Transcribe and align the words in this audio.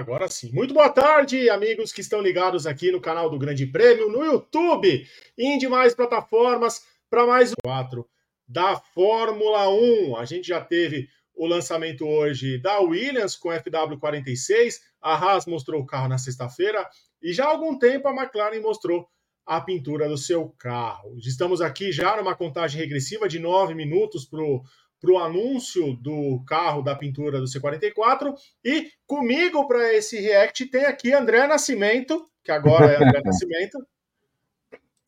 agora 0.00 0.26
sim. 0.28 0.50
Muito 0.50 0.72
boa 0.72 0.88
tarde, 0.88 1.50
amigos 1.50 1.92
que 1.92 2.00
estão 2.00 2.22
ligados 2.22 2.66
aqui 2.66 2.90
no 2.90 3.02
canal 3.02 3.28
do 3.28 3.38
Grande 3.38 3.66
Prêmio, 3.66 4.10
no 4.10 4.24
YouTube 4.24 5.06
e 5.36 5.46
em 5.46 5.58
demais 5.58 5.94
plataformas 5.94 6.82
para 7.10 7.26
mais 7.26 7.52
um 7.52 7.56
4 7.62 8.08
da 8.48 8.76
Fórmula 8.76 9.68
1. 9.68 10.16
A 10.16 10.24
gente 10.24 10.48
já 10.48 10.58
teve 10.58 11.06
o 11.34 11.46
lançamento 11.46 12.06
hoje 12.06 12.56
da 12.56 12.80
Williams 12.80 13.36
com 13.36 13.50
FW46, 13.50 14.76
a 15.02 15.14
Haas 15.14 15.44
mostrou 15.44 15.82
o 15.82 15.86
carro 15.86 16.08
na 16.08 16.16
sexta-feira 16.16 16.88
e 17.22 17.34
já 17.34 17.44
há 17.44 17.48
algum 17.48 17.78
tempo 17.78 18.08
a 18.08 18.14
McLaren 18.14 18.60
mostrou 18.60 19.06
a 19.44 19.60
pintura 19.60 20.08
do 20.08 20.16
seu 20.16 20.48
carro. 20.58 21.14
Estamos 21.18 21.60
aqui 21.60 21.92
já 21.92 22.16
numa 22.16 22.34
contagem 22.34 22.80
regressiva 22.80 23.28
de 23.28 23.38
nove 23.38 23.74
minutos 23.74 24.24
para 24.24 24.42
o 24.42 24.62
para 25.00 25.10
o 25.10 25.18
anúncio 25.18 25.94
do 25.94 26.42
carro 26.46 26.82
da 26.82 26.94
pintura 26.94 27.38
do 27.38 27.46
C44. 27.46 28.34
E 28.64 28.88
comigo 29.06 29.66
para 29.66 29.94
esse 29.94 30.20
react 30.20 30.66
tem 30.66 30.84
aqui 30.84 31.12
André 31.12 31.46
Nascimento, 31.46 32.26
que 32.44 32.52
agora 32.52 32.86
é 32.86 32.96
André 32.96 33.22
Nascimento. 33.24 33.78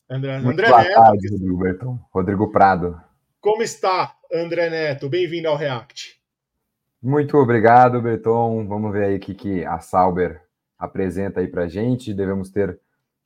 André, 0.09 0.39
Muito 0.39 0.59
André 0.59 0.67
boa 0.67 0.83
Neto. 0.83 0.95
Tarde. 0.95 1.27
Rodrigo 2.11 2.51
Prado. 2.51 3.01
Como 3.39 3.61
está, 3.61 4.15
André 4.33 4.69
Neto? 4.69 5.07
Bem-vindo 5.09 5.47
ao 5.47 5.55
React. 5.55 6.21
Muito 7.01 7.37
obrigado, 7.37 8.01
Berton. 8.01 8.65
Vamos 8.67 8.91
ver 8.91 9.05
aí 9.05 9.15
o 9.17 9.19
que, 9.19 9.33
que 9.33 9.65
a 9.65 9.79
Sauber 9.79 10.41
apresenta 10.77 11.39
aí 11.39 11.47
para 11.47 11.67
gente. 11.67 12.13
Devemos 12.13 12.49
ter 12.49 12.79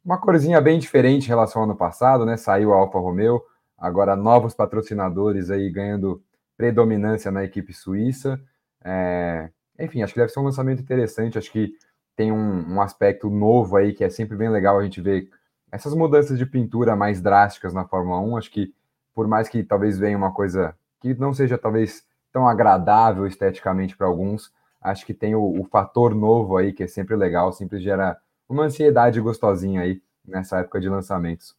uma 0.04 0.20
corzinha 0.20 0.60
bem 0.60 0.80
diferente 0.80 1.26
em 1.26 1.28
relação 1.28 1.62
ao 1.62 1.68
ano 1.68 1.78
passado, 1.78 2.26
né? 2.26 2.38
Saiu 2.38 2.74
a 2.74 2.78
Alfa 2.78 2.98
Romeo, 2.98 3.42
agora 3.78 4.16
novos 4.16 4.54
patrocinadores 4.54 5.52
aí 5.52 5.70
ganhando 5.70 6.24
predominância 6.58 7.31
na 7.31 7.44
equipe 7.44 7.72
suíça. 7.72 8.41
É, 8.83 9.50
enfim, 9.80 10.02
acho 10.02 10.13
que 10.13 10.19
deve 10.19 10.31
ser 10.31 10.39
um 10.39 10.44
lançamento 10.44 10.81
interessante. 10.81 11.38
Acho 11.38 11.52
que 11.52 11.73
tem 12.16 12.31
um, 12.31 12.73
um, 12.73 12.81
aspecto 12.81 13.30
novo 13.30 13.77
aí 13.77 13.94
que 13.94 14.03
é 14.03 14.09
sempre 14.09 14.36
bem 14.36 14.50
legal 14.50 14.80
a 14.80 14.83
gente 14.83 15.00
ver 15.00 15.30
essas 15.72 15.94
mudanças 15.94 16.38
de 16.38 16.45
pintura 16.45 16.95
mais 16.95 17.22
drásticas 17.22 17.73
na 17.73 17.85
Fórmula 17.85 18.19
1. 18.19 18.38
Acho 18.38 18.52
que, 18.52 18.73
por 19.13 19.28
mais 19.28 19.47
que 19.47 19.63
talvez 19.63 20.00
venha 20.00 20.17
uma 20.17 20.33
coisa 20.33 20.75
que 21.00 21.13
não 21.13 21.33
seja 21.33 21.58
talvez 21.58 22.05
tão 22.31 22.47
agradável 22.47 23.28
esteticamente 23.28 23.95
para 23.95 24.08
alguns, 24.08 24.52
acho 24.81 25.05
que 25.05 25.13
tem 25.13 25.35
o, 25.35 25.61
o, 25.61 25.63
fator 25.66 26.16
novo 26.16 26.58
aí 26.58 26.73
que 26.73 26.83
é 26.83 26.88
sempre 26.88 27.16
legal, 27.16 27.52
sempre 27.52 27.80
gera 27.80 28.17
uma 28.50 28.63
ansiedade 28.63 29.22
gostosinha 29.22 29.81
aí 29.81 30.02
nessa 30.25 30.59
época 30.59 30.80
de 30.80 30.89
lançamentos. 30.89 31.55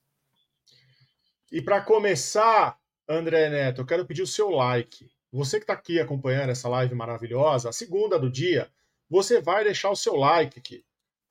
E 1.50 1.62
para 1.62 1.80
começar, 1.80 2.76
André 3.08 3.48
Neto, 3.48 3.80
eu 3.80 3.86
quero 3.86 4.04
pedir 4.04 4.20
o 4.20 4.26
seu 4.26 4.50
like. 4.50 5.10
Você 5.32 5.56
que 5.56 5.64
está 5.64 5.72
aqui 5.72 5.98
acompanhando 5.98 6.50
essa 6.50 6.68
live 6.68 6.94
maravilhosa, 6.94 7.70
a 7.70 7.72
segunda 7.72 8.18
do 8.18 8.30
dia, 8.30 8.70
você 9.08 9.40
vai 9.40 9.64
deixar 9.64 9.90
o 9.90 9.96
seu 9.96 10.14
like 10.14 10.58
aqui. 10.58 10.84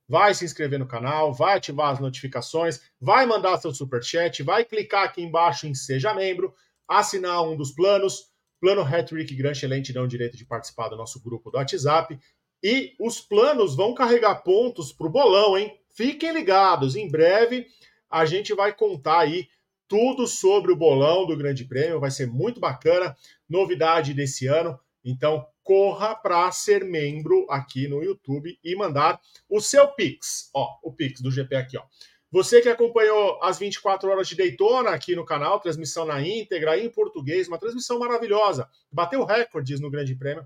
Vai 0.10 0.34
se 0.34 0.44
inscrever 0.44 0.80
no 0.80 0.88
canal, 0.88 1.32
vai 1.32 1.56
ativar 1.58 1.92
as 1.92 2.00
notificações, 2.00 2.82
vai 3.00 3.28
mandar 3.28 3.58
seu 3.58 3.72
super 3.72 4.04
chat, 4.04 4.42
vai 4.42 4.66
clicar 4.66 5.04
aqui 5.04 5.22
embaixo 5.22 5.68
em 5.68 5.76
seja 5.76 6.16
membro, 6.16 6.52
assinar 6.88 7.44
um 7.44 7.56
dos 7.56 7.72
planos, 7.72 8.32
plano 8.60 8.82
Hattrick 8.82 9.36
Gran 9.36 9.52
Excelente 9.52 9.94
dão 9.94 10.08
direito 10.08 10.36
de 10.36 10.46
participar 10.46 10.90
do 10.90 10.98
nosso 10.98 11.22
grupo 11.22 11.52
do 11.52 11.58
WhatsApp. 11.58 12.18
E 12.64 12.96
os 13.00 13.22
planos 13.22 13.76
vão 13.76 13.94
carregar 13.94 14.42
pontos 14.42 14.92
para 14.92 15.06
o 15.06 15.12
bolão, 15.12 15.56
hein? 15.56 15.80
Fiquem 15.92 16.34
ligados, 16.34 16.96
em 16.96 17.08
breve 17.08 17.68
a 18.10 18.26
gente 18.26 18.54
vai 18.54 18.74
contar 18.74 19.20
aí 19.20 19.48
tudo 19.88 20.28
sobre 20.28 20.72
o 20.72 20.76
bolão 20.76 21.26
do 21.26 21.38
Grande 21.38 21.66
Prêmio, 21.66 22.00
vai 22.00 22.12
ser 22.12 22.28
muito 22.28 22.60
bacana, 22.60 23.16
novidade 23.50 24.14
desse 24.14 24.48
ano. 24.48 24.78
Então, 25.04 25.46
corra 25.64 26.16
para 26.16 26.52
ser 26.52 26.84
membro 26.84 27.46
aqui 27.50 27.88
no 27.88 28.04
YouTube 28.04 28.58
e 28.64 28.76
mandar 28.76 29.20
o 29.50 29.60
seu 29.60 29.88
Pix. 29.90 30.50
Ó, 30.54 30.78
o 30.84 30.94
Pix 30.94 31.22
do 31.22 31.32
GP 31.32 31.56
aqui, 31.56 31.78
ó. 31.78 31.84
Você 32.30 32.62
que 32.62 32.68
acompanhou 32.68 33.42
as 33.42 33.58
24 33.58 34.10
horas 34.10 34.28
de 34.28 34.36
Daytona 34.36 34.90
aqui 34.90 35.16
no 35.16 35.24
canal, 35.24 35.62
transmissão 35.62 36.06
na 36.06 36.22
íntegra, 36.22 36.78
em 36.78 36.90
português, 36.90 37.48
uma 37.48 37.58
transmissão 37.58 38.00
maravilhosa, 38.00 38.68
bateu 38.92 39.24
recordes 39.24 39.80
no 39.80 39.90
Grande 39.90 40.14
Prêmio 40.14 40.46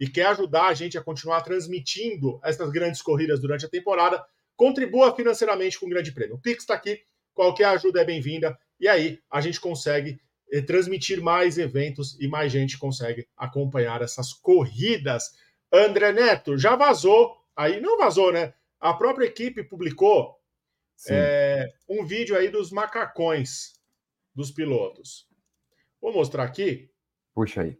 e 0.00 0.08
quer 0.08 0.26
ajudar 0.28 0.68
a 0.68 0.74
gente 0.74 0.96
a 0.96 1.02
continuar 1.02 1.42
transmitindo 1.42 2.40
essas 2.42 2.70
grandes 2.70 3.02
corridas 3.02 3.40
durante 3.40 3.66
a 3.66 3.68
temporada, 3.68 4.24
contribua 4.56 5.14
financeiramente 5.14 5.78
com 5.78 5.84
o 5.84 5.90
Grande 5.90 6.12
Prêmio. 6.12 6.36
O 6.36 6.40
Pix 6.40 6.62
está 6.62 6.74
aqui, 6.74 6.98
qualquer 7.34 7.66
ajuda 7.66 8.00
é 8.00 8.04
bem-vinda 8.04 8.58
e 8.80 8.86
aí 8.88 9.20
a 9.30 9.40
gente 9.40 9.60
consegue 9.60 10.20
eh, 10.50 10.62
transmitir 10.62 11.20
mais 11.20 11.58
eventos 11.58 12.18
e 12.20 12.28
mais 12.28 12.52
gente 12.52 12.78
consegue 12.78 13.26
acompanhar 13.36 14.02
essas 14.02 14.32
corridas. 14.32 15.36
André 15.72 16.12
Neto, 16.12 16.56
já 16.56 16.76
vazou, 16.76 17.36
aí 17.56 17.80
não 17.80 17.98
vazou, 17.98 18.32
né? 18.32 18.54
A 18.80 18.94
própria 18.94 19.26
equipe 19.26 19.62
publicou 19.64 20.38
é, 21.08 21.72
um 21.88 22.04
vídeo 22.04 22.36
aí 22.36 22.48
dos 22.48 22.70
macacões 22.70 23.74
dos 24.34 24.50
pilotos. 24.50 25.28
Vou 26.00 26.12
mostrar 26.12 26.44
aqui. 26.44 26.90
Puxa 27.34 27.62
aí. 27.62 27.78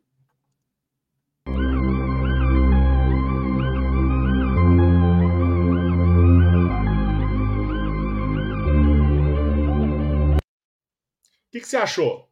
Que, 11.59 11.63
que, 11.63 11.69
você 11.69 11.77
achou? 11.77 12.29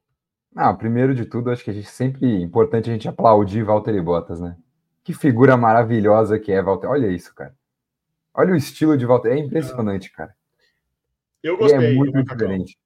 Ah, 0.54 0.72
primeiro 0.72 1.14
de 1.14 1.26
tudo, 1.26 1.50
acho 1.50 1.64
que 1.64 1.70
a 1.70 1.74
gente 1.74 1.88
sempre 1.88 2.24
é 2.24 2.40
importante 2.40 2.88
a 2.88 2.92
gente 2.92 3.08
aplaudir 3.08 3.62
Valtteri 3.62 4.00
Bottas, 4.00 4.40
né? 4.40 4.56
Que 5.04 5.12
figura 5.12 5.56
maravilhosa 5.56 6.38
que 6.38 6.52
é 6.52 6.62
Valtteri. 6.62 6.92
Olha 6.92 7.08
isso, 7.08 7.34
cara. 7.34 7.54
Olha 8.32 8.52
o 8.52 8.56
estilo 8.56 8.96
de 8.96 9.04
Valtteri. 9.04 9.40
É 9.40 9.44
impressionante, 9.44 10.10
cara. 10.10 10.34
Eu 11.42 11.54
é 11.54 11.58
gostei 11.58 11.92
é 11.92 11.94
muito 11.94 12.12
do 12.12 12.18
macacão. 12.18 12.36
diferente. 12.36 12.78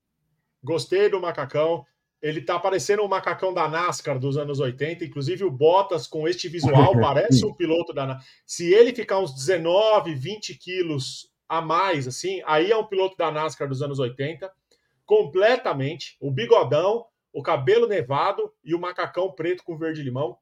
Gostei 0.62 1.08
do 1.08 1.20
macacão. 1.20 1.86
Ele 2.20 2.42
tá 2.42 2.58
parecendo 2.58 3.02
um 3.02 3.08
macacão 3.08 3.54
da 3.54 3.66
NASCAR 3.66 4.18
dos 4.18 4.36
anos 4.36 4.60
80, 4.60 5.04
inclusive 5.04 5.44
o 5.44 5.50
Bottas 5.50 6.06
com 6.06 6.28
este 6.28 6.48
visual 6.48 6.92
parece 7.00 7.46
um 7.46 7.54
piloto 7.54 7.94
da 7.94 8.06
NASCAR. 8.06 8.26
Se 8.44 8.72
ele 8.72 8.92
ficar 8.92 9.18
uns 9.18 9.32
19, 9.34 10.14
20 10.14 10.54
quilos 10.58 11.30
a 11.48 11.62
mais, 11.62 12.06
assim, 12.06 12.42
aí 12.44 12.70
é 12.70 12.76
um 12.76 12.84
piloto 12.84 13.16
da 13.16 13.30
NASCAR 13.30 13.68
dos 13.68 13.80
anos 13.80 13.98
80 13.98 14.50
completamente, 15.10 16.16
o 16.20 16.30
bigodão, 16.30 17.04
o 17.32 17.42
cabelo 17.42 17.88
nevado 17.88 18.48
e 18.62 18.76
o 18.76 18.78
macacão 18.78 19.32
preto 19.32 19.64
com 19.64 19.76
verde 19.76 20.04
limão. 20.04 20.38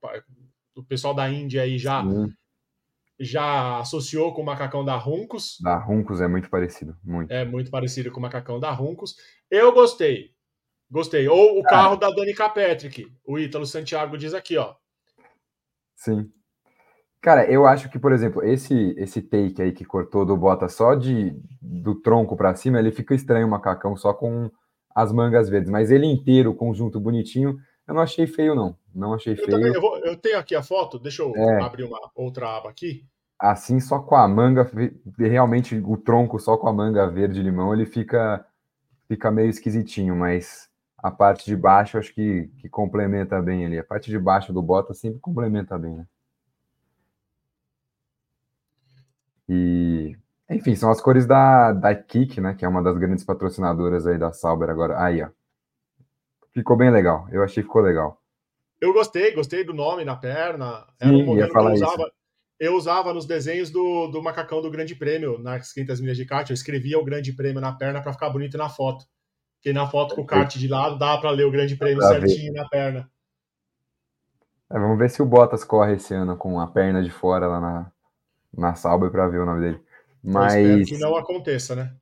O 0.77 0.84
pessoal 0.84 1.15
da 1.15 1.27
Índia 1.31 1.62
aí 1.62 1.79
já 1.79 2.05
já 3.19 3.79
associou 3.79 4.34
com 4.34 4.43
o 4.43 4.45
macacão 4.45 4.84
da 4.84 4.95
Runcos. 4.95 5.56
Da 5.62 5.79
Runcos 5.79 6.21
é 6.21 6.29
muito 6.29 6.51
parecido, 6.51 6.95
muito. 7.03 7.33
É 7.33 7.47
muito 7.47 7.71
parecido 7.71 8.12
com 8.12 8.19
o 8.19 8.23
macacão 8.23 8.61
da 8.61 8.71
Runcos. 8.71 9.17
Eu 9.51 9.73
gostei. 9.73 10.34
Gostei. 10.91 11.27
Ou 11.27 11.59
o 11.59 11.62
carro 11.62 11.97
da 11.97 12.11
Dani 12.11 12.35
Patrick. 12.35 13.11
O 13.25 13.39
Ítalo 13.39 13.65
Santiago 13.65 14.19
diz 14.19 14.35
aqui, 14.35 14.59
ó. 14.59 14.77
Sim. 15.97 16.31
Cara, 17.28 17.44
eu 17.44 17.66
acho 17.66 17.91
que, 17.91 17.99
por 17.99 18.11
exemplo, 18.11 18.43
esse 18.43 18.94
esse 18.97 19.21
take 19.21 19.61
aí 19.61 19.71
que 19.71 19.84
cortou 19.84 20.25
do 20.25 20.34
bota 20.34 20.66
só 20.66 20.94
de 20.94 21.39
do 21.61 21.94
tronco 21.94 22.34
para 22.34 22.55
cima, 22.55 22.78
ele 22.78 22.91
fica 22.91 23.15
estranho 23.15 23.47
o 23.47 23.50
macacão 23.50 23.94
só 23.99 24.15
com 24.15 24.50
as 24.94 25.12
mangas 25.12 25.47
verdes, 25.47 25.71
mas 25.71 25.91
ele 25.91 26.06
inteiro, 26.06 26.55
conjunto 26.55 26.99
bonitinho, 26.99 27.59
eu 27.87 27.93
não 27.93 28.00
achei 28.00 28.27
feio 28.27 28.55
não. 28.55 28.75
Não 28.94 29.12
achei 29.12 29.34
eu 29.34 29.37
feio. 29.37 29.50
Também, 29.50 29.75
eu, 29.75 29.78
vou, 29.78 29.99
eu, 29.99 30.17
tenho 30.17 30.38
aqui 30.38 30.55
a 30.55 30.62
foto, 30.62 30.99
deixa 30.99 31.21
eu 31.21 31.37
é. 31.37 31.62
abrir 31.62 31.84
uma 31.84 32.00
outra 32.15 32.56
aba 32.56 32.71
aqui. 32.71 33.05
Assim, 33.38 33.78
só 33.78 33.99
com 33.99 34.15
a 34.15 34.27
manga, 34.27 34.67
realmente 35.19 35.77
o 35.77 35.99
tronco 35.99 36.38
só 36.38 36.56
com 36.56 36.67
a 36.67 36.72
manga 36.72 37.11
verde 37.11 37.43
limão, 37.43 37.75
ele 37.75 37.84
fica 37.84 38.43
fica 39.06 39.31
meio 39.31 39.50
esquisitinho, 39.50 40.17
mas 40.17 40.70
a 40.97 41.11
parte 41.11 41.44
de 41.44 41.55
baixo 41.55 41.99
acho 41.99 42.14
que, 42.14 42.50
que 42.56 42.70
complementa 42.70 43.38
bem 43.43 43.67
ali. 43.67 43.79
A 43.79 43.85
parte 43.85 44.11
de 44.11 44.19
baixo 44.19 44.50
do 44.50 44.62
bota 44.62 44.94
sempre 44.94 45.20
complementa 45.20 45.79
bem, 45.79 45.94
né? 45.94 46.06
E, 49.49 50.17
enfim, 50.50 50.75
são 50.75 50.91
as 50.91 51.00
cores 51.00 51.27
da, 51.27 51.73
da 51.73 51.95
Kik, 51.95 52.41
né? 52.41 52.55
Que 52.55 52.65
é 52.65 52.69
uma 52.69 52.83
das 52.83 52.99
grandes 52.99 53.25
patrocinadoras 53.25 54.06
aí 54.06 54.19
da 54.19 54.33
Sauber 54.33 54.69
agora. 54.69 55.03
Aí, 55.03 55.23
ó. 55.23 55.29
Ficou 56.53 56.77
bem 56.77 56.91
legal. 56.91 57.27
Eu 57.31 57.43
achei 57.43 57.62
que 57.62 57.69
ficou 57.69 57.83
legal. 57.83 58.21
Eu 58.81 58.93
gostei, 58.93 59.33
gostei 59.35 59.65
do 59.65 59.75
nome 59.75 60.05
na 60.05 60.17
perna. 60.17 60.87
Era 61.00 61.11
Sim, 61.11 61.23
um 61.23 61.27
modelo 61.27 61.50
que 61.50 61.59
eu 61.59 61.73
usava. 61.73 62.03
Isso. 62.03 62.12
Eu 62.61 62.75
usava 62.75 63.15
nos 63.15 63.25
desenhos 63.25 63.71
do, 63.71 64.09
do 64.09 64.21
macacão 64.21 64.61
do 64.61 64.71
Grande 64.71 64.95
Prêmio, 64.95 65.39
nas 65.39 65.73
500 65.73 66.01
milhas 66.01 66.17
de 66.17 66.27
kart. 66.27 66.49
Eu 66.49 66.55
escrevia 66.55 66.99
o 66.99 67.05
Grande 67.05 67.33
Prêmio 67.33 67.61
na 67.61 67.73
perna 67.73 68.03
para 68.03 68.12
ficar 68.12 68.31
bonito 68.31 68.59
na 68.59 68.69
foto. 68.69 69.05
Porque 69.56 69.73
na 69.73 69.87
foto 69.87 70.15
com 70.15 70.23
o 70.23 70.27
kart 70.27 70.56
de 70.56 70.69
lado 70.69 70.99
dá 70.99 71.17
para 71.19 71.31
ler 71.31 71.44
o 71.44 71.51
Grande 71.51 71.77
Prêmio 71.77 72.03
certinho 72.03 72.53
ver. 72.53 72.61
na 72.61 72.69
perna. 72.69 73.11
É, 74.71 74.79
vamos 74.79 74.99
ver 74.99 75.09
se 75.09 75.23
o 75.23 75.27
Bottas 75.27 75.65
corre 75.65 75.94
esse 75.94 76.12
ano 76.15 76.37
com 76.37 76.61
a 76.61 76.67
perna 76.67 77.03
de 77.03 77.11
fora 77.11 77.47
lá 77.47 77.61
na, 77.61 77.93
na 78.56 78.75
Sauber 78.75 79.11
para 79.11 79.29
ver 79.29 79.41
o 79.41 79.47
nome 79.47 79.61
dele. 79.61 79.81
Mas 80.23 80.55
eu 80.55 80.85
que 80.85 80.99
não 80.99 81.17
aconteça, 81.17 81.75
né? 81.75 81.93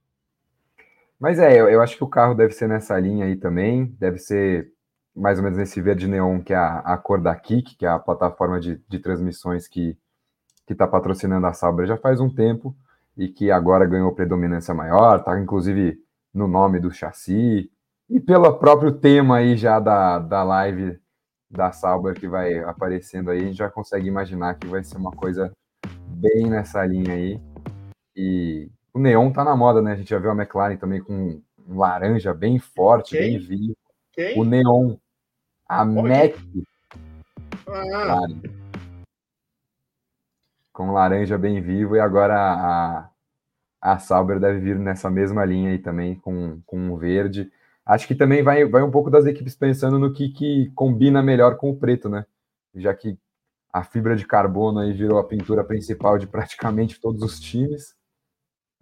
Mas 1.19 1.39
é, 1.39 1.59
eu, 1.59 1.69
eu, 1.69 1.81
acho 1.81 1.97
que 1.97 2.05
o 2.05 2.09
carro 2.09 2.35
deve 2.35 2.53
ser 2.53 2.69
nessa 2.69 2.99
linha 2.99 3.25
aí 3.25 3.37
também, 3.37 3.87
deve 3.99 4.19
ser 4.19 4.71
mais 5.15 5.39
ou 5.39 5.45
menos 5.45 5.59
nesse 5.59 5.81
verde 5.81 6.07
neon 6.07 6.41
que 6.41 6.53
é 6.53 6.57
a, 6.57 6.79
a 6.81 6.99
cor 6.99 7.21
da 7.21 7.35
Kik, 7.35 7.77
que 7.77 7.87
é 7.87 7.89
a 7.89 7.99
plataforma 7.99 8.61
de, 8.61 8.81
de 8.87 8.99
transmissões 8.99 9.67
que, 9.67 9.97
que 10.67 10.75
está 10.75 10.87
patrocinando 10.87 11.47
a 11.47 11.55
Sauber 11.55 11.87
já 11.87 11.97
faz 11.97 12.21
um 12.21 12.29
tempo 12.29 12.77
e 13.17 13.29
que 13.29 13.51
agora 13.51 13.87
ganhou 13.87 14.13
predominância 14.13 14.75
maior, 14.75 15.21
está 15.21 15.41
inclusive 15.41 15.99
no 16.35 16.47
nome 16.47 16.79
do 16.79 16.91
chassi 16.91 17.71
e 18.11 18.21
pelo 18.21 18.59
próprio 18.59 18.93
tema 18.93 19.39
aí 19.39 19.57
já 19.57 19.81
da, 19.81 20.19
da 20.19 20.43
live 20.45 20.99
da 21.51 21.73
Sauber 21.73 22.15
que 22.15 22.29
vai 22.29 22.59
aparecendo 22.59 23.31
aí, 23.31 23.39
a 23.39 23.45
gente 23.45 23.57
já 23.57 23.71
consegue 23.71 24.07
imaginar 24.07 24.59
que 24.59 24.67
vai 24.67 24.85
ser 24.85 24.99
uma 24.99 25.13
coisa 25.13 25.51
bem 26.17 26.49
nessa 26.49 26.85
linha 26.85 27.13
aí. 27.13 27.41
E 28.17 28.71
o 28.93 28.99
neon 28.99 29.31
tá 29.31 29.45
na 29.45 29.55
moda, 29.55 29.83
né? 29.83 29.93
A 29.93 29.97
gente 29.97 30.11
já 30.11 30.19
viu 30.19 30.31
a 30.31 30.35
McLaren 30.35 30.77
também 30.77 31.03
com 31.03 31.41
um 31.69 31.79
laranja 31.79 32.33
bem 32.33 32.59
forte, 32.59 33.17
Quem? 33.17 33.21
bem 33.21 33.39
vivo. 33.39 33.77
Quem? 34.13 34.39
O 34.39 34.45
neon. 34.45 34.97
A 35.69 35.85
Mac. 35.85 36.35
Ah. 37.69 38.21
Com 40.73 40.93
laranja 40.93 41.37
bem 41.37 41.61
vivo 41.61 41.97
e 41.97 42.01
agora 42.01 42.37
a, 42.37 43.11
a 43.81 43.99
Sauber 43.99 44.39
deve 44.39 44.61
vir 44.61 44.79
nessa 44.79 45.11
mesma 45.11 45.45
linha 45.45 45.71
aí 45.71 45.79
também 45.79 46.15
com, 46.15 46.61
com 46.65 46.91
o 46.91 46.97
verde. 46.97 47.51
Acho 47.85 48.07
que 48.07 48.15
também 48.15 48.43
vai, 48.43 48.65
vai 48.65 48.83
um 48.83 48.91
pouco 48.91 49.11
das 49.11 49.27
equipes 49.27 49.55
pensando 49.55 49.99
no 49.99 50.13
que, 50.13 50.29
que 50.29 50.71
combina 50.75 51.23
melhor 51.23 51.57
com 51.57 51.71
o 51.71 51.77
preto, 51.77 52.09
né? 52.09 52.25
Já 52.75 52.95
que 52.95 53.19
a 53.77 53.85
fibra 53.85 54.17
de 54.17 54.27
carbono 54.27 54.79
aí 54.79 54.91
virou 54.91 55.19
a 55.19 55.25
pintura 55.25 55.63
principal 55.63 56.17
de 56.17 56.27
praticamente 56.27 56.99
todos 56.99 57.23
os 57.23 57.39
times. 57.39 57.95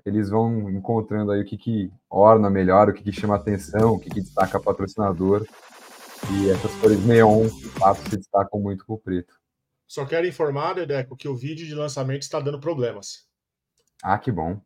Eles 0.07 0.31
vão 0.31 0.71
encontrando 0.71 1.33
aí 1.33 1.41
o 1.41 1.45
que, 1.45 1.59
que 1.59 1.91
orna 2.09 2.49
melhor, 2.49 2.89
o 2.89 2.95
que, 2.95 3.03
que 3.03 3.11
chama 3.11 3.35
atenção, 3.35 3.95
o 3.95 3.99
que, 3.99 4.09
que 4.09 4.21
destaca 4.21 4.61
patrocinador. 4.61 5.45
E 6.31 6.49
essas 6.49 6.73
cores 6.77 7.05
neon, 7.05 7.49
de 7.49 7.69
fato, 7.71 8.09
se 8.09 8.17
destacam 8.17 8.61
muito 8.61 8.87
com 8.87 8.95
o 8.95 8.99
preto. 8.99 9.35
Só 9.85 10.07
quero 10.07 10.29
informar, 10.29 10.75
Dedeco, 10.75 11.17
que 11.17 11.27
o 11.27 11.35
vídeo 11.35 11.67
de 11.67 11.75
lançamento 11.75 12.23
está 12.23 12.39
dando 12.39 12.61
problemas. 12.61 13.27
Ah, 14.01 14.17
que 14.17 14.31
bom. 14.31 14.61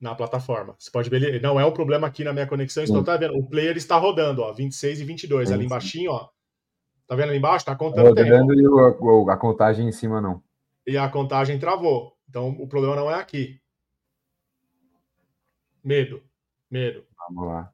Na 0.00 0.14
plataforma. 0.14 0.76
Você 0.78 0.92
pode 0.92 1.10
ver, 1.10 1.42
não 1.42 1.58
é 1.58 1.66
um 1.66 1.72
problema 1.72 2.06
aqui 2.06 2.22
na 2.22 2.32
minha 2.32 2.46
conexão, 2.46 2.84
estou 2.84 3.02
tá 3.02 3.16
vendo. 3.16 3.36
O 3.36 3.48
player 3.48 3.76
está 3.76 3.96
rodando, 3.96 4.42
ó, 4.42 4.52
26 4.52 5.00
e 5.00 5.04
22, 5.04 5.48
sim, 5.48 5.54
ali 5.54 5.64
embaixo, 5.64 5.98
ó. 6.08 6.28
Tá 7.06 7.14
vendo 7.16 7.30
ali 7.30 7.38
embaixo? 7.38 7.64
Tá 7.64 7.76
contando 7.76 8.08
Rodando 8.08 8.54
tempo. 8.54 9.26
e 9.26 9.30
a, 9.30 9.34
a 9.34 9.36
contagem 9.36 9.88
em 9.88 9.92
cima 9.92 10.20
não. 10.20 10.42
E 10.86 10.96
a 10.96 11.08
contagem 11.08 11.58
travou. 11.58 12.16
Então 12.28 12.50
o 12.50 12.66
problema 12.66 12.96
não 12.96 13.10
é 13.10 13.14
aqui. 13.14 13.60
Medo. 15.84 16.22
Medo. 16.70 17.04
Vamos 17.28 17.48
lá. 17.48 17.72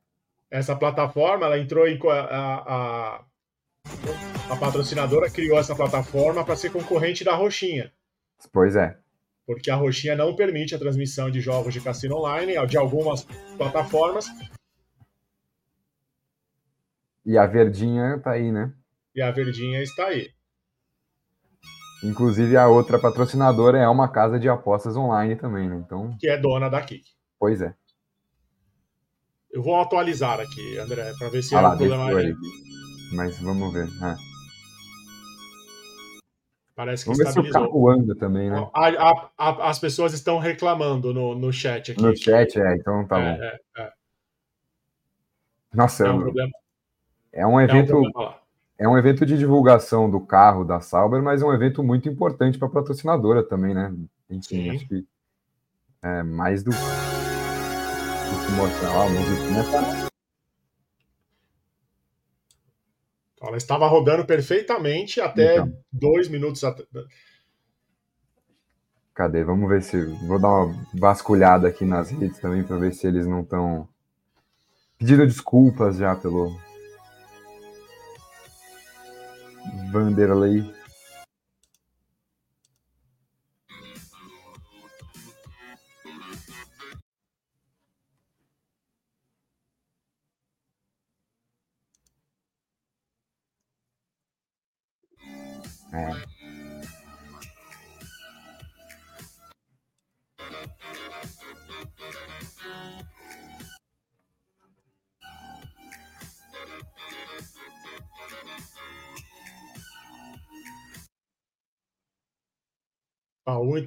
Essa 0.50 0.74
plataforma, 0.74 1.46
ela 1.46 1.58
entrou 1.58 1.86
em. 1.86 1.98
A, 2.08 2.54
a, 2.74 3.24
a 4.50 4.56
patrocinadora 4.56 5.30
criou 5.30 5.58
essa 5.58 5.74
plataforma 5.74 6.44
para 6.44 6.56
ser 6.56 6.72
concorrente 6.72 7.22
da 7.22 7.34
Roxinha. 7.34 7.92
Pois 8.52 8.76
é. 8.76 8.98
Porque 9.46 9.70
a 9.70 9.76
Roxinha 9.76 10.14
não 10.14 10.34
permite 10.36 10.74
a 10.74 10.78
transmissão 10.78 11.30
de 11.30 11.40
jogos 11.40 11.72
de 11.72 11.80
cassino 11.80 12.16
online, 12.16 12.54
de 12.66 12.76
algumas 12.76 13.26
plataformas. 13.56 14.26
E 17.24 17.36
a 17.36 17.46
Verdinha 17.46 18.18
tá 18.18 18.32
aí, 18.32 18.50
né? 18.50 18.72
E 19.18 19.22
a 19.22 19.32
verdinha 19.32 19.82
está 19.82 20.06
aí. 20.06 20.30
Inclusive, 22.04 22.56
a 22.56 22.68
outra 22.68 23.00
patrocinadora 23.00 23.76
é 23.76 23.88
uma 23.88 24.08
casa 24.08 24.38
de 24.38 24.48
apostas 24.48 24.96
online 24.96 25.34
também, 25.34 25.68
né? 25.68 25.76
Então... 25.84 26.16
Que 26.20 26.28
é 26.28 26.38
dona 26.38 26.68
da 26.68 26.80
Kik. 26.80 27.04
Pois 27.36 27.60
é. 27.60 27.74
Eu 29.50 29.60
vou 29.60 29.80
atualizar 29.80 30.38
aqui, 30.38 30.78
André, 30.78 31.12
para 31.18 31.30
ver 31.30 31.42
se 31.42 31.56
ah, 31.56 31.62
é 31.62 31.66
um 31.66 31.76
problema 31.76 32.16
aí. 32.16 32.32
Mas 33.12 33.40
vamos 33.40 33.72
ver. 33.72 33.88
É. 33.88 34.16
Parece 36.76 37.02
que 37.02 37.10
vamos 37.10 37.24
ver 37.24 37.32
se 37.32 37.40
o 37.40 37.52
carro 37.52 37.90
anda 37.90 38.14
também, 38.14 38.50
né? 38.50 38.70
A, 38.72 38.88
a, 38.88 39.30
a, 39.36 39.70
as 39.70 39.80
pessoas 39.80 40.12
estão 40.12 40.38
reclamando 40.38 41.12
no, 41.12 41.34
no 41.34 41.52
chat 41.52 41.90
aqui. 41.90 42.00
No 42.00 42.16
chat, 42.16 42.56
é, 42.56 42.76
então 42.76 43.04
tá 43.08 43.18
é, 43.18 43.36
bom. 43.36 43.42
É, 43.42 43.58
é. 43.78 43.92
Nossa, 45.74 46.06
é 46.06 46.10
um, 46.12 46.20
problema. 46.20 46.52
é 47.32 47.44
um 47.44 47.60
evento. 47.60 47.96
É 47.96 47.96
um 47.96 48.47
é 48.78 48.88
um 48.88 48.96
evento 48.96 49.26
de 49.26 49.36
divulgação 49.36 50.08
do 50.08 50.20
carro 50.20 50.64
da 50.64 50.80
Sauber, 50.80 51.20
mas 51.20 51.42
é 51.42 51.44
um 51.44 51.52
evento 51.52 51.82
muito 51.82 52.08
importante 52.08 52.56
para 52.56 52.68
a 52.68 52.70
patrocinadora 52.70 53.42
também, 53.42 53.74
né? 53.74 53.92
Enfim, 54.30 54.62
Sim. 54.62 54.70
acho 54.70 54.86
que 54.86 55.04
é 56.00 56.22
mais 56.22 56.62
do, 56.62 56.70
do 56.70 56.76
que 58.46 58.52
mostrar 58.52 59.02
a 59.02 59.08
musiquinha 59.08 59.64
tá. 59.64 60.08
Ela 63.40 63.56
estava 63.56 63.86
rodando 63.88 64.24
perfeitamente 64.24 65.20
até 65.20 65.56
então. 65.56 65.72
dois 65.92 66.28
minutos 66.28 66.62
atrás. 66.62 67.06
Cadê? 69.14 69.42
Vamos 69.42 69.68
ver 69.68 69.82
se. 69.82 70.04
Vou 70.26 70.38
dar 70.38 70.48
uma 70.48 70.86
vasculhada 70.94 71.66
aqui 71.68 71.84
nas 71.84 72.10
redes 72.10 72.38
também 72.38 72.62
para 72.62 72.76
ver 72.76 72.92
se 72.92 73.06
eles 73.06 73.26
não 73.26 73.40
estão 73.40 73.88
pedindo 74.96 75.26
desculpas 75.26 75.96
já 75.96 76.14
pelo, 76.14 76.56
Vanderlei. 79.92 80.64
É. 95.92 96.37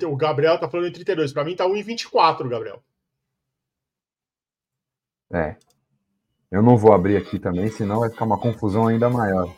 o 0.05 0.15
Gabriel 0.15 0.59
tá 0.59 0.69
falando 0.69 0.87
em 0.87 0.91
32. 0.93 1.33
Para 1.33 1.43
mim 1.43 1.55
tá 1.55 1.65
1,24, 1.65 2.47
Gabriel. 2.47 2.83
É. 5.33 5.55
Eu 6.51 6.61
não 6.61 6.77
vou 6.77 6.93
abrir 6.93 7.15
aqui 7.17 7.39
também, 7.39 7.69
senão 7.71 8.01
vai 8.01 8.09
ficar 8.09 8.25
uma 8.25 8.39
confusão 8.39 8.87
ainda 8.87 9.09
maior. 9.09 9.49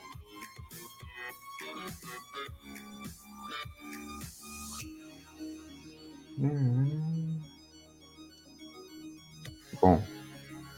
Bom, 9.82 10.02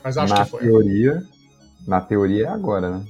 Mas 0.03 0.17
acho 0.17 0.33
na 0.33 0.43
que 0.43 0.49
foi. 0.51 0.61
teoria, 0.61 1.23
na 1.87 2.01
teoria 2.01 2.45
é 2.45 2.49
agora, 2.49 2.97
né? 2.97 3.05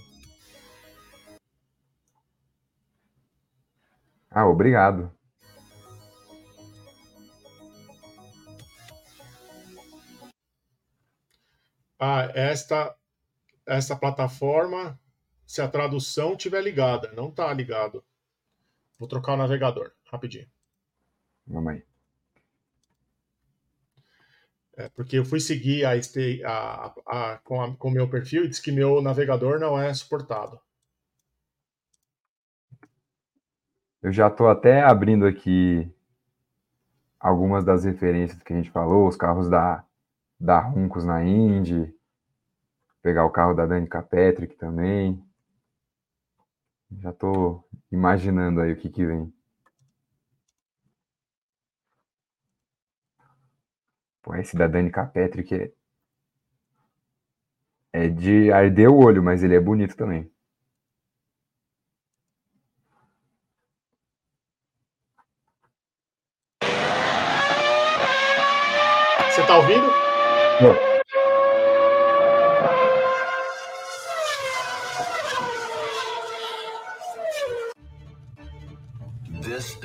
Ah, 4.29 4.45
obrigado. 4.47 5.09
Ah, 11.99 12.31
esta, 12.33 12.95
esta 13.65 13.95
plataforma, 13.95 14.99
se 15.45 15.61
a 15.61 15.67
tradução 15.67 16.35
tiver 16.35 16.61
ligada, 16.61 17.11
não 17.13 17.29
está 17.29 17.53
ligado. 17.53 18.03
Vou 18.97 19.07
trocar 19.07 19.33
o 19.33 19.37
navegador, 19.37 19.91
rapidinho. 20.05 20.47
Vamos 21.47 21.73
aí. 21.73 21.83
É, 24.77 24.89
porque 24.89 25.17
eu 25.17 25.25
fui 25.25 25.39
seguir 25.39 25.85
a, 25.85 25.93
a, 26.45 26.93
a, 27.07 27.37
com 27.39 27.87
o 27.87 27.91
meu 27.91 28.09
perfil 28.09 28.43
e 28.43 28.47
disse 28.49 28.61
que 28.61 28.71
meu 28.71 29.01
navegador 29.01 29.57
não 29.57 29.79
é 29.79 29.93
suportado. 29.93 30.59
Eu 34.01 34.11
já 34.11 34.27
estou 34.27 34.49
até 34.49 34.81
abrindo 34.81 35.25
aqui 35.25 35.89
algumas 37.19 37.63
das 37.63 37.85
referências 37.85 38.41
que 38.43 38.53
a 38.53 38.55
gente 38.55 38.69
falou, 38.69 39.07
os 39.07 39.15
carros 39.15 39.49
da, 39.49 39.85
da 40.39 40.60
Runcos 40.60 41.04
na 41.04 41.24
Indy, 41.24 41.94
pegar 43.01 43.25
o 43.25 43.32
carro 43.32 43.54
da 43.54 43.65
Danica 43.65 44.01
Patrick 44.01 44.56
também. 44.56 45.24
Já 47.00 47.12
estou 47.12 47.68
imaginando 47.92 48.62
aí 48.62 48.74
o 48.74 48.77
que, 48.77 48.89
que 48.89 49.06
vem. 49.06 49.34
Pô, 54.22 54.36
esse 54.36 54.58
da 54.58 54.68
Danica 54.68 55.06
Patrick 55.06 55.54
é, 55.54 55.72
é 57.94 58.10
de 58.10 58.51
arder 58.51 58.89
o 58.89 58.98
olho, 58.98 59.22
mas 59.22 59.44
ele 59.44 59.56
é 59.56 59.60
bonito 59.60 59.96
também. 59.96 60.32
Você 69.30 69.46
tá 69.46 69.58
ouvindo? 69.58 70.04
Não. 70.62 70.95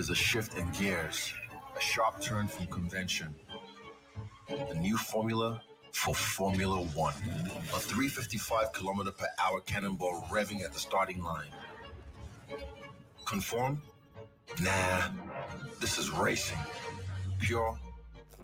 is 0.00 0.08
a 0.08 0.14
shift 0.14 0.56
in 0.56 0.66
gears, 0.70 1.34
A 1.76 1.80
sharp 1.80 2.22
turn 2.22 2.46
from 2.46 2.66
convention. 2.68 3.34
The 4.48 4.74
new 4.74 4.96
formula 4.96 5.60
for 5.92 6.14
Formula 6.14 6.80
One. 6.94 7.14
A 7.74 7.78
355 7.78 8.72
kilometer 8.72 9.10
per 9.10 9.28
hour 9.38 9.60
cannonball 9.60 10.26
revving 10.30 10.64
at 10.64 10.72
the 10.72 10.78
starting 10.78 11.22
line. 11.22 11.52
Conform? 13.26 13.82
Nah, 14.62 15.10
this 15.80 15.98
is 15.98 16.10
racing. 16.10 16.58
Pure, 17.38 17.78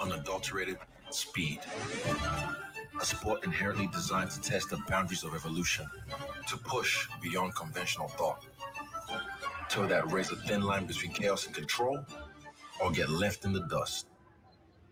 unadulterated 0.00 0.76
speed. 1.10 1.60
A 3.00 3.04
sport 3.04 3.44
inherently 3.44 3.88
designed 3.88 4.30
to 4.30 4.40
test 4.40 4.70
the 4.70 4.78
boundaries 4.88 5.22
of 5.24 5.34
evolution, 5.34 5.86
to 6.48 6.56
push 6.56 7.08
beyond 7.22 7.54
conventional 7.54 8.08
thought. 8.08 8.44
Toe 9.68 9.86
that 9.86 10.10
razor 10.10 10.36
thin 10.46 10.62
line 10.62 10.86
between 10.86 11.12
chaos 11.12 11.46
and 11.46 11.54
control, 11.54 11.98
or 12.80 12.90
get 12.90 13.10
left 13.10 13.44
in 13.44 13.52
the 13.52 13.66
dust. 13.68 14.06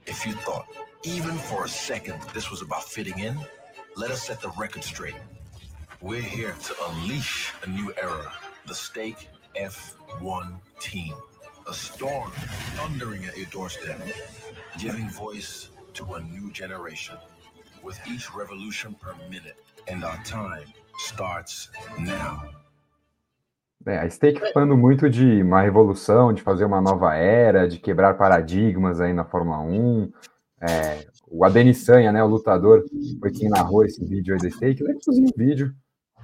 If 0.07 0.27
you 0.27 0.33
thought, 0.33 0.67
even 1.03 1.37
for 1.37 1.65
a 1.65 1.69
second, 1.69 2.21
this 2.35 2.51
was 2.51 2.61
about 2.61 2.85
fitting 2.85 3.19
in, 3.19 3.39
let 3.97 4.11
us 4.11 4.25
set 4.25 4.41
the 4.41 4.51
record 4.59 4.85
straight. 4.85 5.15
We're 6.01 6.21
here 6.21 6.55
to 6.65 6.75
unleash 6.89 7.53
a 7.63 7.71
new 7.71 7.93
era, 8.01 8.33
the 8.67 8.75
Stake 8.75 9.29
F1 9.59 10.61
team. 10.81 11.15
A 11.67 11.73
storm 11.73 12.31
thundering 12.77 13.25
at 13.25 13.39
your 13.39 13.47
doorstep, 13.47 13.99
giving 14.79 15.09
voice 15.09 15.71
to 15.95 16.15
a 16.15 16.21
new 16.21 16.51
generation. 16.53 17.17
With 17.83 17.99
each 18.07 18.35
revolution 18.35 18.95
per 18.95 19.15
minute, 19.29 19.57
and 19.89 20.05
our 20.05 20.19
time 20.25 20.67
starts 20.99 21.71
now. 21.99 22.43
É, 23.87 23.99
a 23.99 24.09
Stake 24.09 24.41
falando 24.53 24.77
muito 24.77 25.11
de 25.11 25.43
uma 25.43 25.61
revolução, 25.61 26.33
de 26.33 26.41
fazer 26.41 26.65
uma 26.65 26.81
nova 26.81 27.15
era, 27.15 27.69
de 27.69 27.79
quebrar 27.79 28.15
paradigmas 28.15 28.99
aí 29.01 29.13
na 29.13 29.27
Fórmula 29.27 29.61
1. 29.61 30.11
É, 30.63 31.07
o 31.29 31.45
Adenissanha, 31.45 32.11
né, 32.11 32.25
o 32.25 32.27
lutador, 32.27 32.83
foi 33.21 33.31
quem 33.31 33.51
narrou 33.51 33.85
esse 33.85 34.03
vídeo 34.03 34.35
aí 34.35 34.41
da 34.41 34.51
Stake. 34.51 34.83
Lembra 34.83 35.01
um 35.09 35.27
vídeo. 35.37 35.75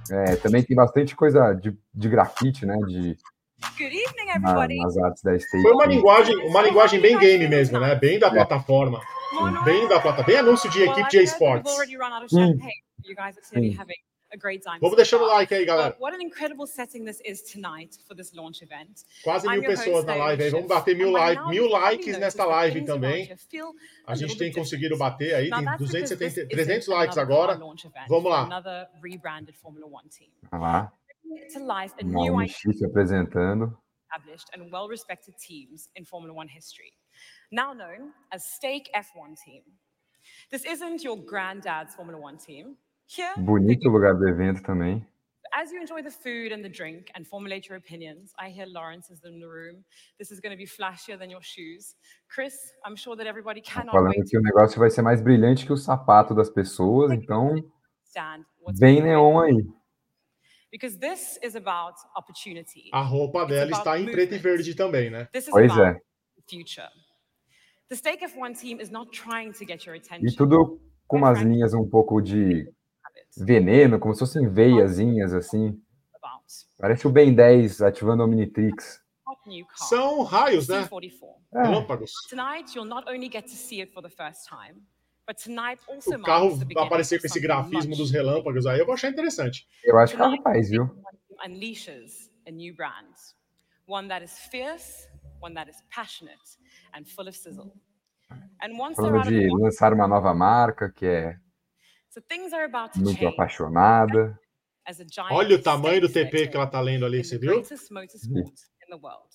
É, 0.09 0.35
também 0.37 0.63
tem 0.63 0.75
bastante 0.75 1.15
coisa 1.15 1.53
de, 1.53 1.77
de 1.93 2.09
grafite, 2.09 2.65
né, 2.65 2.75
de, 2.87 3.15
Good 3.77 3.95
evening, 3.95 4.31
everybody. 4.35 4.77
na, 4.77 4.85
nas 4.85 4.97
artes 4.97 5.21
da 5.21 5.37
Stake. 5.37 5.61
Foi 5.61 5.73
uma 5.73 5.85
linguagem, 5.85 6.35
uma 6.47 6.63
linguagem 6.63 6.99
bem 6.99 7.17
game 7.19 7.47
mesmo, 7.47 7.79
né? 7.79 7.93
Bem 7.93 8.17
da 8.17 8.31
plataforma. 8.31 8.99
Bem 9.63 9.87
da 9.87 9.99
plataforma. 9.99 10.23
Bem 10.23 10.37
anúncio 10.37 10.69
de 10.69 10.83
equipe 10.83 11.09
de 11.09 11.23
esportes. 11.23 11.73
great 14.37 14.61
time. 14.63 14.79
Vamos 14.79 14.95
deixando 14.95 15.23
o 15.23 15.27
like 15.27 15.53
aí, 15.53 15.65
galera. 15.65 15.89
But 15.91 15.99
what 15.99 16.15
an 16.15 16.21
incredible 16.21 16.65
setting 16.65 17.03
this 17.03 17.21
is 17.25 17.41
tonight 17.41 17.97
for 18.07 18.15
this 18.15 18.33
launch 18.33 18.61
event. 18.61 19.03
Quase 19.23 19.47
mil 19.47 19.61
pessoas 19.61 20.05
na 20.05 20.15
live 20.15 20.43
aí. 20.43 20.49
Vamos 20.49 20.67
bater 20.67 20.95
mil, 20.95 21.11
like, 21.11 21.41
mil 21.49 21.67
likes 21.69 22.17
nesta 22.17 22.45
live 22.45 22.85
também. 22.85 23.29
A 24.07 24.15
gente 24.15 24.37
tem 24.37 24.51
conseguido 24.51 24.97
bater 24.97 25.33
aí, 25.33 25.49
tem 25.49 25.63
that's 25.63 25.77
because 25.79 26.15
270, 26.15 26.47
this 26.47 26.65
300 26.65 26.87
isn't 26.87 26.89
likes 26.89 27.17
agora. 27.17 27.59
Vamos 28.07 28.31
lá. 28.31 28.47
Olha 30.53 30.89
lá, 31.65 32.45
X 32.47 32.77
se 32.77 32.85
apresentando. 32.85 33.77
established 34.11 34.49
and 34.53 34.71
well 34.71 34.87
respected 34.87 35.33
teams 35.37 35.89
in 35.95 36.05
Formula 36.05 36.33
One 36.33 36.47
history, 36.47 36.91
now 37.51 37.73
known 37.73 38.11
as 38.31 38.45
Stake 38.45 38.89
F1 38.95 39.37
Team. 39.43 39.63
This 40.51 40.65
isn't 40.65 41.03
your 41.03 41.17
granddad's 41.17 41.95
Formula 41.95 42.19
One 42.19 42.37
team. 42.37 42.77
Here, 43.07 43.33
Bonito 43.37 43.89
lugar 43.89 44.13
do 44.13 44.27
evento 44.27 44.61
também. 44.63 45.05
as 45.53 45.71
you 45.71 45.81
enjoy 45.81 46.01
the 46.01 46.11
food 46.11 46.51
and 46.51 46.63
the 46.63 46.69
drink 46.69 47.11
and 47.15 47.27
formulate 47.27 47.67
your 47.67 47.77
opinions, 47.77 48.33
I 48.39 48.49
hear 48.49 48.65
Lawrence 48.65 49.09
is 49.09 49.19
in 49.25 49.39
the 49.39 49.47
room. 49.47 49.83
This 50.17 50.31
is 50.31 50.39
going 50.39 50.51
to 50.51 50.57
be 50.57 50.65
flashier 50.65 51.17
than 51.19 51.29
your 51.29 51.41
shoes. 51.41 51.95
Chris, 52.29 52.55
I'm 52.85 52.95
sure 52.95 53.15
that 53.15 53.27
everybody 53.27 53.61
Tá 53.61 53.81
cannot 53.81 53.91
falando 53.91 54.17
wait 54.17 54.29
que 54.29 54.37
o 54.37 54.41
negócio 54.41 54.79
vai 54.79 54.89
ser 54.89 55.01
mais 55.01 55.21
brilhante 55.21 55.65
que 55.65 55.73
o 55.73 55.77
sapato 55.77 56.33
das 56.33 56.49
pessoas, 56.49 57.11
então 57.11 57.55
bem 58.79 59.01
neon 59.01 59.39
aí. 59.41 59.67
Because 60.71 60.97
this 60.97 61.37
is 61.43 61.55
about 61.55 61.95
opportunity. 62.15 62.89
A 62.93 63.01
roupa 63.01 63.45
dela 63.45 63.71
está 63.71 63.99
em 63.99 64.09
preto 64.09 64.33
e 64.35 64.37
verde 64.37 64.73
também, 64.73 65.09
né? 65.09 65.25
This 65.33 65.47
is 65.47 65.51
Pois 65.51 65.69
about 65.69 65.97
é. 65.97 66.01
future. 66.49 66.87
E 67.91 67.95
attention. 69.97 70.35
tudo 70.37 70.81
com 71.07 71.17
umas 71.17 71.41
linhas 71.41 71.73
um 71.73 71.87
pouco 71.87 72.21
de 72.21 72.71
veneno, 73.37 73.99
como 73.99 74.13
se 74.13 74.19
fossem 74.19 74.49
veiazinhas 74.49 75.33
assim. 75.33 75.79
Parece 76.79 77.05
o 77.05 77.11
Ben 77.11 77.33
10 77.33 77.81
ativando 77.81 78.23
a 78.23 78.25
Omnitrix. 78.25 79.01
São 79.75 80.23
raios, 80.23 80.67
né? 80.67 80.87
C44. 80.87 81.11
É, 81.53 81.63
Relâmpagos. 81.63 82.11
Tonight, 82.29 82.75
you'll 82.75 82.87
not 82.87 83.07
only 83.09 83.29
get 83.31 83.43
to 83.43 83.51
see 83.51 83.81
it 83.81 83.91
for 83.93 84.01
the 84.01 84.09
first 84.09 84.47
time, 84.47 84.81
but 85.27 85.37
tonight 85.41 85.81
also 85.87 86.15
O 86.15 86.21
carro 86.21 86.45
marks 86.45 86.59
the 86.67 86.73
vai 86.73 86.85
aparecer 86.85 87.15
of 87.15 87.21
com 87.21 87.27
esse 87.27 87.39
grafismo 87.39 87.95
dos 87.95 88.11
relâmpagos 88.11 88.65
aí, 88.65 88.79
eu 88.79 88.85
vou 88.85 88.93
achar 88.93 89.09
interessante. 89.09 89.67
eu 89.83 89.97
acho 89.97 90.15
que 90.15 90.21
é 90.21 90.25
rapaz, 90.25 90.69
viu? 90.69 90.89
unleashes 91.45 92.29
a 92.47 92.51
new 92.51 92.75
brand, 92.75 93.13
one 93.87 94.07
that 94.07 94.23
is 94.23 94.37
fierce, 94.51 95.07
one 95.41 95.53
that 95.55 95.69
is 95.69 95.77
passionate, 95.93 96.39
and 96.93 97.07
full 97.07 97.27
of 97.27 97.35
sizzle. 97.35 97.73
And 98.61 98.77
once 98.77 98.97
they're 98.97 99.11
Falando 99.11 99.19
out 99.19 99.27
of 99.27 99.33
the 99.33 99.47
de 99.47 99.63
lançar 99.63 99.93
uma 99.93 100.07
nova 100.07 100.33
marca 100.33 100.89
que 100.91 101.05
é 101.05 101.35
so 102.09 102.21
things 102.21 102.53
are 102.53 102.65
about 102.65 102.93
to 102.93 102.99
muito 102.99 103.19
change 103.19 103.33
apaixonada. 103.33 104.37
as 104.87 104.99
a 104.99 105.05
giant 105.05 105.31
Olha 105.33 105.55
o 105.55 105.61
tamanho 105.61 106.01
do 106.01 106.09
TP 106.09 106.47
que 106.47 106.55
ela 106.55 106.65
letter 106.65 106.71
tá 106.71 106.81
lendo 106.81 107.05
ali, 107.05 107.19
in 107.19 107.23
você 107.23 107.37
viu? 107.37 107.53
greatest 107.53 107.91
motorsport 107.91 108.53
in 108.85 108.89
the 108.89 108.97
world. 109.01 109.29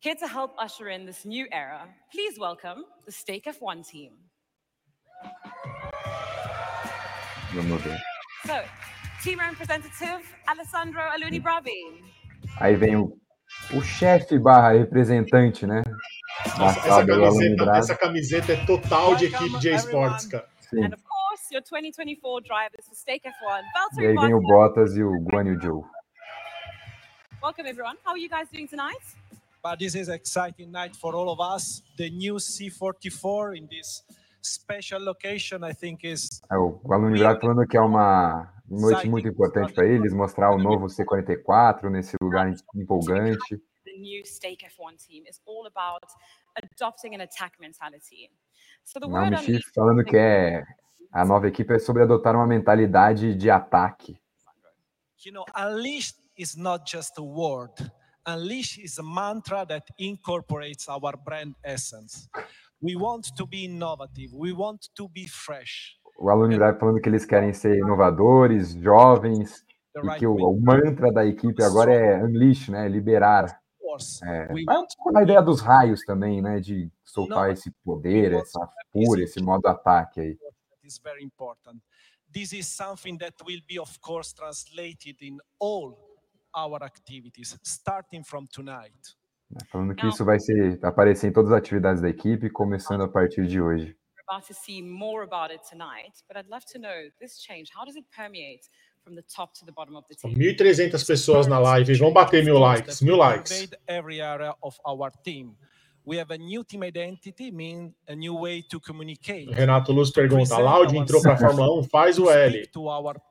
Here 0.00 0.16
to 0.16 0.26
help 0.26 0.52
usher 0.58 0.88
in 0.90 1.06
this 1.06 1.24
new 1.24 1.46
era, 1.50 1.88
please 2.12 2.38
welcome 2.38 2.84
the 3.06 3.12
Stake 3.12 3.44
F1 3.48 3.82
team. 3.86 4.12
Vamos 7.54 7.80
ver. 7.82 7.98
So, 8.46 8.62
team 9.22 9.38
representative 9.38 10.22
Alessandro 10.46 11.00
Aluni 11.00 11.40
Bravi. 11.40 11.70
Aí 12.60 12.76
vem 12.76 12.96
o, 12.96 13.18
o 13.74 13.80
chefe 13.82 14.38
barra 14.38 14.72
representante, 14.72 15.66
né? 15.66 15.82
Nossa, 16.58 16.80
essa 16.80 17.06
camiseta, 17.06 17.76
essa 17.76 17.96
camiseta 17.96 18.52
é 18.52 18.66
total 18.66 19.16
de 19.16 19.26
equipe 19.26 19.58
de 19.58 19.68
esportes, 19.70 20.26
cara. 20.26 20.48
Sim. 20.60 20.84
And 20.84 20.94
of 20.94 21.02
course, 21.02 21.52
your 21.52 21.62
2024 21.62 22.42
drivers 22.42 22.86
for 22.86 22.94
Stake 22.94 23.26
F1, 23.28 23.60
E 23.60 23.72
Valtteri 23.72 24.06
aí 24.06 24.14
vem 24.14 24.34
o 24.34 24.40
Bottas. 24.40 24.96
E 24.96 25.02
o 25.02 25.20
Guan 25.20 25.44
Yu 25.44 25.60
Zhou. 25.60 25.86
Welcome, 27.42 27.68
everyone. 27.68 27.96
How 28.04 28.12
are 28.12 28.20
you 28.20 28.28
guys 28.28 28.48
doing 28.50 28.66
tonight? 28.66 29.02
but 29.64 29.78
this 29.78 29.94
is 29.94 30.10
exciting 30.10 30.70
night 30.70 30.94
for 30.94 31.14
all 31.14 31.30
of 31.30 31.40
us. 31.40 31.82
The 31.96 32.10
new 32.10 32.34
C44 32.34 33.56
in 33.56 33.66
this 33.66 34.02
special 34.42 35.02
location, 35.02 35.64
I 35.64 35.72
think, 35.72 36.04
is 36.04 36.42
É, 36.52 36.58
o 36.58 36.78
Alan 36.92 37.12
Brás 37.12 37.40
falando 37.40 37.66
que 37.66 37.76
é 37.76 37.80
uma 37.80 38.52
noite 38.68 39.08
muito 39.08 39.26
importante 39.26 39.72
para 39.72 39.86
eles, 39.86 40.12
mostrar 40.12 40.50
o 40.54 40.58
novo 40.58 40.86
C44 40.86 41.88
nesse 41.90 42.14
lugar 42.20 42.52
empolgante. 42.74 43.58
The 43.94 44.00
new 44.00 44.24
Stake 44.24 44.64
F1 44.66 45.06
team 45.06 45.22
is 45.28 45.40
all 45.46 45.66
about 45.66 46.02
adopting 46.56 47.14
an 47.14 47.20
attack 47.20 47.52
mentality. 47.60 48.28
So 48.84 48.98
the 48.98 49.08
word 49.08 49.38
Chief 49.38 49.62
falando 49.72 50.04
que 50.04 50.16
é 50.16 50.64
a 51.12 51.24
nova 51.24 51.46
equipe 51.46 51.72
é 51.72 51.78
sobre 51.78 52.02
adotar 52.02 52.34
uma 52.34 52.46
mentalidade 52.46 53.36
de 53.36 53.50
ataque. 53.50 54.18
you 55.24 55.32
know, 55.32 55.44
unleashed 55.56 56.16
is 56.36 56.56
not 56.56 56.86
just 56.86 57.18
a 57.18 57.22
word. 57.22 57.70
Unleash 58.26 58.78
is 58.78 58.98
a 58.98 59.02
mantra 59.02 59.66
that 59.66 59.84
incorporates 59.98 60.88
our 60.88 61.14
brand 61.24 61.54
essence. 61.64 62.28
We 62.80 62.96
want 62.96 63.32
to 63.36 63.46
be 63.46 63.64
innovative. 63.64 64.30
We 64.34 64.52
want 64.52 64.88
to 64.96 65.08
be 65.08 65.26
fresh. 65.26 65.96
O 66.18 66.30
Alan 66.30 66.56
Brás 66.56 66.78
falando 66.78 67.00
que 67.00 67.08
eles 67.08 67.24
querem 67.24 67.52
ser 67.52 67.76
inovadores, 67.76 68.74
jovens, 68.74 69.64
e 69.96 70.18
que 70.18 70.26
o, 70.26 70.34
o 70.34 70.60
mantra 70.60 71.12
da 71.12 71.24
equipe 71.24 71.62
agora 71.62 71.92
é 71.92 72.22
unleash, 72.22 72.68
né? 72.68 72.88
Liberar. 72.88 73.63
É, 74.22 74.48
é 74.52 75.18
a 75.18 75.22
ideia 75.22 75.42
dos 75.42 75.60
raios 75.60 76.04
também, 76.04 76.40
né? 76.42 76.60
De 76.60 76.90
soltar 77.04 77.46
Não, 77.46 77.52
esse 77.52 77.70
poder, 77.84 78.32
essa 78.32 78.60
fúria, 78.92 79.24
esse 79.24 79.42
modo 79.42 79.66
ataque 79.66 80.20
aí. 80.20 80.34
that 80.36 80.86
is 80.86 80.98
very 80.98 81.22
important. 81.22 81.80
This 82.32 82.52
is 82.52 82.66
something 82.66 83.16
that 83.18 83.36
will 83.46 83.62
be, 83.66 83.78
of 83.78 83.98
course, 84.00 84.34
translated 84.34 85.22
in 85.22 85.38
all 85.60 85.96
our 86.54 86.82
activities, 86.82 87.56
starting 87.62 88.24
from 88.24 88.46
tonight. 88.46 89.16
né, 89.50 89.60
Falando 89.70 89.94
que 89.94 90.06
isso 90.06 90.24
vai 90.24 90.38
ser 90.40 90.78
aparecer 90.84 91.28
em 91.28 91.32
todas 91.32 91.52
as 91.52 91.58
atividades 91.58 92.02
da 92.02 92.08
equipe, 92.08 92.50
começando 92.50 93.02
a 93.02 93.08
partir 93.08 93.46
de 93.46 93.60
hoje. 93.60 93.96
We're 94.16 94.36
about 94.36 94.46
to 94.48 94.54
see 94.54 94.82
more 94.82 95.22
about 95.22 95.52
it 95.52 95.62
tonight, 95.68 96.24
but 96.26 96.36
I'd 96.36 96.48
love 96.48 96.64
to 96.72 96.78
know 96.78 97.10
this 97.20 97.38
change, 97.40 97.70
how 97.74 97.84
does 97.84 97.96
it 97.96 98.06
permeate 98.14 98.68
from 99.04 99.14
the 99.14 99.22
top 99.22 99.52
to 99.54 99.64
the 99.64 99.72
bottom 99.72 99.96
of 99.96 100.04
the 100.08 100.14
team? 100.14 100.34
1.300 100.34 101.06
pessoas 101.06 101.46
na 101.46 101.58
live. 101.58 101.92
Vão 101.98 102.12
bater 102.12 102.42
mil 102.42 102.58
likes. 102.58 103.02
Mil 103.02 103.18
likes. 103.18 103.68
Every 103.86 104.20
area 104.20 104.54
of 104.62 104.76
our 104.86 105.10
team. 105.22 105.54
We 106.06 106.18
have 106.18 106.30
a 106.34 106.38
new 106.38 106.62
team 106.64 106.82
identity, 106.82 107.50
mean 107.50 107.94
a 108.06 108.14
new 108.14 108.34
way 108.34 108.62
to 108.70 108.78
communicate. 108.78 109.48
Renato 109.54 109.90
Luz 109.90 110.10
pergunta: 110.10 110.58
Laude 110.58 110.98
entrou 110.98 111.22
para 111.22 111.32
a 111.32 111.38
Fórmula 111.38 111.80
1, 111.80 111.84
faz 111.84 112.18
o 112.18 112.28
L. 112.28 112.70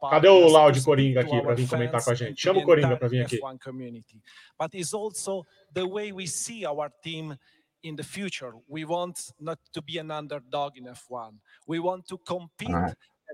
Cadê 0.10 0.28
o 0.28 0.48
Laude 0.48 0.80
to 0.80 0.86
Coringa 0.86 1.22
aqui 1.22 1.40
our 1.40 1.54
vir 1.54 1.68
comentar 1.68 2.04
com 2.04 2.10
a 2.10 2.16
gente? 2.16 2.42
Chama 2.42 2.62
o 2.62 2.64
Coringa 2.64 2.98
pra 2.98 3.08
vir 3.08 3.22
aqui. 3.22 3.40
F1 3.40 3.60
community. 3.64 4.20
But 4.60 4.74
it's 4.74 4.92
also 4.92 5.46
the 5.72 5.84
way 5.84 6.12
we 6.12 6.26
see 6.26 6.66
our 6.66 6.90
team 7.04 7.38
in 7.84 7.96
the 7.96 8.04
future. 8.04 8.54
We 8.68 8.86
want 8.86 9.20
not 9.40 9.60
to 9.72 9.82
be 9.82 10.00
an 10.00 10.10
underdog 10.10 10.76
in 10.76 10.86
F1. 10.86 11.34
We 11.68 11.80
want 11.80 12.08
to 12.08 12.18
compete. 12.18 12.74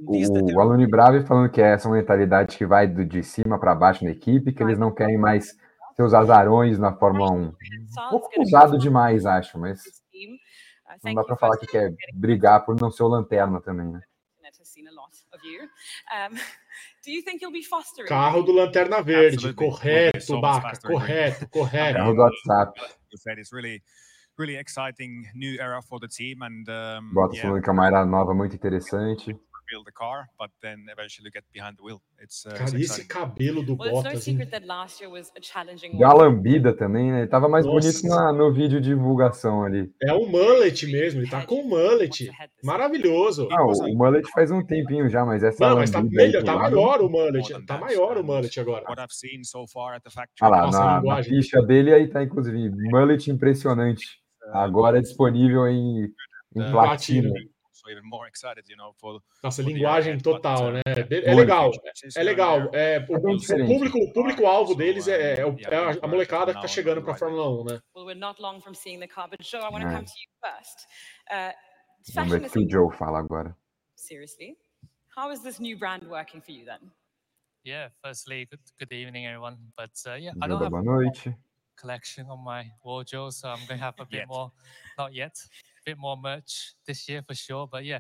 O 0.01 0.11
determines 0.11 0.57
Aluni 0.57 0.87
Bravi 0.87 1.25
falando 1.25 1.51
que 1.51 1.61
é 1.61 1.73
essa 1.73 1.89
mentalidade 1.89 2.57
que 2.57 2.65
vai 2.65 2.87
do, 2.87 3.05
de 3.05 3.23
cima 3.23 3.59
para 3.59 3.75
baixo 3.75 4.03
na 4.03 4.11
equipe, 4.11 4.53
que 4.53 4.63
eles 4.63 4.77
não 4.79 4.93
querem 4.93 5.17
mais 5.17 5.57
seus 5.95 6.13
azarões 6.13 6.79
na 6.79 6.93
Fórmula 6.93 7.31
1. 7.31 7.43
Um 7.43 7.53
pouco 8.09 8.41
usado 8.41 8.77
demais, 8.77 9.25
acho, 9.25 9.59
mas. 9.59 9.81
Uh, 9.81 10.97
não 11.03 11.13
dá 11.13 11.23
para 11.23 11.35
falar 11.35 11.57
que 11.57 11.67
quer 11.67 11.93
brigar 12.13 12.65
por 12.65 12.79
não 12.79 12.89
ser 12.89 13.03
o 13.03 13.07
lanterna 13.07 13.61
também, 13.61 13.87
né? 13.87 14.01
Carro 18.07 18.41
do 18.41 18.51
Lanterna 18.51 19.01
Verde. 19.01 19.53
Correto, 19.53 20.41
Baca. 20.41 20.79
Correto, 20.81 21.47
correto. 21.51 21.97
Carro 21.97 22.13
do 22.13 22.21
WhatsApp. 22.21 22.81
really 24.39 24.55
exciting 24.55 25.27
new 25.35 25.59
era 25.59 25.81
for 25.81 25.99
the 25.99 26.07
team 26.07 26.41
and 26.41 26.67
um, 26.69 27.11
Bottas 27.13 27.35
yeah, 27.35 27.49
falando 27.49 27.61
que 27.61 27.69
é 27.69 27.73
uma 27.73 27.85
era 27.85 28.05
nova 28.05 28.33
muito 28.33 28.55
interessante. 28.55 29.37
Build 29.69 29.85
the 29.85 29.91
car 29.91 30.25
but 30.39 30.49
then 30.61 30.77
eventually 30.91 31.29
get 31.31 31.43
behind 31.53 31.75
the 31.77 31.83
wheel 31.83 32.01
it's, 32.21 32.45
uh, 32.45 32.53
Cara, 32.55 32.79
esse 32.79 33.05
cabelo 33.05 33.63
do 33.63 33.75
Well, 33.77 33.91
Bottas, 33.93 34.27
hein? 34.27 34.33
secret 34.37 34.49
that 34.51 34.65
last 34.65 35.01
year 35.01 35.11
was 35.11 35.31
a 35.37 35.39
lambida 36.13 36.73
também, 36.73 37.11
né? 37.11 37.19
Ele 37.21 37.27
tava 37.27 37.47
mais 37.47 37.65
Nossa. 37.65 37.79
bonito 37.87 38.07
na- 38.07 38.33
no 38.33 38.51
vídeo 38.53 38.81
de 38.81 38.89
divulgação 38.89 39.63
ali. 39.63 39.91
É 40.03 40.13
um 40.13 40.27
mullet 40.27 40.85
mesmo, 40.87 41.21
ele 41.21 41.29
tá 41.29 41.45
com 41.45 41.61
um 41.61 41.67
mullet. 41.67 42.29
Maravilhoso. 42.63 43.47
Ah, 43.51 43.63
o, 43.63 43.71
o 43.71 43.95
mullet 43.97 44.27
faz 44.31 44.51
um 44.51 44.65
tempinho 44.65 45.09
já, 45.09 45.25
mas 45.25 45.43
essa 45.43 45.67
Não, 45.69 45.75
mas 45.77 45.91
tá 45.91 46.01
melhor, 46.03 46.43
tá 46.43 46.55
lado- 46.55 46.75
maior 46.75 47.01
o 47.01 47.09
mullet. 47.09 47.65
Tá 47.65 47.77
maior 47.77 48.17
o 48.17 48.23
mullet 48.23 48.59
agora. 48.59 48.83
what 48.89 48.99
I've 49.01 49.13
seen 49.13 49.43
so 49.43 49.65
far 49.67 49.95
at 49.95 50.03
the 50.03 50.09
factory 50.09 50.35
Ah 50.41 50.49
lá, 50.49 50.61
Nossa, 50.65 50.79
na, 50.79 50.85
na 50.85 50.97
linguagem. 50.99 51.35
ficha 51.41 51.61
dele 51.61 51.93
aí 51.93 52.07
tá, 52.07 52.23
inclusive, 52.23 52.69
mullet 52.91 53.29
impressionante. 53.31 54.05
Agora 54.53 54.97
é 54.97 55.01
disponível 55.01 55.67
em, 55.67 56.05
em 56.55 56.61
Uh, 56.61 56.71
platina. 56.71 57.29
Even 57.89 58.03
more 58.03 58.27
excited 58.27 58.63
you 58.69 58.75
know 58.77 58.93
for 58.99 59.21
Nossa, 59.43 59.61
for 59.61 59.67
the 59.69 59.73
linguagem 59.73 60.13
year 60.13 60.15
ahead, 60.15 60.23
but, 60.23 60.41
total, 60.41 60.67
uh, 60.69 60.71
né? 60.73 60.81
É 60.85 61.33
Muito. 61.33 61.35
legal. 61.37 61.71
É 61.73 62.19
you're 62.19 62.23
legal. 62.23 62.69
there, 62.71 62.95
É, 62.95 63.05
o, 63.09 63.19
bem 63.21 63.35
o 63.35 63.67
público, 63.67 63.97
o 63.99 64.13
público-alvo 64.13 64.71
So, 64.73 64.77
deles 64.77 65.07
é, 65.07 65.39
é, 65.39 65.45
o- 65.45 65.49
um, 65.51 65.57
é 65.59 65.75
a, 65.75 65.89
a 66.01 66.07
molecada 66.07 66.53
que 66.53 66.61
tá 66.61 66.67
chegando 66.67 67.01
pra 67.01 67.15
Fórmula 67.15 67.49
1, 67.49 67.63
né? 67.65 67.79
Well, 67.95 68.05
we're 68.05 68.15
not 68.19 68.41
long 68.41 68.59
from 68.61 68.73
seeing 68.73 68.99
the 68.99 69.07
car, 69.07 69.27
but 69.29 69.41
Joe, 69.41 69.59
I 69.61 69.69
want 69.71 69.81
to 69.83 69.89
Yeah. 69.89 69.95
come 69.95 70.05
to 70.05 70.13
you 70.13 70.29
first. 70.43 70.87
Uh, 71.29 71.53
Vamos 72.13 72.31
ver 72.31 72.45
o 72.47 72.49
que 72.49 72.59
o 72.59 72.67
Joe 72.69 72.91
fala 72.97 73.19
agora. 73.19 73.55
seriously. 73.95 74.57
How 75.17 75.31
is 75.31 75.41
this 75.41 75.59
new 75.59 75.77
brand 75.77 76.03
working 76.07 76.41
for 76.41 76.51
you 76.51 76.65
then? 76.65 76.79
Yeah, 77.65 77.89
firstly, 78.01 78.45
good, 78.49 78.61
good 78.79 78.93
evening, 78.93 79.25
everyone. 79.27 79.57
But 79.75 79.91
uh, 80.07 80.15
yeah, 80.15 80.31
I 80.41 80.47
don't 80.47 80.61
have 80.61 80.69
boa 80.71 80.79
a 80.79 80.83
noite. 80.83 81.35
Collection 81.79 82.25
on 82.29 82.43
my 82.43 82.65
wardrobe, 82.83 83.31
so 83.31 83.49
I'm 83.49 83.59
going 83.67 83.79
to 83.79 83.85
have 83.85 83.95
a 83.99 84.05
bit 84.05 84.27
more, 84.27 84.51
not 84.97 85.13
yet, 85.13 85.35
a 85.45 85.81
bit 85.85 85.97
more 85.97 86.17
merch 86.17 86.73
this 86.85 87.07
year 87.07 87.23
for 87.25 87.35
sure. 87.35 87.67
But 87.67 87.85
yeah, 87.85 87.99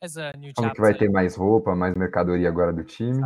as 0.00 0.16
a 0.16 0.32
new 0.36 0.52
Falando 0.52 0.74
que 0.74 0.82
chapter, 0.82 0.82
vai 0.82 0.94
ter 0.94 1.08
mais 1.10 1.36
roupa, 1.36 1.74
mais 1.74 1.94
mercadoria 1.94 2.48
agora 2.48 2.72
do 2.72 2.84
time. 2.84 3.20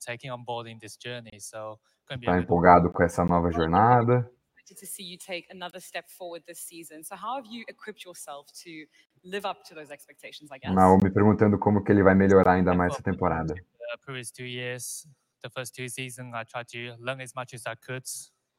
taking 0.00 0.30
on 0.30 0.44
board 0.44 0.66
in 0.68 0.78
this 0.78 0.96
journey, 0.96 1.38
so 1.38 1.78
going 2.08 2.18
to 2.18 2.20
be 2.20 2.26
Tá 2.26 2.32
a 2.32 2.36
good 2.36 2.44
empolgado 2.44 2.90
com 2.90 3.02
essa 3.02 3.24
nova 3.24 3.50
jornada. 3.50 4.30
Excited 4.56 4.78
to 4.78 4.86
see 4.86 5.02
you 5.02 5.18
take 5.18 5.46
another 5.50 5.80
step 5.80 6.08
forward 6.08 6.42
this 6.46 6.60
season. 6.60 7.02
So, 7.02 7.16
how 7.16 7.36
have 7.36 7.46
you 7.46 7.64
equipped 7.68 8.04
yourself 8.04 8.46
to 8.64 8.86
live 9.24 9.44
up 9.44 9.64
to 9.68 9.74
those 9.74 9.90
expectations? 9.90 10.50
I 10.52 10.58
guess. 10.58 10.72
Naomi 10.72 11.10
perguntando 11.10 11.58
como 11.58 11.82
que 11.82 11.92
ele 11.92 12.02
vai 12.02 12.14
melhorar 12.14 12.54
ainda 12.54 12.74
mais 12.74 12.92
essa 12.92 13.02
temporada. 13.02 13.54
the 13.54 13.98
previous 14.04 14.30
two 14.30 14.44
years, 14.44 15.06
the 15.42 15.50
first 15.50 15.74
two 15.74 15.88
seasons, 15.88 16.32
I 16.34 16.44
tried 16.44 16.68
to 16.68 16.94
learn 17.00 17.20
as 17.20 17.34
much 17.34 17.54
as 17.54 17.66
I 17.66 17.74
could 17.74 18.06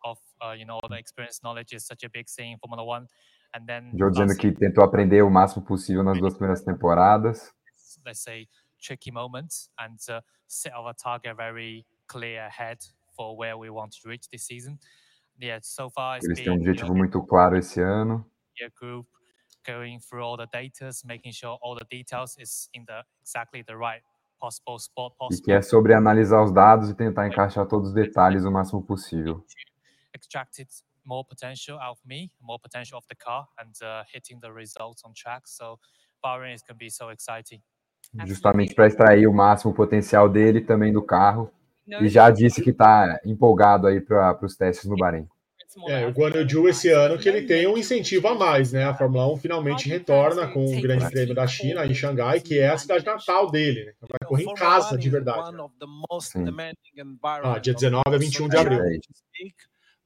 of, 0.04 0.18
uh, 0.42 0.52
you 0.54 0.66
know, 0.66 0.80
all 0.82 0.90
the 0.90 0.98
experience, 0.98 1.42
knowledge 1.44 1.74
is 1.74 1.86
such 1.86 2.04
a 2.04 2.10
big 2.10 2.28
thing 2.28 2.52
in 2.54 2.58
Formula 2.60 2.84
One. 2.84 3.08
And 3.54 3.68
then 3.68 3.92
Joe 3.98 4.10
dizendo 4.10 4.36
que 4.38 4.52
tentou 4.52 4.84
aprender 4.84 5.22
o 5.24 5.30
máximo 5.30 5.64
possível 5.66 6.04
nas 6.04 6.18
duas 6.18 6.34
primeiras 6.36 6.64
temporadas. 6.64 7.52
let's 8.06 8.24
say, 8.24 8.48
tricky 8.82 9.12
moments 9.12 9.70
and 9.78 9.98
uh, 10.10 10.22
set 10.48 10.74
our 10.74 10.94
target 10.94 11.36
very 11.36 11.86
clear 12.08 12.46
ahead 12.48 12.78
for 13.16 13.36
where 13.38 13.58
we 13.58 13.70
want 13.70 13.92
to 13.92 14.08
reach 14.10 14.28
this 14.32 14.44
season. 14.48 14.80
Yeah, 15.40 15.60
so 15.62 15.90
far 15.90 16.18
it's 16.18 16.26
Eles 16.26 16.40
têm 16.40 16.52
um 16.52 16.56
objetivo 16.56 16.96
muito 16.96 17.22
claro 17.24 17.58
esse 17.58 17.80
ano. 17.82 18.26
group 18.80 19.08
going 19.66 20.00
through 20.00 20.24
all 20.24 20.38
the 20.38 20.48
data, 20.52 20.90
making 21.06 21.32
sure 21.34 21.58
all 21.62 21.76
the 21.76 21.86
details 21.90 22.36
is 22.40 22.70
in 22.74 22.86
the 22.86 23.04
exactly 23.22 23.64
the 23.64 23.76
right 23.76 24.02
possible 24.40 24.78
spot 24.80 25.14
E 25.14 25.18
possible. 25.18 25.44
que 25.46 25.52
é 25.52 25.62
sobre 25.62 25.94
analisar 25.94 26.44
os 26.44 26.52
dados 26.52 26.90
e 26.90 26.96
tentar 26.96 27.28
encaixar 27.28 27.68
todos 27.68 27.90
os 27.90 27.94
detalhes 27.94 28.46
o 28.46 28.52
máximo 28.52 28.82
possível. 28.84 29.44
Extracted 30.16 30.68
more 31.06 31.26
potential 31.26 31.78
out 31.80 31.98
of 31.98 32.00
me, 32.06 32.32
more 32.40 32.60
potential 32.60 32.98
of 32.98 33.06
the 33.08 33.16
car, 33.16 33.48
and 33.58 33.74
uh, 33.84 34.04
hitting 34.12 34.40
the 34.42 34.52
results 34.52 35.04
on 35.04 35.14
track. 35.14 35.48
So 35.48 35.80
Bahrain 36.24 36.54
is 36.54 36.62
going 36.62 36.76
to 36.76 36.86
be 36.86 36.90
so 36.90 37.10
exciting. 37.10 37.62
Justamente 38.26 38.74
para 38.74 38.88
extrair 38.88 39.28
o 39.28 39.34
máximo 39.34 39.74
potencial 39.74 40.28
dele 40.28 40.60
e 40.60 40.66
também 40.66 40.92
do 40.92 41.02
carro. 41.02 41.52
E 41.88 42.08
já 42.08 42.30
disse 42.30 42.62
que 42.62 42.70
está 42.70 43.20
empolgado 43.26 43.88
aí 43.88 44.00
para 44.00 44.38
os 44.44 44.56
testes 44.56 44.90
no 44.90 44.96
Bahrein. 44.96 45.28
É, 45.88 46.06
o 46.06 46.10
I've 46.10 46.20
Guan 46.20 46.28
Yu 46.28 46.34
learned 46.34 46.54
Zhou 46.54 46.68
esse 46.68 46.90
ano 46.90 47.18
que 47.18 47.30
ele 47.30 47.44
tem 47.44 47.66
um 47.66 47.78
incentivo 47.78 48.28
a 48.28 48.36
mais, 48.36 48.74
né? 48.74 48.84
A 48.84 48.94
Fórmula 48.94 49.32
1 49.34 49.38
finalmente 49.38 49.88
retorna 49.88 50.48
com 50.48 50.66
o 50.66 50.82
Grande 50.82 51.10
Prêmio 51.10 51.34
da 51.34 51.48
China 51.48 51.86
em 51.86 51.94
Xangai, 51.94 52.42
que 52.42 52.60
é 52.60 52.68
a 52.68 52.78
cidade 52.78 53.06
natal 53.06 53.50
dele, 53.50 53.86
né? 53.86 53.94
Vai 54.02 54.28
correr 54.28 54.44
em 54.44 54.54
casa 54.54 54.98
de 54.98 55.10
verdade. 55.10 55.56
demanding 56.36 56.76
Ah, 57.42 57.58
dia 57.58 57.74
of 57.74 57.80
19 57.80 58.02
a 58.02 58.04
course, 58.04 58.26
21 58.26 58.44
so 58.44 58.50
de 58.50 58.58
abril. 58.58 58.80
big. 58.80 59.56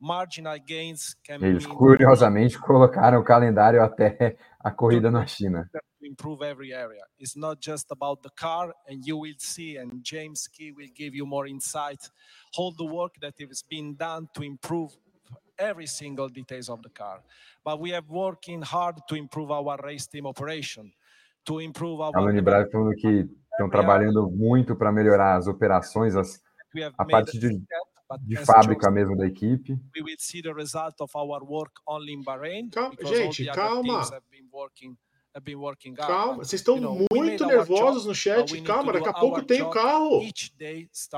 Marginal 0.05 0.59
gains 0.59 1.15
can 1.23 1.43
Eles 1.43 1.65
mean 1.65 1.75
curiosamente 1.75 2.59
colocaram 2.59 3.19
o 3.19 3.23
calendário 3.23 3.81
até 3.81 4.37
a 4.59 4.69
corrida 4.69 5.09
na 5.09 5.25
China. 5.25 5.67
improve 6.03 6.43
every 6.43 6.71
area. 6.71 7.01
It's 7.17 7.35
not 7.35 7.59
just 7.59 7.87
about 7.89 8.21
the 8.21 8.29
car, 8.29 8.71
and 8.87 9.03
you 9.03 9.17
will 9.17 9.39
see, 9.39 9.77
and 9.77 10.03
James 10.03 10.47
Key 10.47 10.71
will 10.71 10.91
give 10.93 11.15
you 11.15 11.25
more 11.25 11.47
insight, 11.47 12.07
all 12.55 12.71
the 12.71 12.85
work 12.85 13.15
that 13.21 13.33
is 13.39 13.63
being 13.67 13.95
done 13.95 14.29
to 14.35 14.43
improve 14.43 14.95
every 15.57 15.87
single 15.87 16.29
details 16.29 16.69
of 16.69 16.83
the 16.83 16.89
car. 16.89 17.23
But 17.63 17.79
we 17.79 17.95
are 17.95 18.03
working 18.07 18.61
hard 18.61 18.97
to 19.09 19.15
improve 19.15 19.49
our 19.49 19.75
race 19.83 20.05
team 20.05 20.27
operation, 20.27 20.93
to 21.45 21.59
improve 21.59 21.99
our 21.99 22.11
falando 22.13 22.95
que 22.95 23.27
estão 23.51 23.69
trabalhando 23.71 24.29
muito 24.29 24.75
para 24.75 24.91
melhorar 24.91 25.37
as 25.37 25.47
operações, 25.47 26.15
as, 26.15 26.39
have 26.83 26.93
a 26.99 27.05
parte 27.05 27.39
de, 27.39 27.49
de 28.21 28.35
fábrica 28.45 28.91
mesmo 28.91 29.17
da 29.17 29.25
equipe. 29.25 29.73
we 29.95 30.01
will 30.01 30.15
see 30.19 30.41
the 30.41 30.53
result 30.53 30.95
of 30.99 31.11
our 31.15 31.43
work 31.43 31.73
only 31.87 32.13
in 32.13 32.23
Bahrain. 32.23 32.69
Calma, 32.69 32.95
gente, 33.05 33.45
calma. 33.45 34.01
Calma, 35.97 36.37
vocês 36.37 36.61
estão 36.61 36.77
muito 37.11 37.45
nervosos 37.45 38.03
job, 38.03 38.07
no 38.07 38.15
chat. 38.15 38.61
Calma, 38.61 38.93
daqui 38.93 39.09
a 39.09 39.13
pouco 39.13 39.43
tem 39.43 39.61
o 39.61 39.69
carro. 39.69 40.21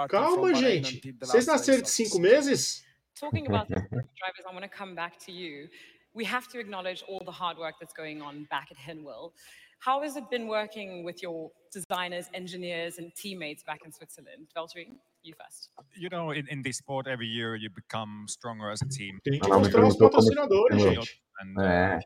Calma, 0.10 0.56
gente. 0.56 1.14
Vocês 1.20 1.46
nasceram 1.46 1.84
de 1.84 1.90
cinco 1.90 2.20
meses? 2.20 2.84
Talking 3.20 3.48
about 3.48 3.68
drivers, 3.70 4.46
I 4.46 4.54
want 4.54 4.64
to 4.64 4.70
come 4.70 4.96
back 4.96 5.18
to 5.26 5.32
you. 5.32 5.70
We 6.14 6.24
have 6.26 6.48
to 6.50 6.60
acknowledge 6.60 7.04
all 7.08 7.24
the 7.24 7.32
hard 7.32 7.58
work 7.58 7.76
that's 7.80 7.94
going 7.94 8.22
on 8.22 8.48
back 8.50 8.72
at 8.72 8.78
Hinwil. 8.78 9.34
How 9.80 10.02
has 10.02 10.16
it 10.18 10.30
been 10.30 10.48
working 10.48 11.04
with 11.04 11.22
your 11.22 11.52
designers, 11.72 12.26
engineers, 12.34 12.98
and 12.98 13.14
teammates 13.16 13.64
back 13.64 13.80
in 13.86 13.92
Switzerland? 13.92 14.48
Valtteri, 14.56 14.88
you 15.24 15.34
first. 15.40 15.70
you 15.96 16.10
know 16.10 16.32
in, 16.32 16.48
in 16.50 16.62
this 16.62 16.78
sport 16.78 17.08
every 17.08 17.28
year 17.28 17.56
you 17.56 17.70
become 17.70 18.26
stronger 18.28 18.70
as 18.72 18.82
a 18.82 18.88
team 18.88 19.20
Tem 19.24 19.40
que 19.40 19.50
mostrar 19.50 19.84
os 19.86 19.98
patrocinadores, 19.98 20.80
gente. 20.80 21.22
and 21.42 21.58
uh, 21.60 22.00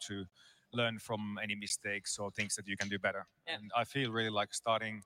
to 0.00 0.24
learn 0.72 0.98
from 0.98 1.38
any 1.42 1.54
mistakes 1.54 2.18
or 2.18 2.30
things 2.32 2.54
that 2.56 2.66
you 2.66 2.76
can 2.76 2.88
do 2.88 2.98
better. 2.98 3.26
Yeah. 3.46 3.54
And 3.54 3.70
I 3.76 3.84
feel 3.84 4.10
really 4.10 4.30
like 4.30 4.52
starting 4.52 5.02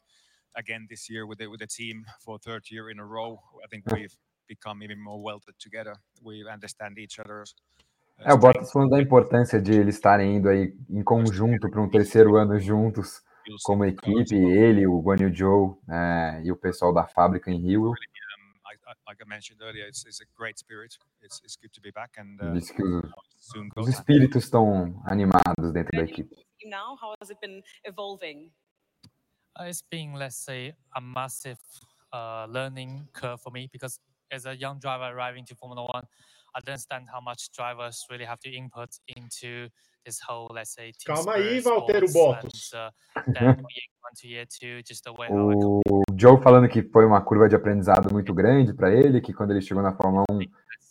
again 0.57 0.87
this 0.89 1.11
year 1.11 1.27
with 1.27 1.39
the, 1.39 1.47
with 1.49 1.61
the 1.61 1.67
team 1.67 2.07
for 2.25 2.39
third 2.39 2.71
year 2.71 2.89
in 2.91 2.99
a 2.99 3.05
row. 3.05 3.39
I 3.63 3.67
think 3.69 3.85
we've 3.93 4.17
become 4.49 4.83
even 4.83 4.99
more 4.99 5.21
welded 5.23 5.55
together. 5.59 5.95
We 6.23 6.49
understand 6.49 6.99
each 6.99 7.19
other's. 7.19 7.55
Uh, 8.19 8.31
é 8.31 8.33
o 8.33 8.39
Bottas 8.39 8.71
falando 8.73 8.91
da 8.91 9.01
importância 9.01 9.61
de 9.61 9.73
eles 9.73 9.95
estarem 9.95 10.37
indo 10.37 10.49
aí 10.49 10.75
em 10.91 11.03
conjunto 11.03 11.71
para 11.71 11.81
um 11.81 11.89
terceiro 11.89 12.37
ano 12.37 12.59
juntos 12.59 13.23
como 13.65 13.85
equipe, 13.85 14.35
ele, 14.35 14.87
o 14.87 15.01
Guan 15.01 15.17
Yu 15.21 15.35
Zhou 15.35 15.83
é, 15.89 16.43
e 16.45 16.53
o 16.53 16.57
pessoal 16.57 16.93
da 16.93 17.07
fábrica 17.07 17.51
em 17.51 17.59
Rio. 17.59 17.93
I, 17.93 18.75
I, 18.75 18.95
like 19.07 19.23
I 19.23 19.27
mentioned 19.27 19.63
earlier, 19.63 19.89
it's, 19.89 20.05
it's 20.05 20.21
a 20.21 20.27
great 20.37 20.59
spirit. 20.59 20.99
It's, 21.23 21.41
it's 21.43 21.57
good 21.57 21.73
to 21.73 21.81
be 21.81 21.91
back 21.91 22.19
and 22.19 22.37
uh, 22.41 22.53
Disse 22.53 22.75
que 22.75 22.83
os, 22.85 23.53
time. 23.53 23.89
espíritos 23.89 24.45
estão 24.45 25.01
animados 25.05 25.73
dentro 25.73 25.97
da 25.97 26.05
equipe. 26.05 26.37
Now, 26.65 26.97
how 27.01 27.15
has 27.21 27.31
it 27.31 27.41
been 27.41 27.63
evolving? 27.85 28.51
Uh, 29.59 29.65
it's 29.65 29.83
been, 29.83 30.15
let's 30.15 30.37
say, 30.37 30.75
a 30.95 31.01
massive 31.01 31.59
uh, 32.13 32.47
learning 32.49 33.09
curve 33.13 33.41
for 33.41 33.51
me 33.51 33.69
because 33.73 33.99
as 34.31 34.45
a 34.45 34.55
young 34.55 34.79
driver 34.79 35.05
arriving 35.05 35.45
to 35.47 35.55
Formula 35.55 35.87
One, 35.95 36.05
understand 36.57 37.07
how 37.13 37.21
much 37.21 37.51
drivers 37.57 38.05
really 38.11 38.25
have 38.25 38.39
to 38.41 38.49
input 38.51 38.91
into 39.17 39.71
this 40.05 40.19
whole, 40.27 40.49
let's 40.53 40.73
say, 40.73 40.93
team 40.93 41.15
Calma 41.15 41.35
aí, 41.35 41.59
sports 41.59 42.13
Bottas. 42.13 42.71
uh, 42.73 42.93
O 45.31 46.03
Joe 46.19 46.41
falando 46.43 46.69
que 46.69 46.83
foi 46.83 47.05
uma 47.05 47.21
curva 47.21 47.49
de 47.49 47.57
aprendizado 47.57 48.13
muito 48.13 48.33
grande 48.33 48.73
para 48.73 48.93
ele, 48.93 49.21
que 49.21 49.33
quando 49.33 49.51
ele 49.51 49.61
chegou 49.61 49.83
na 49.83 49.95
Fórmula 49.95 50.25
1, 50.31 50.41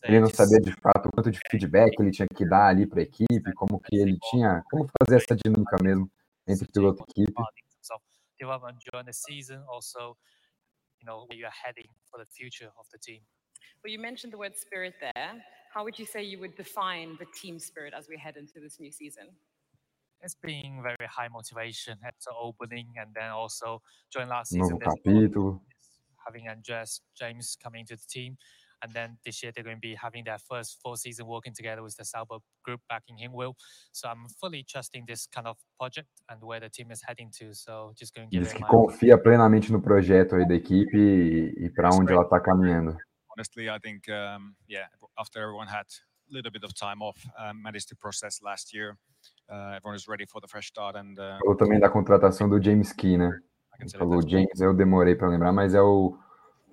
ele 0.04 0.20
não 0.20 0.30
sabia 0.30 0.60
de 0.60 0.72
fato 0.74 1.10
quanto 1.13 1.32
de 1.32 1.39
feedback 1.50 2.00
ele 2.00 2.12
tinha 2.12 2.28
que 2.28 2.46
dar 2.48 2.67
ali 2.67 2.86
para 2.86 3.00
a 3.00 3.04
equipe, 3.04 3.54
como 3.56 3.80
que 3.80 3.96
ele 3.96 4.17
tinha, 4.30 4.63
como 4.70 4.88
fazer 5.02 5.17
essa 5.17 5.36
dinâmica 5.36 5.78
mesmo 5.82 6.10
entre 6.48 6.67
piloto 6.72 7.04
e 7.15 7.24
equipe. 7.24 7.41
development 8.39 8.78
during 8.91 9.06
the 9.06 9.13
season, 9.13 9.63
also, 9.67 10.15
you 11.00 11.06
know, 11.06 11.26
where 11.28 11.38
you're 11.38 11.50
heading 11.50 11.89
for 12.10 12.20
the 12.20 12.30
future 12.30 12.70
of 12.78 12.86
the 12.91 13.00
team. 13.00 13.22
Well, 13.84 13.91
you 13.91 14.00
mentioned 14.00 14.34
the 14.34 14.38
word 14.38 14.56
spirit 14.56 14.96
there. 15.02 15.32
How 15.74 15.84
would 15.84 16.00
you 16.00 16.06
say 16.06 16.24
you 16.24 16.39
would 16.39 16.56
define 16.56 17.17
the 17.20 17.26
team 17.39 17.60
spirit 17.60 17.93
as 17.96 18.08
we 18.10 18.17
head 18.17 18.38
into 18.38 18.60
this 18.60 18.80
new 18.80 18.91
season? 18.91 19.26
It's 20.22 20.36
being 20.36 20.82
very 20.82 21.08
high 21.08 21.28
motivation 21.28 21.98
at 22.04 22.15
the 22.26 22.32
opening, 22.39 22.88
and 23.00 23.12
then 23.13 23.30
also 23.30 23.82
during 24.12 24.30
last 24.30 24.50
season, 24.50 24.80
Novo 24.80 24.80
there's 24.80 24.93
a 25.06 25.10
lot 25.10 25.24
of 25.24 25.32
capítulo. 25.32 25.60
having 26.26 26.50
Andreas 26.50 27.02
James 27.17 27.56
coming 27.62 27.86
to 27.86 27.96
the 27.96 28.08
team. 28.10 28.38
And 28.84 28.93
then 28.93 29.17
this 29.26 29.41
year 29.41 29.52
they're 29.54 29.63
going 29.63 29.78
to 29.78 29.82
be 29.82 29.96
having 29.96 30.24
their 30.24 30.38
first 30.38 30.78
full 30.84 30.96
season 30.96 31.26
working 31.26 31.54
together 31.54 31.82
with 31.82 31.96
the 31.98 32.06
Sauber 32.06 32.38
group 32.63 32.82
back 32.88 33.04
in 33.08 33.15
Hingwil. 33.17 33.56
So 33.91 34.08
I'm 34.08 34.28
fully 34.39 34.63
trusting 34.67 35.06
this 35.08 35.28
kind 35.28 35.48
of 35.48 35.58
project 35.80 36.10
and 36.30 36.41
where 36.43 36.60
the 36.60 36.70
team 36.70 36.91
is 36.91 37.02
heading 37.02 37.32
to. 37.39 37.54
So 37.54 37.93
just 37.98 38.13
going 38.13 38.30
to 38.30 38.32
give 38.32 38.43
Diz 38.43 38.52
it 38.52 38.58
que 38.58 38.62
my 38.62 38.70
confia 38.70 39.17
plenamente 39.17 39.72
no 39.72 39.82
projeto 39.82 40.36
aí 40.36 40.48
da 40.48 40.56
equipe 40.56 40.96
e, 40.96 41.65
e 41.65 41.70
para 41.70 41.89
onde 41.89 42.13
ela 42.13 42.24
está 42.24 42.39
caminhando. 42.39 42.96
Honestly, 43.38 43.69
I 43.69 43.78
think, 43.78 44.10
um, 44.10 44.56
yeah, 44.67 44.88
after 45.19 45.39
everyone 45.39 45.67
had 45.67 45.86
a 45.86 46.34
little 46.34 46.50
bit 46.50 46.63
of 46.63 46.73
time 46.73 47.04
off, 47.04 47.23
um, 47.38 47.62
managed 47.62 47.88
to 47.89 47.95
process 47.95 48.41
last 48.41 48.73
year, 48.73 48.97
uh, 49.47 49.76
everyone 49.76 49.95
is 49.95 50.08
ready 50.08 50.26
for 50.26 50.41
the 50.41 50.47
fresh 50.47 50.67
start. 50.67 50.95
And 50.95 51.19
uh, 51.19 51.38
Falou 51.39 51.56
também 51.56 51.80
da 51.80 51.88
contratação 51.88 52.50
do 52.50 52.60
James 52.60 52.91
Key, 52.91 53.15
né? 53.15 53.39
Falou 53.95 54.28
James, 54.28 54.60
eu 54.60 54.73
demorei 54.73 55.13
para 55.13 55.30
lembrar, 55.30 55.54
mas 55.54 55.76
é 55.76 55.82
o, 55.82 56.17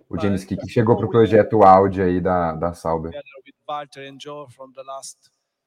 o 0.08 0.18
James 0.18 0.42
Key 0.42 0.56
que 0.56 0.66
chegou 0.66 0.96
para 0.96 1.04
o 1.04 1.10
projeto 1.10 1.62
Audi 1.62 2.00
aí 2.00 2.18
da, 2.18 2.54
da 2.54 2.72
Sauber. 2.72 3.10
together 3.10 3.42
with 3.44 3.54
Walter 3.68 4.08
and 4.08 4.18
Joe 4.18 4.48
from 4.48 4.72
the 4.72 4.82
last 4.84 5.18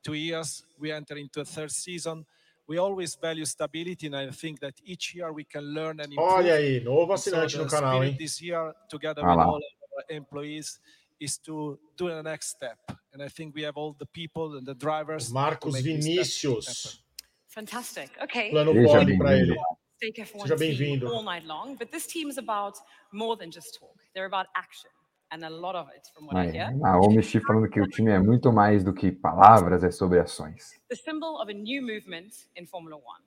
two 0.01 0.15
years. 0.15 0.63
We 0.79 0.91
enter 0.91 1.19
into 1.19 1.41
a 1.41 1.45
third 1.45 1.71
season. 1.71 2.25
We 2.67 2.79
always 2.79 3.15
value 3.15 3.45
stability, 3.45 4.07
and 4.07 4.15
I 4.15 4.31
think 4.31 4.59
that 4.61 4.73
each 4.83 5.15
year 5.15 5.31
we 5.31 5.45
can 5.45 5.61
learn 5.61 6.01
and 6.01 6.11
improve. 6.11 6.33
Olha 6.33 6.55
aí, 6.55 6.81
novo 6.83 7.05
so 7.05 7.13
assinante 7.13 7.55
the 7.55 7.63
no 7.63 7.69
canal, 7.69 8.03
hein? 8.03 8.15
This 8.17 8.41
year, 8.41 8.73
together 8.89 9.23
Ah 9.23 9.29
with 9.29 9.37
lá. 9.37 9.45
all 9.45 9.61
employees, 10.09 10.79
is 11.19 11.37
to 11.39 11.79
do 11.97 12.09
the 12.09 12.21
next 12.21 12.49
step. 12.49 12.77
And 13.13 13.21
I 13.23 13.27
think 13.29 13.55
we 13.55 13.63
have 13.63 13.75
all 13.77 13.93
the 13.97 14.05
people 14.05 14.55
and 14.57 14.65
the 14.65 14.75
drivers. 14.75 15.27
to 15.29 15.33
Marcos 15.33 15.73
make 15.73 15.83
this 15.83 16.35
step 16.35 16.51
Vinícius. 16.51 16.99
Fantastic. 17.47 18.09
Okay. 18.23 18.51
Plano 18.51 18.73
Seja 18.73 18.87
pole 18.87 19.17
para 19.17 19.29
bem-vindo. 19.29 19.53
ele. 19.53 19.57
Stake 19.97 20.21
F1 20.21 20.41
Seja 20.41 20.55
team 20.55 20.59
bem-vindo. 20.77 21.07
all 21.09 21.23
night 21.23 21.43
long, 21.45 21.75
but 21.75 21.91
this 21.91 22.05
team 22.05 22.29
is 22.29 22.37
about 22.37 22.77
more 23.11 23.35
than 23.35 23.49
just 23.49 23.77
talk. 23.79 23.95
They're 24.13 24.27
about 24.27 24.45
action, 24.55 24.91
and 25.31 25.43
a 25.43 25.49
lot 25.49 25.75
of 25.75 25.87
it, 25.95 26.07
from 26.13 26.27
what 26.27 26.35
I 26.37 26.45
Aí, 26.47 26.51
hear. 26.51 26.71
Naomi 26.71 27.23
Shi 27.23 27.39
falando 27.39 27.67
que 27.67 27.81
o 27.81 27.87
time 27.89 28.11
é 28.11 28.19
muito 28.19 28.51
mais 28.51 28.83
do 28.83 28.93
que 28.93 29.11
palavras, 29.11 29.83
é 29.83 29.89
sobre 29.89 30.19
ações. 30.19 30.73
the 30.89 30.95
symbol 30.95 31.41
of 31.41 31.49
a 31.49 31.53
new 31.53 31.81
movement 31.81 32.45
in 32.55 32.67
Formula 32.67 32.95
One, 32.95 33.23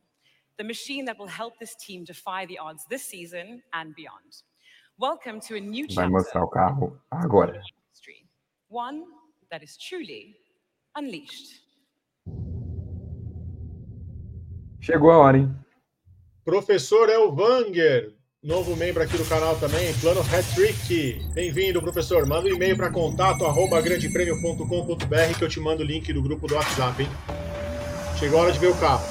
the 0.58 0.64
machine 0.64 1.04
that 1.06 1.18
will 1.18 1.26
help 1.26 1.58
this 1.58 1.74
team 1.74 2.04
defy 2.04 2.46
the 2.46 2.58
odds 2.58 2.84
this 2.88 3.02
season 3.02 3.60
and 3.72 3.92
beyond. 3.96 4.44
Vai 5.94 6.08
mostrar 6.08 6.44
o 6.44 6.48
carro 6.48 7.00
agora. 7.10 7.62
one 8.68 9.02
that 9.50 9.64
is 9.64 9.78
truly 9.78 10.36
unleashed. 10.94 11.62
Chegou 14.78 15.10
a 15.10 15.18
hora, 15.18 15.38
hein? 15.38 15.56
Professor 16.44 17.08
Elvanger, 17.08 18.14
novo 18.42 18.76
membro 18.76 19.02
aqui 19.02 19.16
do 19.16 19.24
canal 19.26 19.58
também, 19.58 19.92
plano 20.00 20.20
Hat-Trick. 20.20 21.18
Bem-vindo, 21.32 21.80
professor. 21.80 22.26
Manda 22.26 22.50
um 22.50 22.52
e-mail 22.52 22.76
para 22.76 22.90
contato 22.90 23.46
arroba 23.46 23.80
grandepremio.com.br 23.80 25.38
que 25.38 25.44
eu 25.44 25.48
te 25.48 25.60
mando 25.60 25.82
o 25.82 25.86
link 25.86 26.12
do 26.12 26.22
grupo 26.22 26.46
do 26.46 26.56
WhatsApp, 26.56 27.02
hein? 27.02 27.08
Chegou 28.18 28.38
a 28.38 28.42
hora 28.42 28.52
de 28.52 28.58
ver 28.58 28.68
o 28.68 28.76
carro. 28.78 29.04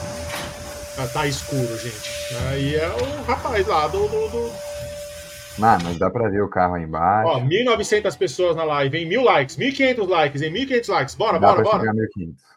Ah, 0.99 1.07
tá 1.07 1.25
escuro, 1.25 1.75
gente. 1.79 2.35
Aí 2.49 2.75
é 2.75 2.89
o 2.89 3.23
rapaz 3.23 3.65
lá 3.65 3.87
do... 3.87 4.07
do, 4.07 4.29
do... 4.29 4.69
Ah, 5.61 5.77
mas 5.83 5.97
dá 5.97 6.09
para 6.09 6.29
ver 6.29 6.41
o 6.41 6.49
carro 6.49 6.75
aí 6.75 6.83
embaixo. 6.83 7.29
Ó, 7.29 7.41
1.900 7.41 8.17
pessoas 8.17 8.55
na 8.55 8.63
live, 8.63 8.97
hein? 8.97 9.09
1.000 9.09 9.23
likes, 9.23 9.57
1.500 9.57 10.07
likes, 10.07 10.41
hein? 10.41 10.53
1.500 10.53 10.89
likes. 10.89 11.15
Bora, 11.15 11.39
dá 11.39 11.47
bora, 11.51 11.63
bora. 11.63 11.79
chegar 11.79 11.91
a 11.91 11.93
1500. 11.93 12.49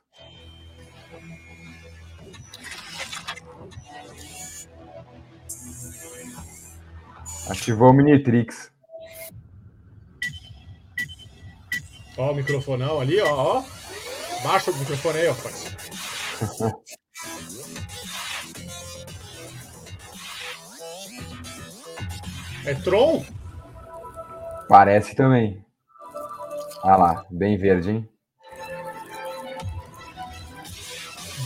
Ativou 7.50 7.90
o 7.90 7.92
Minitrix. 7.92 8.70
Ó 12.16 12.30
o 12.30 12.34
microfonão 12.34 13.00
ali, 13.00 13.20
ó, 13.20 13.58
ó. 13.58 13.64
Baixa 14.44 14.70
o 14.70 14.76
microfone 14.76 15.18
aí, 15.18 15.28
ó, 15.28 15.32
rapaz. 15.32 15.76
É 22.64 22.74
Tron? 22.74 23.24
Parece 24.68 25.14
também. 25.16 25.64
Ah 26.82 26.96
lá, 26.96 27.24
bem 27.30 27.56
verde, 27.56 27.90
hein? 27.90 28.08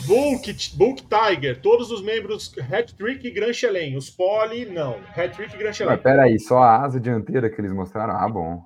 Bulk, 0.07 0.57
Bulk 0.77 1.03
Tiger, 1.09 1.61
todos 1.61 1.91
os 1.91 2.01
membros 2.01 2.53
Hat-Trick 2.73 3.27
e 3.27 3.31
Grand 3.33 3.53
Chelem. 3.53 3.97
Os 3.97 4.09
Poli, 4.09 4.65
não. 4.65 4.97
Hat-Trick 5.17 5.55
e 5.55 5.59
Grand 5.59 5.69
Mas 5.71 5.77
Chelem. 5.77 5.99
peraí, 5.99 6.39
só 6.39 6.59
a 6.59 6.85
asa 6.85 7.01
dianteira 7.01 7.51
que 7.51 7.61
eles 7.61 7.73
mostraram? 7.73 8.15
Ah, 8.17 8.29
bom. 8.29 8.63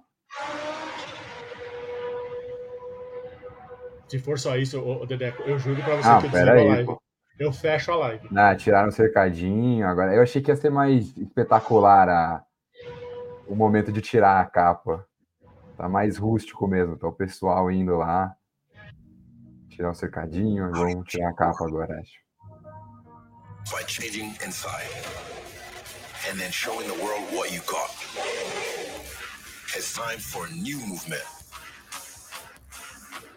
Se 4.09 4.19
for 4.19 4.39
só 4.39 4.57
isso, 4.57 4.83
Dedeco, 5.07 5.43
eu 5.45 5.59
juro 5.59 5.83
pra 5.83 5.97
você 5.97 6.09
Ah, 6.09 6.19
que 6.21 6.27
eu 6.27 6.31
pera 6.31 6.53
aí, 6.53 6.85
pô. 6.85 7.01
Eu 7.40 7.53
fecho 7.53 7.90
a 7.90 7.96
live. 7.96 8.29
Ah, 8.37 8.55
tiraram 8.55 8.90
o 8.90 8.92
cercadinho. 8.92 9.87
Agora, 9.87 10.14
eu 10.14 10.22
achei 10.22 10.42
que 10.42 10.50
ia 10.50 10.57
ser 10.57 10.70
mais 10.70 11.16
espetacular 11.16 12.09
a... 12.09 12.44
o 13.48 13.57
momento 13.57 13.90
de 13.90 14.00
tirar 14.00 14.40
a 14.40 14.44
capa. 14.44 15.05
Tá 15.76 15.88
mais 15.88 16.18
rústico 16.18 16.68
mesmo. 16.68 16.96
Tá 16.98 17.09
o 17.09 17.12
pessoal 17.12 17.70
indo 17.70 17.96
lá. 17.96 18.37
Tirar 19.70 19.90
o 19.90 19.94
cercadinho. 19.94 20.70
Vamos 20.70 21.09
tirar 21.09 21.31
a 21.31 21.35
capa 21.35 21.66
agora, 21.66 21.98
acho. 21.98 22.20
by 23.70 23.83
changing 23.83 24.35
inside 24.44 24.88
and 26.29 26.38
then 26.38 26.50
showing 26.50 26.87
the 26.88 27.05
world 27.05 27.22
what 27.33 27.53
you 27.53 27.61
got. 27.66 27.90
It's 29.76 29.94
time 29.94 30.18
for 30.18 30.46
a 30.46 30.50
new 30.50 30.79
movement. 30.87 31.22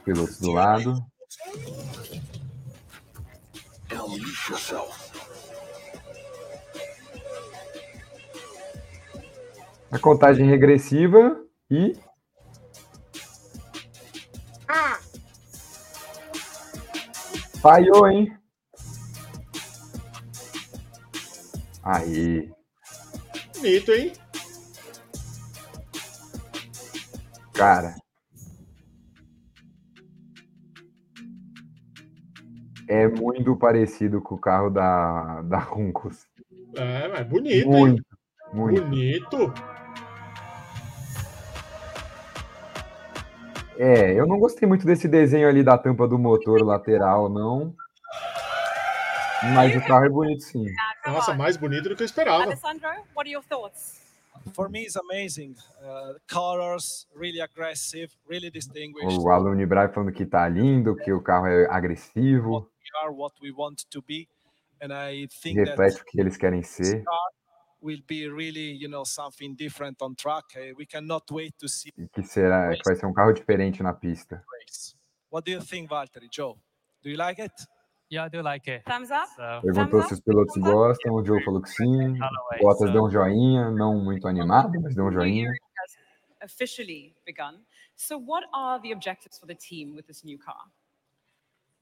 Pilotos 0.05 0.39
do 0.39 0.51
lado. 0.51 1.05
Unleash 3.99 4.49
yourself. 4.49 5.11
A 9.91 9.99
contagem 9.99 10.47
regressiva 10.49 11.39
e. 11.69 11.95
Falhou, 17.61 18.07
hein? 18.07 18.37
Aí, 21.81 22.51
Bonito, 23.55 23.91
hein? 23.93 24.13
cara. 27.53 28.02
É 32.93 33.07
muito 33.07 33.55
parecido 33.55 34.21
com 34.21 34.35
o 34.35 34.37
carro 34.37 34.69
da, 34.69 35.41
da 35.41 35.57
Runcos. 35.57 36.27
É, 36.75 37.07
mas 37.07 37.25
bonito, 37.25 37.65
hein? 37.65 37.67
Muito, 37.71 38.05
muito. 38.53 38.81
Bonito. 38.83 39.53
É, 43.79 44.13
eu 44.13 44.27
não 44.27 44.37
gostei 44.37 44.67
muito 44.67 44.85
desse 44.85 45.07
desenho 45.07 45.49
ali 45.49 45.63
da 45.63 45.75
tampa 45.75 46.07
do 46.07 46.19
motor 46.19 46.61
lateral, 46.61 47.27
não. 47.29 47.73
Mas 49.55 49.75
o 49.75 49.81
carro 49.87 50.05
é 50.05 50.09
bonito, 50.09 50.43
sim. 50.43 50.63
Nossa, 51.07 51.33
mais 51.33 51.57
bonito 51.57 51.89
do 51.89 51.95
que 51.95 52.03
eu 52.03 52.05
esperava. 52.05 52.43
Alessandro, 52.43 52.89
what 53.15 53.21
are 53.21 53.31
your 53.31 53.43
thoughts? 53.43 54.02
For 54.53 54.69
me, 54.69 54.81
it's 54.81 54.97
amazing. 54.97 55.55
Colors, 56.27 57.07
really 57.15 57.39
aggressive, 57.39 58.09
really 58.27 58.49
distinguished. 58.49 59.17
O 59.19 59.29
Alune 59.29 59.65
Brai 59.65 59.87
falando 59.87 60.11
que 60.11 60.25
tá 60.25 60.47
lindo, 60.49 60.95
que 60.95 61.11
o 61.11 61.21
carro 61.21 61.47
é 61.47 61.65
agressivo, 61.69 62.69
We 62.83 62.99
are 63.01 63.11
what 63.11 63.33
we 63.41 63.51
want 63.51 63.85
to 63.89 64.01
be, 64.01 64.27
and 64.81 64.91
I 64.91 65.27
think 65.41 65.57
reflete 65.57 65.95
that 65.95 66.01
o 66.01 66.05
que 66.05 66.19
eles 66.19 66.37
querem 66.37 66.61
ser, 66.61 67.01
car 67.03 67.17
will 67.81 68.01
be 68.05 68.27
really, 68.27 68.73
you 68.73 68.89
know, 68.89 69.05
something 69.05 69.55
different 69.55 70.01
on 70.01 70.15
track. 70.15 70.45
We 70.77 70.85
cannot 70.85 71.23
wait 71.31 71.57
to 71.59 71.67
see 71.67 71.91
e 71.97 72.07
que 72.07 72.23
será, 72.23 72.69
que 72.75 72.83
vai 72.85 72.95
ser 72.95 73.05
um 73.05 73.13
carro 73.13 73.33
diferente 73.33 73.81
na 73.81 73.93
pista. 73.93 74.43
What 75.31 75.45
do 75.45 75.51
you 75.51 75.61
think, 75.61 75.89
Valtteri? 75.89 76.27
Joe, 76.29 76.57
do 77.01 77.09
you 77.09 77.17
like 77.17 77.41
it? 77.41 77.53
Yeah, 78.13 78.25
I 78.25 78.29
do 78.29 78.43
like 78.43 78.69
it. 78.69 78.83
Thumbs 78.85 79.09
up? 79.09 79.27
So, 79.35 79.61
Perguntou 79.63 80.03
se 80.03 80.13
os 80.13 80.19
pilotos 80.21 80.55
gostam, 80.57 81.13
o 81.13 81.25
Joe 81.25 81.43
falou 81.43 81.61
que 81.61 81.69
sim. 81.69 82.15
Bottas 82.61 82.91
deu 82.91 83.05
um 83.05 83.09
joinha, 83.09 83.71
não 83.71 83.95
muito 84.03 84.27
animado, 84.27 84.71
mas 84.81 84.93
deu 84.93 85.05
um 85.05 85.11
joinha. 85.11 85.51
officially 86.43 87.15
begun. 87.25 87.63
So, 87.95 88.17
what 88.19 88.45
are 88.53 88.79
the 88.79 88.91
objectives 88.91 89.39
for 89.39 89.47
the 89.47 89.55
team 89.55 89.95
with 89.95 90.05
this 90.05 90.23
new 90.23 90.37
car? 90.37 90.69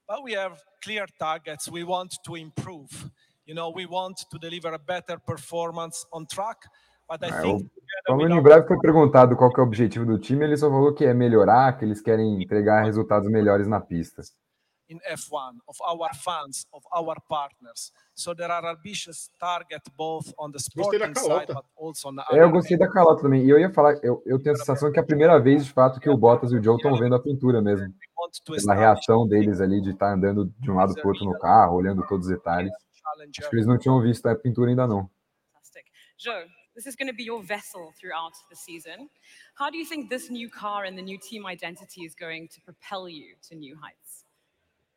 But 0.07 0.23
we 0.23 0.33
have 0.35 0.57
clear 0.83 1.05
targets. 1.19 1.67
We 1.69 1.83
want 1.83 2.11
to 2.25 2.37
improve. 2.37 3.11
You 3.45 3.55
know, 3.55 3.69
we 3.75 3.85
want 3.85 4.17
to 4.29 4.39
deliver 4.39 4.73
a 4.73 4.79
better 4.79 5.19
performance 5.19 6.05
on 6.13 6.25
track. 6.27 6.59
But 7.09 7.23
I 7.23 7.27
É, 7.29 7.41
think 7.41 7.65
o 7.65 7.69
together 7.69 8.03
Paulo 8.07 8.23
with 8.23 8.31
em 8.31 8.35
our 8.37 8.43
breve 8.43 8.67
foi 8.67 8.79
perguntado 8.79 9.35
qual 9.35 9.51
que 9.51 9.59
é 9.59 9.63
o 9.63 9.65
objetivo 9.67 10.05
do 10.05 10.17
time, 10.17 10.45
ele 10.45 10.55
só 10.55 10.69
falou 10.69 10.93
que 10.93 11.03
é 11.03 11.13
melhorar, 11.13 11.77
que 11.77 11.83
eles 11.83 12.01
querem 12.01 12.41
entregar 12.41 12.83
resultados 12.85 13.29
melhores 13.29 13.67
na 13.67 13.81
pista. 13.81 14.21
In 14.91 14.99
F1 15.09 15.59
of 15.67 15.77
our 15.81 16.13
fans, 16.13 16.67
of 16.73 16.83
our 16.93 17.15
partners. 17.29 17.91
So 18.13 18.33
there 18.33 18.51
are 18.51 18.65
ambitious 18.69 19.31
targets 19.39 19.87
both 19.97 20.33
on 20.37 20.51
the 20.51 20.59
sporting 20.59 21.15
side, 21.15 21.47
but 21.47 21.65
also 21.77 22.09
on 22.09 22.15
the 22.15 22.23
É, 22.31 22.43
eu 22.43 22.51
gostei 22.51 22.77
da 22.77 22.89
calota 22.89 23.23
também. 23.23 23.45
E 23.45 23.49
eu 23.49 23.57
ia 23.57 23.71
falar, 23.73 23.97
eu, 24.03 24.21
eu 24.25 24.37
tenho 24.37 24.53
a 24.53 24.59
sensação 24.59 24.91
que 24.91 24.99
é 24.99 25.01
a 25.01 25.05
primeira 25.05 25.39
vez, 25.39 25.65
de 25.65 25.71
fato, 25.71 25.99
que 25.99 26.09
o 26.09 26.17
Bottas 26.17 26.51
e 26.51 26.57
o 26.57 26.63
Joe 26.63 26.75
estão 26.75 26.95
vendo 26.97 27.15
a 27.15 27.21
pintura 27.21 27.61
mesmo. 27.61 27.87
Pela 28.45 28.59
establish 28.59 28.65
reação 28.67 29.27
deles 29.27 29.61
ali 29.61 29.81
de 29.81 29.91
estar 29.91 30.13
andando 30.13 30.53
de 30.59 30.69
um 30.69 30.75
lado 30.75 30.93
para 30.93 31.05
o 31.05 31.07
outro 31.07 31.25
no 31.25 31.39
carro, 31.39 31.77
olhando 31.77 32.05
todos 32.07 32.27
os 32.27 32.31
detalhes. 32.31 32.71
Acho 33.39 33.49
que 33.49 33.55
eles 33.55 33.65
não 33.65 33.77
tinham 33.77 33.99
visto 34.01 34.25
a 34.27 34.35
pintura 34.35 34.69
ainda 34.69 34.85
não. 34.85 35.09
Fantastic. 35.53 35.85
Joe, 36.17 36.45
this 36.75 36.85
is 36.85 36.95
going 36.95 37.07
to 37.07 37.15
be 37.15 37.23
your 37.23 37.41
vessel 37.41 37.91
throughout 37.99 38.33
the 38.49 38.55
season. 38.55 39.09
How 39.55 39.69
do 39.71 39.77
you 39.77 39.85
think 39.85 40.09
this 40.09 40.29
new 40.29 40.49
car 40.49 40.85
and 40.85 40.95
the 40.95 41.01
new 41.01 41.17
team 41.17 41.45
identity 41.45 42.05
is 42.05 42.13
going 42.13 42.47
to 42.49 42.61
propel 42.61 43.09
you 43.09 43.35
to 43.49 43.55
new 43.55 43.75
heights? 43.75 44.10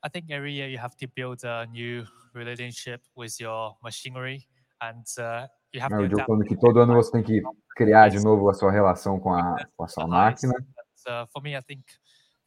I 0.04 0.10
think 0.10 0.30
every 0.30 0.52
year 0.52 0.68
you 0.68 0.76
have 0.76 0.94
to 0.98 1.08
build 1.08 1.44
a 1.44 1.66
new 1.72 2.04
relationship 2.34 3.00
with 3.16 3.40
your 3.40 3.74
machinery, 3.82 4.46
and 4.82 5.06
uh, 5.18 5.46
you 5.72 5.80
have 5.80 5.94
É, 5.94 5.96
to 5.96 6.04
adapt 6.04 6.46
que 6.46 6.56
todo 6.56 6.78
ano 6.80 6.94
você 6.94 7.10
tem 7.10 7.22
que 7.22 7.42
criar 7.74 8.10
de 8.10 8.22
novo 8.22 8.50
a 8.50 8.54
sua 8.54 8.70
relação 8.70 9.18
com 9.18 9.32
a, 9.32 9.56
com 9.74 9.84
a 9.84 9.88
sua 9.88 10.06
máquina. 10.06 10.52
But, 10.52 11.10
uh, 11.10 11.26
for 11.32 11.42
me, 11.42 11.56
I 11.56 11.62
think 11.62 11.84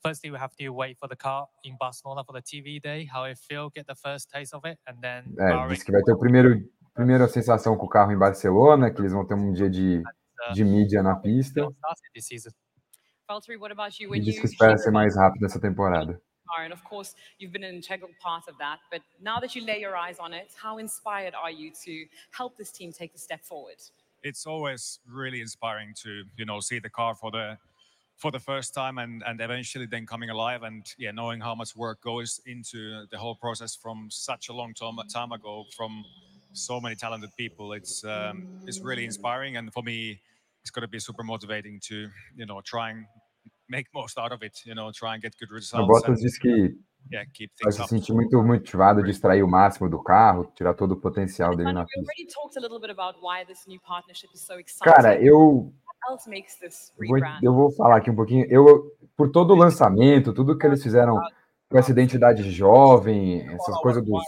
firstly 0.05 0.29
we 0.29 0.37
have 0.37 0.55
to 0.55 0.71
wait 0.71 0.99
for 0.99 1.09
the 1.09 1.15
car 1.15 1.47
in 1.63 1.75
Barcelona 1.79 2.23
for 2.23 2.33
the 2.33 2.43
TV 2.43 2.79
day, 2.79 3.07
how 3.11 3.25
it 3.25 3.39
feel, 3.39 3.71
get 3.75 3.87
the 3.87 3.95
first 3.95 4.29
taste 4.29 4.55
of 4.55 4.63
it, 4.69 4.79
and 4.87 5.01
then 5.01 5.23
É, 5.39 5.67
disse 5.67 5.83
que 5.83 5.91
vai 5.91 6.03
ter 6.03 6.13
o 6.13 6.19
primeiro 6.19 6.63
primeira 6.93 7.27
sensação 7.27 7.75
com 7.75 7.87
o 7.87 7.89
carro 7.89 8.11
em 8.11 8.17
Barcelona, 8.17 8.91
que 8.91 9.01
eles 9.01 9.13
vão 9.13 9.25
ter 9.25 9.33
um 9.33 9.51
dia 9.51 9.69
de, 9.69 10.03
de 10.53 10.63
mídia 10.63 11.01
na 11.01 11.15
pista. 11.15 11.67
Valtteri, 13.27 13.57
what 13.57 13.73
about 13.73 14.01
you? 14.01 14.09
E 14.09 14.19
When 14.19 14.29
you 14.29 14.39
que 14.39 14.45
espera 14.45 14.77
ser 14.77 14.91
mais 14.91 15.15
rápido 15.15 15.45
essa 15.45 15.59
temporada. 15.59 16.21
A 16.47 16.55
car, 16.55 16.63
and 16.63 16.73
of 16.73 16.83
course 16.83 17.15
you've 17.39 17.51
been 17.51 17.63
an 17.63 17.75
integral 17.75 18.11
part 18.21 18.47
of 18.47 18.57
that, 18.57 18.79
but 18.91 19.01
now 19.21 19.39
that 19.39 19.55
you 19.55 19.65
lay 19.65 19.79
your 19.79 19.95
eyes 19.95 20.19
on 20.19 20.33
it, 20.33 20.49
how 20.55 20.77
inspired 20.77 21.33
are 21.35 21.51
you 21.51 21.71
to 21.85 22.05
help 22.31 22.57
this 22.57 22.71
team 22.71 22.91
take 22.91 23.13
a 23.15 23.17
step 23.17 23.43
forward? 23.43 23.81
it's 24.23 24.45
always 24.45 24.99
really 25.09 25.41
inspiring 25.41 25.93
to 26.03 26.23
you 26.35 26.45
know 26.45 26.59
see 26.59 26.79
the 26.79 26.89
car 26.89 27.15
for 27.15 27.31
the 27.31 27.57
for 28.15 28.31
the 28.31 28.39
first 28.39 28.73
time 28.73 28.97
and 28.97 29.23
and 29.27 29.39
eventually 29.41 29.85
then 29.85 30.05
coming 30.05 30.29
alive 30.29 30.63
and 30.63 30.93
yeah 30.97 31.11
knowing 31.11 31.39
how 31.39 31.53
much 31.53 31.75
work 31.75 32.01
goes 32.01 32.41
into 32.45 33.05
the 33.11 33.17
whole 33.17 33.35
process 33.35 33.75
from 33.75 34.07
such 34.09 34.49
a 34.49 34.53
long 34.53 34.73
time, 34.73 34.97
time 35.13 35.31
ago 35.31 35.65
from 35.75 36.03
so 36.53 36.81
many 36.81 36.95
talented 36.95 37.29
people 37.37 37.73
it's 37.73 38.03
um, 38.03 38.47
it's 38.65 38.81
really 38.81 39.05
inspiring 39.05 39.57
and 39.57 39.71
for 39.71 39.83
me 39.83 40.19
it's 40.61 40.71
going 40.71 40.81
to 40.81 40.87
be 40.87 40.99
super 40.99 41.23
motivating 41.23 41.79
to 41.79 42.09
you 42.35 42.45
know 42.45 42.61
try 42.61 42.89
and 42.89 43.05
make 43.69 43.89
most 43.93 44.17
out 44.17 44.33
of 44.33 44.43
it 44.43 44.59
you 44.65 44.75
know 44.75 44.91
try 44.91 45.15
and 45.15 45.21
get 45.21 45.33
good 45.39 45.51
O 45.51 45.55
results 45.55 45.87
Bottas 45.87 46.19
and 46.19 46.23
disse 46.23 46.39
que 46.39 46.77
yeah 47.11 47.25
keep 47.33 47.51
vai 47.63 47.71
things 47.71 47.83
se 47.83 47.87
sentir 47.89 48.13
muito 48.13 48.41
motivado 48.43 49.03
de 49.03 49.11
extrair 49.11 49.43
o 49.43 49.47
máximo 49.47 49.89
do 49.89 50.01
carro, 50.01 50.51
tirar 50.55 50.73
todo 50.73 50.93
o 50.93 50.97
potencial 50.97 51.55
dele 51.55 51.73
na 51.73 51.81
we 51.81 51.85
pista. 51.85 51.99
already 51.99 52.27
talked 52.33 52.57
a 52.57 52.61
little 52.61 52.79
bit 52.79 52.91
about 52.91 53.19
why 53.21 53.45
this 53.45 53.65
new 53.67 53.79
partnership 53.81 54.29
is 54.33 54.41
so 54.41 54.59
exciting. 54.59 54.93
Cara, 54.93 55.21
eu 55.21 55.71
what 55.85 56.11
else 56.11 56.29
makes 56.29 56.55
this 56.59 56.93
vou, 56.97 57.15
rebrand? 57.15 57.39
eu 57.41 57.53
vou 57.53 57.71
falar 57.71 57.97
aqui 57.97 58.09
um 58.09 58.15
pouquinho. 58.15 58.45
Eu, 58.49 58.91
por 59.15 59.31
todo 59.31 59.51
o 59.51 59.55
lançamento, 59.55 60.33
tudo 60.33 60.57
que 60.57 60.65
eles 60.65 60.83
fizeram 60.83 61.19
com 61.69 61.77
essa 61.77 61.91
identidade 61.91 62.49
jovem, 62.51 63.41
essas 63.53 63.77
coisas 63.79 64.03
dos, 64.03 64.23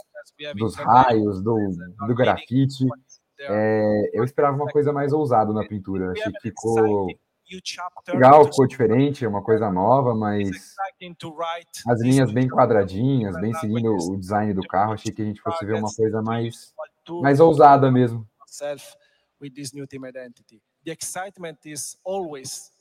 dos 0.55 0.75
raios, 0.75 1.41
do, 1.41 1.55
do 2.07 2.15
grafite, 2.15 2.85
é, 3.39 4.09
eu 4.13 4.23
esperava 4.23 4.55
uma 4.55 4.67
coisa 4.67 4.91
mais 4.91 5.13
ousada 5.13 5.53
na 5.53 5.65
pintura. 5.65 6.11
Achei 6.11 6.31
que 6.33 6.41
ficou 6.41 7.07
legal, 8.09 8.45
ficou 8.45 8.67
diferente, 8.67 9.25
é 9.25 9.27
uma 9.27 9.43
coisa 9.43 9.71
nova, 9.71 10.15
mas 10.15 10.75
as 11.87 12.01
linhas 12.01 12.31
bem 12.31 12.47
quadradinhas, 12.47 13.39
bem 13.39 13.53
seguindo 13.55 13.95
o 13.95 14.17
design 14.17 14.53
do 14.53 14.61
carro. 14.67 14.93
Achei 14.93 15.11
que 15.11 15.21
a 15.21 15.25
gente 15.25 15.41
fosse 15.41 15.65
ver 15.65 15.75
uma 15.75 15.93
coisa 15.93 16.21
mais, 16.21 16.73
mais 17.21 17.39
ousada 17.39 17.91
mesmo. 17.91 18.27
with 19.39 19.55
this 19.55 19.73
new 19.73 19.85
team 19.85 20.05
identity. 20.05 20.61
The 20.83 20.91
excitement 20.91 21.59
is 21.65 21.97
always 22.03 22.71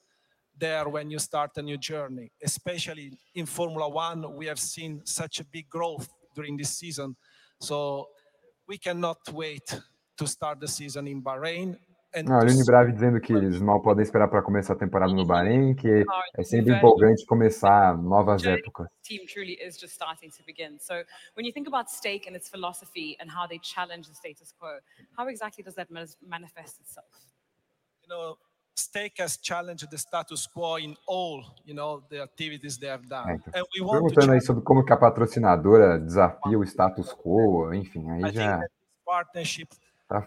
there 0.58 0.88
when 0.88 1.10
you 1.10 1.18
start 1.18 1.56
a 1.56 1.62
new 1.62 1.78
journey, 1.78 2.30
especially 2.42 3.12
in 3.34 3.46
Formula 3.46 3.88
One. 3.88 4.36
We 4.36 4.46
have 4.46 4.58
seen 4.58 5.00
such 5.04 5.40
a 5.40 5.44
big 5.44 5.68
growth 5.68 6.08
during 6.34 6.56
this 6.56 6.76
season. 6.76 7.16
So 7.60 8.08
we 8.66 8.78
cannot 8.78 9.18
wait 9.32 9.80
to 10.16 10.26
start 10.26 10.60
the 10.60 10.68
season 10.68 11.06
in 11.06 11.22
Bahrain. 11.22 11.76
And 12.14 12.22
Não, 12.24 12.38
Lune 12.38 12.64
Brave 12.64 12.92
dizendo 12.92 13.20
que 13.20 13.32
eles 13.34 13.60
mal 13.60 13.82
podem 13.82 14.02
esperar 14.02 14.28
para 14.28 14.42
começar 14.42 14.72
a 14.72 14.76
temporada 14.76 15.12
no 15.12 15.26
Bahrein, 15.26 15.74
que 15.74 16.04
é 16.36 16.42
sempre 16.42 16.74
empolgante 16.74 17.26
começar 17.26 17.96
novas 17.98 18.42
épocas. 18.44 18.88
team 19.02 19.26
truly 19.26 19.58
is 19.60 19.78
just 19.78 19.92
starting 19.94 20.30
to 20.30 20.42
begin. 20.46 20.78
So 20.78 20.94
when 21.36 21.46
you 21.46 21.52
think 21.52 21.68
about 21.68 21.90
stake 21.90 22.26
and 22.28 22.34
its 22.34 22.48
philosophy 22.48 23.14
and 23.20 23.28
how 23.30 23.46
they 23.46 23.58
challenge 23.60 24.08
the 24.08 24.14
status 24.14 24.52
quo, 24.58 24.78
how 25.18 25.28
exactly 25.28 25.62
does 25.62 25.74
that 25.74 25.88
manifest 26.22 26.80
itself? 26.80 27.06
you 28.02 28.08
know, 28.08 28.36
Stake 28.74 29.18
has 29.20 29.36
challenged 29.36 29.90
the 29.90 29.98
status 29.98 30.46
quo 30.46 30.76
in 30.78 30.96
all, 31.06 31.44
you 31.66 31.74
know, 31.74 32.00
the 32.08 32.22
activities 32.22 32.78
they 32.78 32.88
have 32.88 33.04
É, 33.04 33.08
done. 33.08 33.34
então, 33.34 33.52
And 33.54 33.64
we 33.74 33.82
want 33.84 33.98
to 33.98 34.14
Perguntando 34.14 34.32
aí 34.32 34.40
sobre 34.40 34.62
como 34.62 34.82
que 34.84 34.92
a 34.92 34.96
patrocinadora 34.96 35.98
desafia 35.98 36.58
o 36.58 36.64
status 36.64 37.12
quo, 37.12 37.74
enfim, 37.74 38.08
aí 38.10 38.20
I 38.20 38.22
think 38.22 38.34
já 38.34 38.56
that 38.58 38.68
this 38.68 39.04
partnership 39.04 39.68
tá 40.08 40.26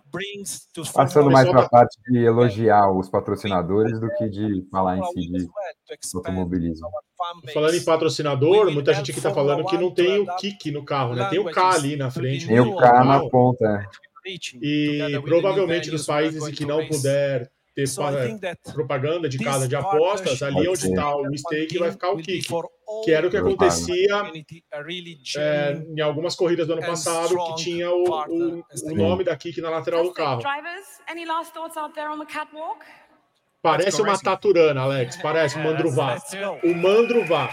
passando 0.94 1.32
mais 1.32 1.50
para 1.50 1.63
a 1.63 1.70
parte 1.70 1.98
de 2.08 2.20
elogiar 2.20 2.91
os 2.91 3.10
patrocinadores 3.10 4.00
do 4.00 4.08
que 4.15 4.30
de 4.30 4.67
falar 4.70 4.98
em 4.98 5.04
si 5.06 5.32
de 5.32 5.48
expand 6.00 6.20
automobilismo. 6.20 6.88
Falando 7.54 7.76
em 7.76 7.84
patrocinador, 7.84 8.72
muita 8.72 8.94
gente 8.94 9.12
aqui 9.12 9.22
tá 9.22 9.34
falando 9.34 9.65
que 9.65 9.78
não 9.78 9.91
tem 9.91 10.20
o 10.20 10.36
kick 10.36 10.72
no 10.72 10.86
carro, 10.86 11.15
né? 11.15 11.28
Tem 11.30 11.39
o 11.39 11.46
K 11.46 11.70
ali 11.72 11.96
na 11.96 12.12
frente. 12.12 12.48
Tem 12.48 12.60
o 12.60 12.76
K 12.76 13.04
na 13.04 13.28
ponta, 13.28 13.65
é. 13.65 14.30
reaching 14.30 14.60
E 14.62 15.20
provavelmente 15.24 15.89
nos 15.91 16.06
países 16.06 16.48
em 16.48 16.52
que 16.52 16.65
não 16.65 16.86
puder 16.88 17.52
ter 17.74 17.86
propaganda 18.74 19.30
de 19.30 19.39
casa 19.39 19.67
de 19.67 19.76
apostas, 19.76 20.41
ali 20.44 20.67
onde 20.67 20.89
está 20.89 21.15
o 21.15 21.38
stake 21.38 21.78
vai 21.80 21.91
ficar 21.91 22.12
o 22.12 22.17
kick. 22.17 22.48
Que 23.04 23.12
era 23.12 23.27
o 23.27 23.30
que 23.32 23.38
acontecia 23.38 24.23
é, 25.38 25.73
em 25.73 26.01
algumas 26.01 26.36
corridas 26.36 26.67
do 26.67 26.73
ano 26.73 26.86
passado, 26.86 27.36
que 27.45 27.63
tinha 27.63 27.89
o, 27.89 28.04
o, 28.04 28.65
o 28.84 28.95
nome 28.95 29.23
da 29.23 29.36
kick 29.36 29.60
na 29.62 29.69
lateral 29.69 30.04
do 30.04 30.13
carro. 30.13 30.41
Drivers, 30.41 31.01
any 31.10 31.25
last 31.25 31.54
thoughts 31.54 31.77
out 31.77 31.93
there 31.93 32.10
on 32.10 32.19
the 32.19 32.25
catwalk? 32.25 32.86
Parece 33.62 34.01
uma. 34.01 34.17
Taturana, 34.17 34.82
Alex. 34.82 35.17
Parece 35.17 35.58
um 35.58 35.63
Mandruvá. 35.63 36.17
O 36.63 36.73
Mandruvá. 36.73 37.49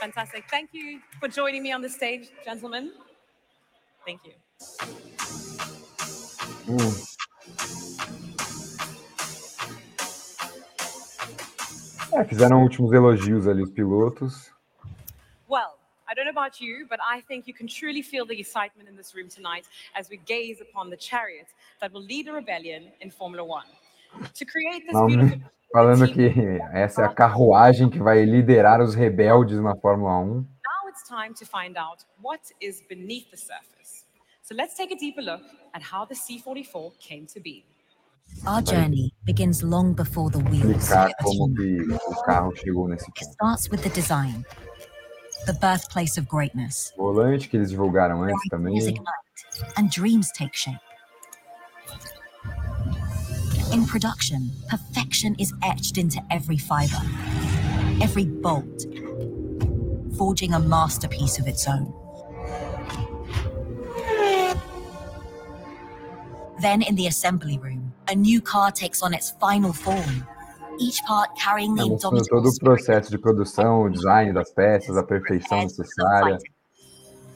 Fantastic. 0.00 0.44
Thank 0.48 0.70
you 0.72 1.00
for 1.20 1.28
joining 1.28 1.62
me 1.62 1.74
on 1.74 1.80
the 1.80 1.88
stage, 1.88 2.30
gentlemen. 2.44 2.92
Thank 4.04 4.20
you. 4.26 4.34
Hum. 6.68 7.12
É, 12.14 12.24
fizeram 12.24 12.62
últimos 12.62 12.92
elogios 12.92 13.48
ali 13.48 13.62
os 13.62 13.70
pilotos. 13.70 14.51
Well, 16.12 16.20
I 16.20 16.24
don't 16.26 16.34
know 16.34 16.42
about 16.42 16.60
you, 16.60 16.86
but 16.90 17.00
I 17.00 17.22
think 17.22 17.46
you 17.46 17.54
can 17.54 17.66
truly 17.66 18.02
feel 18.02 18.26
the 18.26 18.38
excitement 18.38 18.86
in 18.86 18.96
this 18.96 19.14
room 19.14 19.28
tonight 19.28 19.64
as 19.96 20.10
we 20.10 20.18
gaze 20.18 20.60
upon 20.60 20.90
the 20.90 20.96
chariot 20.96 21.46
that 21.80 21.90
will 21.90 22.02
lead 22.02 22.28
a 22.28 22.32
rebellion 22.32 22.92
in 23.00 23.10
Formula 23.10 23.42
One. 23.42 23.64
To 24.34 24.44
create 24.44 24.84
this 24.84 24.92
Não, 24.92 25.06
beautiful 25.06 25.40
Falando 25.72 26.06
que 26.12 26.30
essa 26.74 27.00
é 27.00 27.04
a 27.06 27.14
carruagem 27.14 27.88
que 27.88 27.98
vai 27.98 28.26
liderar 28.26 28.82
os 28.82 28.94
rebeldes 28.94 29.58
na 29.58 29.74
Fórmula 29.74 30.18
1. 30.18 30.34
now 30.34 30.86
it's 30.86 31.02
time 31.08 31.32
to 31.32 31.46
find 31.46 31.78
out 31.78 32.04
what 32.20 32.42
is 32.60 32.82
beneath 32.90 33.30
the 33.30 33.38
surface. 33.38 34.04
So 34.42 34.54
let's 34.54 34.74
take 34.76 34.92
a 34.92 34.98
deeper 34.98 35.22
look 35.22 35.42
at 35.72 35.82
how 35.82 36.04
the 36.04 36.14
C44 36.14 36.92
came 36.98 37.24
to 37.32 37.40
be. 37.40 37.64
Our 38.46 38.60
journey 38.60 39.14
begins 39.24 39.62
long 39.62 39.94
before 39.94 40.30
the 40.30 40.40
wheels 40.40 40.74
Explicar 40.74 41.06
hit 41.06 41.16
the 41.18 41.24
como 41.24 41.54
que 41.54 41.94
o 42.06 42.22
carro 42.24 42.52
chegou 42.54 42.88
nesse 42.88 43.08
It 43.08 43.24
starts 43.32 43.70
with 43.70 43.82
the 43.82 43.90
design, 43.90 44.44
the 45.46 45.54
birthplace 45.54 46.16
of 46.18 46.28
greatness. 46.28 46.92
Volante 46.96 47.48
que 47.48 47.56
eles 47.56 47.70
divulgaram 47.70 48.22
antes 48.22 48.48
também. 48.48 48.78
And 49.76 49.90
dreams 49.90 50.30
take 50.32 50.54
shape. 50.54 50.78
In 53.72 53.86
production, 53.86 54.50
perfection 54.68 55.34
is 55.38 55.52
etched 55.62 55.98
into 55.98 56.22
every 56.30 56.58
fiber, 56.58 57.00
every 58.02 58.26
bolt, 58.26 58.84
forging 60.16 60.52
a 60.52 60.60
masterpiece 60.60 61.38
of 61.38 61.48
its 61.48 61.66
own. 61.66 61.92
Then 66.60 66.82
in 66.82 66.94
the 66.94 67.06
assembly 67.06 67.58
room, 67.58 67.92
a 68.08 68.14
new 68.14 68.40
car 68.40 68.70
takes 68.70 69.02
on 69.02 69.14
its 69.14 69.32
final 69.40 69.72
form 69.72 70.26
É, 70.88 71.84
mostrando 71.88 72.24
todo 72.28 72.48
o 72.48 72.54
processo 72.58 73.10
de 73.10 73.18
produção, 73.18 73.82
o 73.82 73.90
design 73.90 74.32
das 74.32 74.50
peças, 74.52 74.96
a 74.96 75.02
perfeição 75.02 75.62
necessária, 75.62 76.38
fighting. 76.38 76.52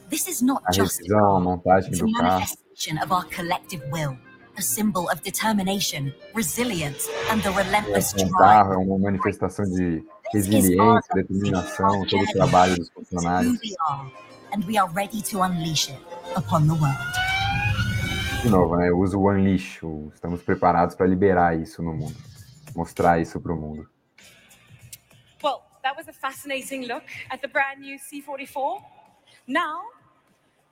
This 0.09 0.27
is 0.27 0.41
not 0.41 0.61
a 0.67 0.71
revisão, 0.71 1.35
a 1.37 1.39
montagem 1.39 1.91
do 1.91 2.11
carro. 2.13 2.23
manifestation 2.39 2.97
of 3.03 3.11
our 3.13 3.25
collective 3.35 3.83
will, 3.91 4.17
a 4.57 4.61
symbol 4.61 5.03
of 5.11 5.21
determination, 5.21 6.13
resilience, 6.35 7.09
and 7.31 7.41
the 7.41 7.49
relentless 7.51 8.13
Um 8.13 8.27
drive. 8.29 8.31
carro 8.37 8.73
é 8.73 8.77
uma 8.77 8.97
manifestação 8.99 9.65
de 9.65 10.03
resiliência, 10.33 11.13
determinação, 11.13 12.05
todo 12.05 12.21
o 12.23 12.31
trabalho 12.33 12.75
dos 12.77 12.89
funcionários. 12.89 13.57
and 14.53 14.63
we 14.65 14.77
are 14.77 14.89
ready 14.93 15.21
to 15.21 15.41
unleash 15.43 15.89
it 15.89 15.99
upon 16.37 16.67
the 16.67 16.73
world. 16.73 16.97
De 18.41 18.49
novo, 18.49 18.77
né? 18.77 18.89
Eu 18.89 18.99
uso 18.99 19.17
o 19.19 19.29
unleash, 19.29 19.81
estamos 20.13 20.41
preparados 20.41 20.95
para 20.95 21.05
liberar 21.05 21.57
isso 21.59 21.81
no 21.83 21.93
mundo, 21.93 22.15
mostrar 22.77 23.19
isso 23.19 23.41
para 23.41 23.51
o 23.51 23.57
mundo. 23.57 23.89
Well, 25.43 25.63
that 25.81 25.97
was 25.97 26.07
a 26.07 26.13
fascinating 26.13 26.85
look 26.85 27.05
at 27.31 27.41
the 27.41 27.47
brand 27.47 27.81
new 27.81 27.97
C44. 27.97 28.81
Now, 29.47 29.81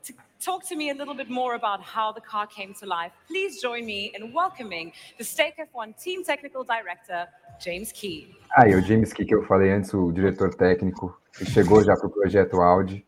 to 0.04 0.14
talk 0.40 0.64
to 0.70 0.76
me 0.76 0.92
a 0.92 0.94
little 0.94 1.16
bit 1.16 1.30
more 1.30 1.56
about 1.56 1.82
how 1.82 2.14
the 2.14 2.22
car 2.22 2.46
came 2.46 2.74
to 2.76 2.86
life, 2.86 3.12
please 3.28 3.60
join 3.60 3.86
me 3.86 4.12
in 4.16 4.32
welcoming 4.34 4.94
the 5.18 5.24
Stake 5.24 5.56
F1 5.58 5.98
Team 6.02 6.24
Technical 6.24 6.64
Director, 6.64 7.28
James 7.60 7.92
Key. 7.92 8.38
Ah, 8.56 8.70
e 8.70 8.76
o 8.76 8.82
James 8.82 9.12
Key, 9.12 9.26
que 9.26 9.34
eu 9.34 9.44
falei 9.44 9.72
antes, 9.72 9.94
o 9.94 10.12
diretor 10.12 10.54
técnico, 10.54 11.20
que 11.36 11.46
chegou 11.46 11.84
já 11.84 11.96
para 11.96 12.08
o 12.08 12.12
projeto 12.12 12.62
Audi, 12.62 13.04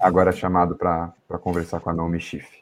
agora 0.00 0.32
chamado 0.32 0.76
para 0.76 1.12
conversar 1.40 1.80
com 1.80 1.90
a 1.90 1.94
Naomi 1.94 2.20
Schiff. 2.20 2.57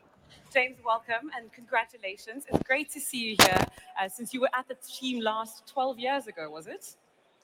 James, 0.57 0.79
welcome 0.83 1.31
and 1.37 1.53
congratulations. 1.53 2.45
It's 2.49 2.63
great 2.63 2.91
to 2.93 2.99
see 2.99 3.19
you 3.19 3.37
here 3.43 3.67
uh, 4.01 4.09
since 4.09 4.33
you 4.33 4.41
were 4.41 4.49
at 4.59 4.67
the 4.67 4.77
team 4.89 5.21
last 5.21 5.67
12 5.67 5.99
years 5.99 6.29
ago, 6.29 6.49
was 6.49 6.67
it? 6.67 6.97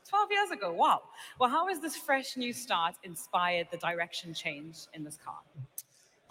12 0.09 0.31
years 0.31 0.51
ago, 0.51 0.72
wow. 0.72 1.03
Well, 1.38 1.51
how 1.51 1.68
has 1.68 1.79
this 1.79 1.94
fresh 1.94 2.38
new 2.38 2.55
start 2.55 2.94
inspired 3.05 3.66
the 3.70 3.77
direction 3.77 4.33
change 4.33 4.87
in 4.94 5.05
this 5.05 5.18
car? 5.22 5.37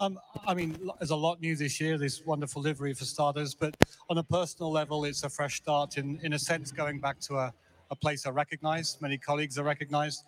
Um, 0.00 0.18
I 0.44 0.54
mean, 0.54 0.90
there's 0.98 1.10
a 1.10 1.14
lot 1.14 1.40
new 1.40 1.54
this 1.54 1.80
year. 1.80 1.98
This 1.98 2.26
wonderful 2.26 2.60
livery 2.60 2.94
for 2.94 3.04
starters, 3.04 3.54
but 3.54 3.76
on 4.10 4.18
a 4.18 4.24
personal 4.24 4.72
level, 4.72 5.04
it's 5.04 5.22
a 5.22 5.30
fresh 5.30 5.58
start. 5.58 5.98
In 5.98 6.18
in 6.24 6.32
a 6.32 6.38
sense, 6.40 6.72
going 6.72 6.98
back 6.98 7.20
to 7.20 7.36
a, 7.36 7.54
a 7.92 7.94
place 7.94 8.26
I 8.26 8.30
recognise, 8.30 8.98
many 9.00 9.18
colleagues 9.18 9.56
are 9.56 9.64
recognised. 9.64 10.24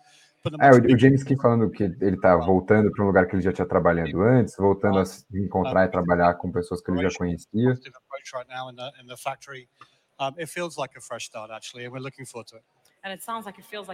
É, 0.59 0.71
o, 0.71 0.97
James 0.97 1.23
Key 1.23 1.35
falando 1.35 1.69
que 1.69 1.83
ele 1.83 2.15
está 2.15 2.35
voltando 2.35 2.91
para 2.91 3.03
um 3.03 3.07
lugar 3.07 3.27
que 3.27 3.35
ele 3.35 3.41
já 3.41 3.51
tinha 3.51 3.67
trabalhando 3.67 4.21
antes, 4.21 4.55
voltando 4.57 4.99
a 4.99 5.05
se 5.05 5.25
encontrar 5.33 5.85
e 5.85 5.87
trabalhar 5.89 6.35
com 6.35 6.51
pessoas 6.51 6.81
que 6.81 6.91
ele 6.91 7.09
já 7.09 7.17
conhecia. 7.17 7.75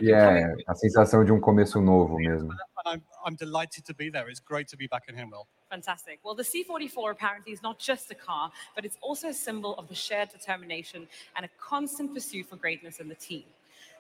E 0.01 0.11
é 0.11 0.55
a 0.67 0.75
sensação 0.75 1.25
de 1.25 1.31
um 1.31 1.39
começo 1.39 1.81
novo 1.81 2.15
mesmo. 2.17 2.51
And 2.85 2.95
I'm 2.95 3.01
I'm 3.25 3.35
delighted 3.35 3.83
to 3.85 3.93
be 3.93 4.09
there. 4.09 4.29
It's 4.29 4.39
great 4.39 4.69
to 4.71 4.77
be 4.77 4.87
back 4.87 5.09
in 5.09 5.15
Himwell. 5.15 5.47
Fantastic. 5.69 6.19
Well, 6.23 6.35
the 6.35 6.43
C44 6.43 7.11
apparently 7.11 7.53
is 7.53 7.61
not 7.61 7.79
just 7.79 8.11
a 8.11 8.15
car, 8.15 8.51
but 8.75 8.83
it's 8.83 8.97
also 9.01 9.29
a 9.29 9.33
symbol 9.33 9.75
of 9.75 9.87
the 9.87 9.95
shared 9.95 10.29
determination 10.29 11.07
and 11.35 11.45
a 11.45 11.49
constant 11.59 12.13
pursuit 12.13 12.47
for 12.47 12.55
greatness 12.57 12.99
in 12.99 13.07
the 13.07 13.15
team. 13.15 13.43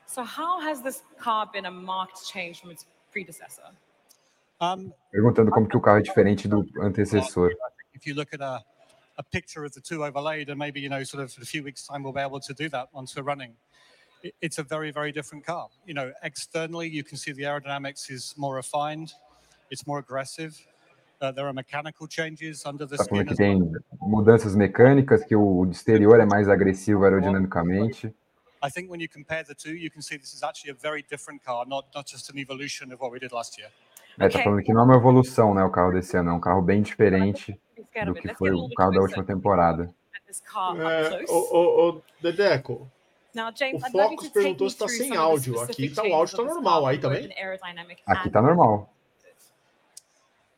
So, 0.07 0.23
how 0.23 0.59
has 0.59 0.81
this 0.81 1.03
car 1.17 1.49
been 1.51 1.65
a 1.65 1.71
marked 1.71 2.27
change 2.27 2.59
from 2.61 2.71
its 2.71 2.85
predecessor? 3.11 3.71
Um, 4.59 4.93
Perguntando 5.11 5.51
como 5.51 5.67
que 5.67 5.77
o 5.77 5.81
carro 5.81 5.99
é 5.99 6.01
diferente 6.03 6.47
do 6.47 6.65
antecessor. 6.81 7.51
if 7.93 8.05
you 8.05 8.13
look 8.13 8.33
at 8.33 8.41
a, 8.41 8.63
a 9.17 9.23
picture 9.23 9.65
of 9.65 9.73
the 9.73 9.81
two 9.81 10.03
overlaid, 10.03 10.49
and 10.49 10.57
maybe 10.57 10.79
you 10.79 10.89
know, 10.89 11.03
sort 11.03 11.23
of 11.23 11.35
in 11.37 11.43
a 11.43 11.45
few 11.45 11.63
weeks' 11.63 11.87
time, 11.87 12.03
we'll 12.03 12.13
be 12.13 12.21
able 12.21 12.39
to 12.39 12.53
do 12.53 12.69
that 12.69 12.89
once 12.93 13.15
we're 13.15 13.23
running. 13.23 13.53
It's 14.41 14.59
a 14.59 14.63
very, 14.63 14.91
very 14.91 15.11
different 15.11 15.45
car. 15.45 15.67
You 15.85 15.95
know, 15.95 16.11
externally, 16.21 16.87
you 16.87 17.03
can 17.03 17.17
see 17.17 17.31
the 17.31 17.43
aerodynamics 17.43 18.11
is 18.11 18.35
more 18.37 18.55
refined, 18.55 19.13
it's 19.71 19.87
more 19.87 19.99
aggressive. 19.99 20.59
Uh, 21.19 21.31
there 21.31 21.47
are 21.47 21.53
mechanical 21.53 22.07
changes 22.07 22.65
under 22.65 22.85
the 22.85 22.95
Está 22.95 23.03
skin 23.03 23.15
falando 23.15 23.27
que 23.27 23.35
tem 23.35 23.71
mudanças 23.99 24.55
mecânicas, 24.55 25.23
que 25.23 25.35
o 25.35 25.65
exterior 25.69 26.19
é 26.19 26.25
mais 26.25 26.47
agressivo 26.47 27.03
aerodinamicamente. 27.03 28.13
I 28.63 28.69
think 28.69 28.89
when 28.91 29.01
you 29.01 29.09
compare 29.09 29.43
the 29.43 29.55
two, 29.55 29.75
you 29.75 29.89
can 29.89 30.01
see 30.01 30.17
this 30.17 30.33
is 30.33 30.43
actually 30.43 30.71
a 30.71 30.75
very 30.75 31.03
different 31.09 31.43
car, 31.43 31.65
not 31.65 31.87
not 31.95 32.05
just 32.05 32.29
an 32.29 32.37
evolution 32.37 32.91
of 32.91 32.99
what 32.99 33.11
we 33.11 33.19
did 33.19 33.31
last 33.31 33.57
year. 33.57 33.71
É, 34.19 34.29
tá 34.29 34.43
falando 34.43 34.61
que 34.61 34.73
não 34.73 34.81
é 34.81 34.83
uma 34.83 34.95
evolução, 34.95 35.53
né? 35.53 35.63
O 35.63 35.71
carro 35.71 35.91
desse 35.93 36.17
ano 36.17 36.31
é 36.31 36.33
um 36.33 36.39
carro 36.39 36.61
bem 36.61 36.81
diferente 36.81 37.59
do 38.05 38.13
que 38.13 38.33
foi 38.35 38.51
o 38.51 38.69
carro 38.75 38.91
da 38.91 39.01
última 39.01 39.23
temporada. 39.23 39.93
É, 40.77 41.25
ô, 41.29 41.35
ô, 41.35 41.89
ô, 41.89 42.01
Dedeco, 42.21 42.91
o 43.33 43.91
Focus 43.91 44.29
perguntou 44.29 44.69
se 44.69 44.77
tá 44.77 44.87
sem 44.87 45.15
áudio. 45.15 45.59
Aqui 45.61 45.89
tá, 45.89 46.03
o 46.03 46.13
áudio 46.13 46.37
tá 46.37 46.43
normal 46.43 46.87
aí 46.87 46.99
também. 46.99 47.29
Aqui 48.05 48.29
tá 48.29 48.41
normal. 48.41 48.93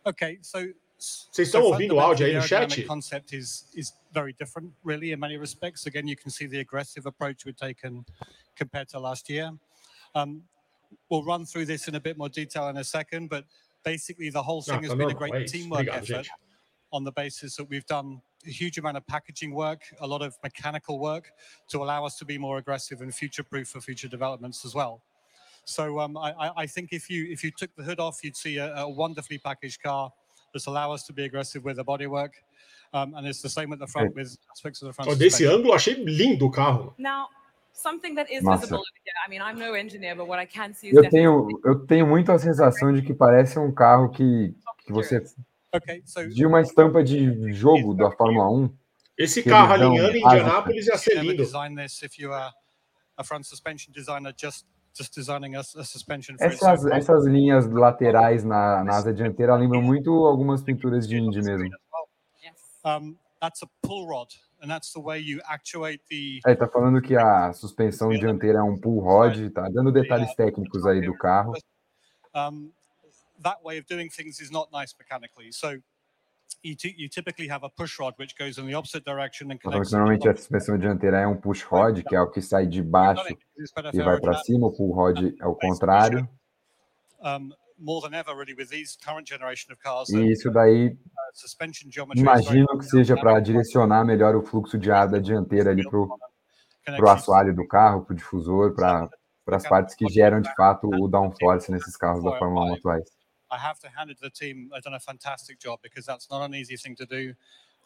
Okay, 0.06 0.40
so 0.42 0.60
Vocês 0.98 1.48
estão 1.48 1.64
ouvindo 1.64 1.96
o 1.96 2.00
áudio 2.00 2.26
aí 2.26 2.34
no 2.34 2.42
chat? 2.42 2.62
aerodynamic 2.62 2.88
concept 2.88 3.36
is 3.36 3.70
is 3.74 3.94
very 4.14 4.34
different, 4.34 4.72
really, 4.84 5.12
in 5.12 5.20
many 5.20 5.38
respects. 5.38 5.86
Again, 5.86 6.08
you 6.08 6.16
can 6.16 6.30
see 6.30 6.46
the 6.46 6.60
aggressive 6.60 7.06
approach 7.06 7.46
we've 7.46 7.56
taken 7.58 8.06
compared 8.56 8.88
to 8.90 9.00
last 9.00 9.30
year. 9.30 9.52
Um, 10.16 10.44
we'll 11.10 11.24
run 11.24 11.46
through 11.46 11.66
this 11.66 11.88
in 11.88 11.96
a 11.96 12.00
bit 12.00 12.18
more 12.18 12.30
detail 12.30 12.68
in 12.70 12.78
a 12.78 12.84
second, 12.84 13.30
but 13.30 13.46
basically, 13.84 14.30
the 14.30 14.42
whole 14.44 14.62
thing 14.62 14.76
has 14.84 14.92
been 14.98 15.10
a 15.12 15.14
great 15.18 15.32
teamwork 15.48 15.86
effort 15.96 16.28
on 16.92 17.04
the 17.04 17.12
basis 17.12 17.56
that 17.56 17.68
we've 17.68 17.86
done 17.88 18.22
a 18.46 18.50
huge 18.50 18.78
amount 18.78 18.98
of 18.98 19.08
packaging 19.08 19.54
work, 19.54 19.82
a 20.02 20.06
lot 20.08 20.22
of 20.22 20.38
mechanical 20.44 21.00
work 21.00 21.32
to 21.70 21.82
allow 21.82 22.06
us 22.06 22.18
to 22.20 22.26
be 22.26 22.38
more 22.38 22.58
aggressive 22.60 23.02
and 23.02 23.14
future-proof 23.16 23.68
for 23.70 23.82
future 23.82 24.08
developments 24.08 24.64
as 24.66 24.76
well. 24.76 25.02
So 25.66 26.00
um, 26.00 26.18
I, 26.18 26.34
I- 26.34 26.52
I 26.64 26.68
think 26.68 26.90
if 26.92 27.10
you 27.10 27.26
if 27.32 27.44
you 27.44 27.52
took 27.52 27.74
the 27.76 27.84
hood 27.84 28.00
off, 28.00 28.24
you'd 28.24 28.36
see 28.38 28.58
a, 28.58 28.76
a 28.76 28.88
wonderfully 28.90 29.38
packaged 29.40 29.82
car 29.82 30.12
that's 30.54 30.68
allow 30.68 30.92
us 30.92 31.04
to 31.08 31.14
be 31.14 31.24
aggressive 31.24 31.64
with 31.64 31.78
the 31.78 31.86
bodywork, 31.86 32.32
um, 32.94 33.16
and 33.16 33.28
it's 33.28 33.42
the 33.42 33.50
same 33.50 33.74
at 33.74 33.80
the 33.80 33.88
front 33.88 34.16
with 34.16 34.38
aspects 34.52 34.82
of 34.82 34.88
the 34.90 34.94
front. 34.94 35.10
Ó, 35.10 35.16
desse 35.16 35.38
suspension. 35.38 35.60
ângulo, 35.60 35.74
achei 35.74 35.96
lindo 35.96 36.46
o 36.46 36.52
carro. 36.52 36.94
Now, 36.98 37.28
something 37.74 38.16
that 38.16 38.32
is 38.32 38.44
Nossa. 38.44 38.62
visible. 38.62 38.84
I 39.26 39.30
mean, 39.30 39.42
I'm 39.42 39.58
no 39.58 39.74
engineer, 39.74 40.16
but 40.16 40.28
what 40.28 40.40
I 40.40 40.46
can 40.46 40.74
see 40.74 40.90
is 40.90 40.94
Eu 40.94 41.10
tenho, 41.10 41.48
eu 41.66 41.86
tenho 41.86 42.08
muito 42.08 42.32
a 42.32 42.38
sensação 42.38 42.94
de 42.94 43.02
que 43.02 43.14
parece 43.14 43.60
um 43.60 43.74
carro 43.74 44.10
que, 44.10 44.54
que 44.86 44.94
você. 44.94 45.24
Okay, 45.76 46.04
so 46.06 46.28
de 46.30 46.46
uma 46.46 46.62
estampa 46.62 47.04
de 47.04 47.52
jogo 47.52 47.96
da 47.96 48.12
Fórmula 48.12 48.50
1. 48.50 48.70
Esse 49.18 49.44
carro 49.44 49.74
alinhando 49.74 50.16
em. 50.16 50.24
Indianápolis 50.24 50.88
ia 50.88 50.98
ser 50.98 51.22
lindo. 51.22 51.44
design 51.44 51.76
this 51.76 52.02
if 52.04 52.20
you 52.20 52.32
are 52.32 52.52
a 53.18 53.24
front 53.24 53.46
suspension 53.46 53.92
designer 53.92 54.34
just 54.40 54.66
just 54.96 55.14
designing 55.16 55.56
a, 55.56 55.62
a 55.62 55.84
suspension 55.84 56.38
for 56.38 56.46
it. 56.46 56.58
So 56.58 56.68
Essas, 56.68 56.86
essas 56.92 57.26
linhas 57.26 57.68
laterais 57.68 58.44
na, 58.44 58.84
na 58.84 58.98
asa 58.98 59.12
dianteira 59.12 59.56
lembram 59.56 59.82
muito 59.82 60.12
algumas 60.26 60.62
pinturas 60.62 61.08
de 61.08 61.18
Indy 61.18 61.42
mesmo. 61.42 61.70
Um, 62.84 63.18
that's 63.42 63.62
a 63.62 63.68
pull 63.82 64.08
rod, 64.08 64.28
and 64.62 64.70
that's 64.70 64.94
the 64.94 65.00
way 65.00 65.20
you 65.20 65.42
actuate 65.46 66.02
the 66.10 66.40
Aí 66.46 66.56
tá 66.56 66.68
falando 66.68 67.02
que 67.02 67.16
a 67.16 67.52
suspensão 67.54 68.10
dianteira 68.10 68.60
é 68.60 68.64
um 68.64 68.80
pull 68.80 69.00
rod, 69.00 69.50
tá 69.52 69.70
dando 69.70 69.92
detalhes 69.92 70.34
técnicos 70.36 70.86
aí 70.86 71.02
do 71.02 71.18
carro. 71.18 71.54
um, 72.34 72.72
that 73.42 73.60
way 73.64 73.78
of 73.78 73.86
doing 73.88 74.10
things 74.10 74.40
is 74.40 74.52
not 74.52 74.72
nice 74.72 74.96
mechanically. 74.98 75.52
So 75.52 75.78
you, 76.64 76.76
you 76.96 77.10
typically 77.10 77.48
have 77.48 77.64
a 77.64 77.70
push 77.70 78.00
rod 78.00 78.14
which 78.18 78.36
goes 78.38 78.58
in 78.58 78.66
the 78.66 78.74
opposite 78.74 79.04
direction 79.06 79.52
and 79.52 79.60
connects. 79.60 79.92
normalmente 79.92 80.28
a 80.28 80.36
suspensão 80.36 80.78
dianteira 80.78 81.20
é 81.20 81.28
um 81.28 81.36
push 81.36 81.64
rod, 81.64 82.02
que 82.04 82.16
é 82.16 82.22
o 82.22 82.30
que 82.30 82.42
sai 82.42 82.66
de 82.66 82.82
baixo 82.82 83.26
e 83.94 84.02
vai 84.02 84.20
para 84.20 84.36
cima, 84.44 84.68
o 84.68 84.72
pull 84.72 84.94
rod 84.94 85.34
é 85.40 85.48
o 85.48 85.56
contrário. 85.56 86.28
Um, 87.22 87.52
more 87.78 88.02
than 88.02 88.14
ever, 88.14 88.36
really, 88.36 88.54
with 88.54 88.70
these 88.70 88.98
current 88.98 89.28
generation 89.28 89.72
of 89.72 89.80
cars, 89.82 90.10
E 90.10 90.32
isso 90.32 90.50
daí 90.52 90.88
uh, 90.88 92.16
imagino 92.16 92.78
que 92.78 92.86
seja 92.86 93.16
para 93.16 93.40
direcionar 93.40 94.06
melhor 94.06 94.36
o 94.36 94.44
fluxo 94.44 94.78
de 94.78 94.92
ar 94.92 95.08
da 95.08 95.20
dianteira 95.20 95.72
ali 95.72 95.84
pro, 95.90 96.18
pro 96.98 97.10
assoalho 97.10 97.56
do 97.56 97.68
carro, 97.68 98.06
pro 98.06 98.16
difusor, 98.16 98.74
para 98.74 99.10
as 99.48 99.68
partes 99.68 99.96
que 99.96 100.08
geram 100.08 100.42
de 100.42 100.54
fato 100.56 100.88
o 100.88 101.08
downforce 101.08 101.72
nesses 101.72 101.96
carros 101.98 102.24
da 102.24 102.38
Fórmula 102.38 102.72
1 102.72 102.76
atuais. 102.76 103.04
I 103.52 103.58
have 103.58 103.80
to 103.82 103.88
hand 103.88 104.10
it 104.10 104.20
to 104.20 104.30
the 104.30 104.32
team. 104.32 104.70
They've 104.70 104.82
done 104.82 104.96
a 104.96 105.00
fantastic 105.00 105.60
job 105.60 105.80
because 105.84 106.06
that's 106.08 106.28
not 106.30 106.44
an 106.44 106.56
easy 106.56 106.76
thing 106.76 106.96
to 106.96 107.06
do, 107.06 107.36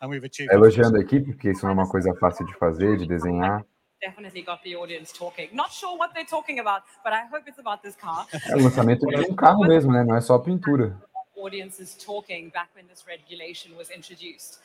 and 0.02 0.10
we've 0.10 0.24
achieved. 0.24 0.54
Elogiando 0.54 0.98
a 0.98 1.02
equipe, 1.02 1.34
porque 1.34 1.52
isso 1.52 1.64
não 1.64 1.72
é 1.72 1.74
uma 1.74 1.90
coisa 1.90 2.14
fácil 2.16 2.46
de 2.46 2.54
fazer, 2.56 2.98
de 2.98 3.06
desenhar. 3.06 3.66
Definitely 4.02 4.44
got 4.44 4.62
the 4.64 4.76
audience 4.76 5.12
talking. 5.12 5.50
Not 5.54 5.72
sure 5.74 5.98
what 5.98 6.14
they're 6.14 6.24
talking 6.26 6.60
about, 6.60 6.84
but 7.04 7.14
I 7.14 7.26
hope 7.32 7.48
it's 7.48 7.60
about 7.60 7.82
this 7.82 7.96
car. 7.96 8.28
É 8.50 8.56
o 8.56 8.64
lançamento 8.64 9.06
de 9.08 9.32
um 9.32 9.36
carro 9.36 9.62
mesmo, 9.68 9.92
né? 9.92 10.04
Não 10.04 10.16
é 10.16 10.22
só 10.22 10.38
pintura. 10.38 10.96
audiences 11.36 11.96
talking 11.96 12.50
back 12.50 12.70
when 12.76 12.86
this 12.88 13.06
regulation 13.08 13.76
was 13.78 13.90
introduced 13.92 14.60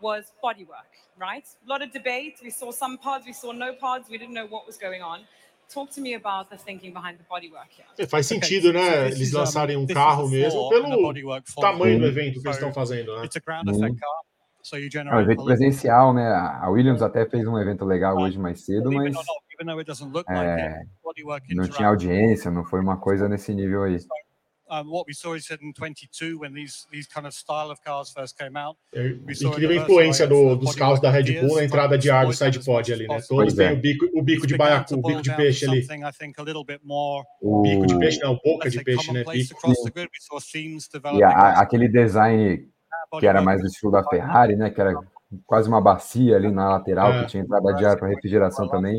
was 0.00 0.32
bodywork, 0.42 0.88
right? 1.18 1.44
A 1.66 1.68
lot 1.70 1.82
of 1.82 1.92
debate. 1.92 2.36
We 2.42 2.50
saw 2.50 2.70
some 2.72 2.96
pods, 2.98 3.26
we 3.26 3.32
saw 3.32 3.52
no 3.52 3.74
pods, 3.74 4.08
we 4.08 4.18
didn't 4.18 4.34
know 4.34 4.46
what 4.46 4.66
was 4.66 4.78
going 4.78 5.02
on. 5.02 5.20
Talk 5.68 5.90
to 5.92 6.00
me 6.00 6.14
about 6.14 6.50
the 6.50 6.56
thinking 6.56 6.92
behind 6.92 7.18
the 7.18 7.24
bodywork 7.24 7.68
here. 7.70 7.86
É, 7.98 8.06
Faz 8.06 8.26
Okay, 8.26 8.40
sentido, 8.40 8.68
so 8.68 8.72
né? 8.72 9.04
this 9.08 9.16
Eles 9.16 9.28
is, 9.28 9.34
um, 9.34 9.38
lançarem 9.38 9.76
um 9.76 9.86
carro 9.86 10.28
mesmo 10.28 10.50
floor 10.68 10.74
and 10.74 10.90
the 10.90 11.12
pelo 11.12 11.42
tamanho 11.60 11.98
do 11.98 12.06
it. 12.06 12.18
evento 12.18 12.40
que 12.40 12.46
eles 12.48 12.56
estão 12.56 12.72
fazendo, 12.72 13.16
né? 13.18 13.24
It's 13.26 13.36
a 13.36 13.40
ground 13.40 13.68
effect 13.68 14.00
car. 14.00 14.20
So 14.62 14.76
you 14.76 14.88
É 14.94 15.04
um 15.04 15.20
evento 15.20 15.44
presencial, 15.44 16.12
né? 16.12 16.26
A 16.32 16.68
Williams 16.68 17.02
até 17.02 17.24
fez 17.26 17.46
um 17.46 17.58
evento 17.58 17.84
legal 17.84 18.16
hoje 18.18 18.38
mais 18.38 18.64
cedo, 18.64 18.90
mas 18.92 19.14
é, 20.28 20.82
não 21.54 21.68
tinha 21.68 21.88
audiência, 21.88 22.50
não 22.50 22.64
foi 22.64 22.80
uma 22.80 22.96
coisa 22.96 23.28
nesse 23.28 23.54
nível 23.54 23.84
aí. 23.84 23.98
Um, 24.72 24.88
what 24.88 25.04
we 25.08 25.12
saw 25.14 25.34
is 25.34 25.50
in 25.50 25.72
22 25.72 26.36
when 26.38 26.54
these 26.54 26.86
these 26.92 27.08
kind 27.08 27.26
of 27.26 27.34
style 27.34 27.72
of 27.72 27.80
cars 27.82 28.12
first 28.12 28.38
came 28.38 28.56
out. 28.56 28.78
É, 28.94 29.16
we 29.26 29.34
saw 29.34 29.48
a 29.48 29.50
Incrível 29.54 29.82
influência 29.82 30.28
do- 30.28 30.54
dos 30.54 30.76
carros 30.76 31.00
da 31.00 31.10
Red 31.10 31.24
Bull 31.40 31.56
na 31.56 31.64
entrada 31.64 31.98
de 31.98 32.08
ar 32.08 32.24
do 32.24 32.30
exploit 32.30 32.52
side 32.52 32.52
them 32.52 32.60
as 32.60 32.66
pod 32.66 32.88
much 32.88 32.92
ali, 33.00 33.08
né? 33.08 33.20
Todos 33.28 33.54
têm 33.54 33.66
é. 33.66 33.72
o 33.72 33.76
bico, 33.76 34.06
o 34.14 34.22
bico 34.22 34.46
de 34.46 34.56
baiacu, 34.56 34.94
o 34.94 35.02
bico 35.02 35.22
de 35.22 35.34
peixe 35.34 35.64
ali. 35.68 35.84
O, 37.42 37.62
Bico 37.62 37.86
de 37.86 37.98
peixe 37.98 38.20
não, 38.20 38.38
boca 38.44 38.70
de 38.70 38.84
peixe, 38.84 39.12
né? 39.12 39.24
Bico. 39.24 39.32
e 39.34 40.88
developing. 40.92 41.24
a- 41.24 41.60
aquele 41.60 41.88
design 41.88 42.68
que 43.18 43.26
era 43.26 43.42
mais 43.42 43.60
do 43.60 43.66
estilo 43.66 43.90
da 43.90 44.04
Ferrari, 44.04 44.54
né? 44.56 44.70
Que 44.70 44.80
era 44.80 44.94
quase 45.46 45.68
uma 45.68 45.80
bacia 45.80 46.36
ali 46.36 46.50
na 46.50 46.68
lateral, 46.70 47.12
É. 47.12 47.20
que 47.22 47.30
tinha 47.30 47.42
entrada 47.42 47.72
de 47.74 47.84
ar 47.84 47.96
para 47.98 48.08
refrigeração 48.08 48.68
também, 48.68 48.98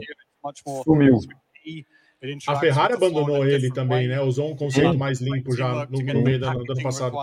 sumiu. 0.83 1.17
3D. 1.17 1.85
It 2.23 2.45
A 2.47 2.55
Ferrari 2.55 2.93
abandonou 2.93 3.43
ele 3.47 3.71
também, 3.71 4.07
né? 4.07 4.21
Usou 4.21 4.51
um 4.51 4.55
conceito 4.55 4.95
mais 4.97 5.19
limpo 5.19 5.55
já 5.55 5.87
no, 5.87 6.03
meio 6.03 6.39
do 6.39 6.45
ano, 6.47 6.63
passado. 6.83 7.17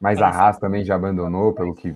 Mas 0.00 0.20
a 0.22 0.28
Haas 0.28 0.58
também 0.58 0.84
já 0.84 0.94
abandonou, 0.94 1.52
pelo 1.52 1.74
que 1.74 1.94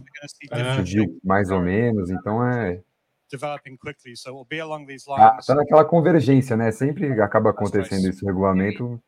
see 0.76 1.00
É. 1.02 1.06
mais 1.24 1.50
ou 1.50 1.60
menos. 1.60 2.10
Então 2.10 2.46
é. 2.46 2.82
developing 3.30 3.76
quickly. 3.76 4.16
So 4.16 4.30
it'll 4.30 4.46
be 4.46 4.58
along 4.60 4.86
these 4.86 5.04
Tá, 5.04 5.32
lines. 5.32 5.46
tá 5.46 5.54
naquela 5.54 5.84
convergência, 5.84 6.56
né? 6.56 6.70
Sempre 6.72 7.20
acaba 7.20 7.50
acontecendo 7.50 8.06
esse 8.08 8.24
regulamento. 8.24 8.98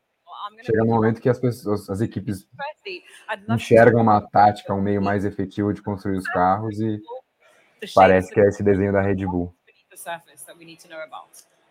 Chega 0.63 0.83
up. 0.83 0.89
momento 0.89 1.21
que 1.21 1.29
as 1.29 1.39
pessoas, 1.39 1.89
as 1.89 2.01
equipes 2.01 2.47
enxergam 3.49 4.01
uma 4.01 4.21
tática, 4.21 4.73
um 4.73 4.81
meio 4.81 5.01
mais 5.01 5.25
efetivo 5.25 5.73
de 5.73 5.81
construir 5.81 6.17
os 6.17 6.27
carros 6.27 6.79
e 6.79 7.01
parece 7.93 8.33
que 8.33 8.39
é 8.39 8.47
esse 8.47 8.63
desenho 8.63 8.91
da 8.91 9.01
Red 9.01 9.25
Bull. 9.25 9.55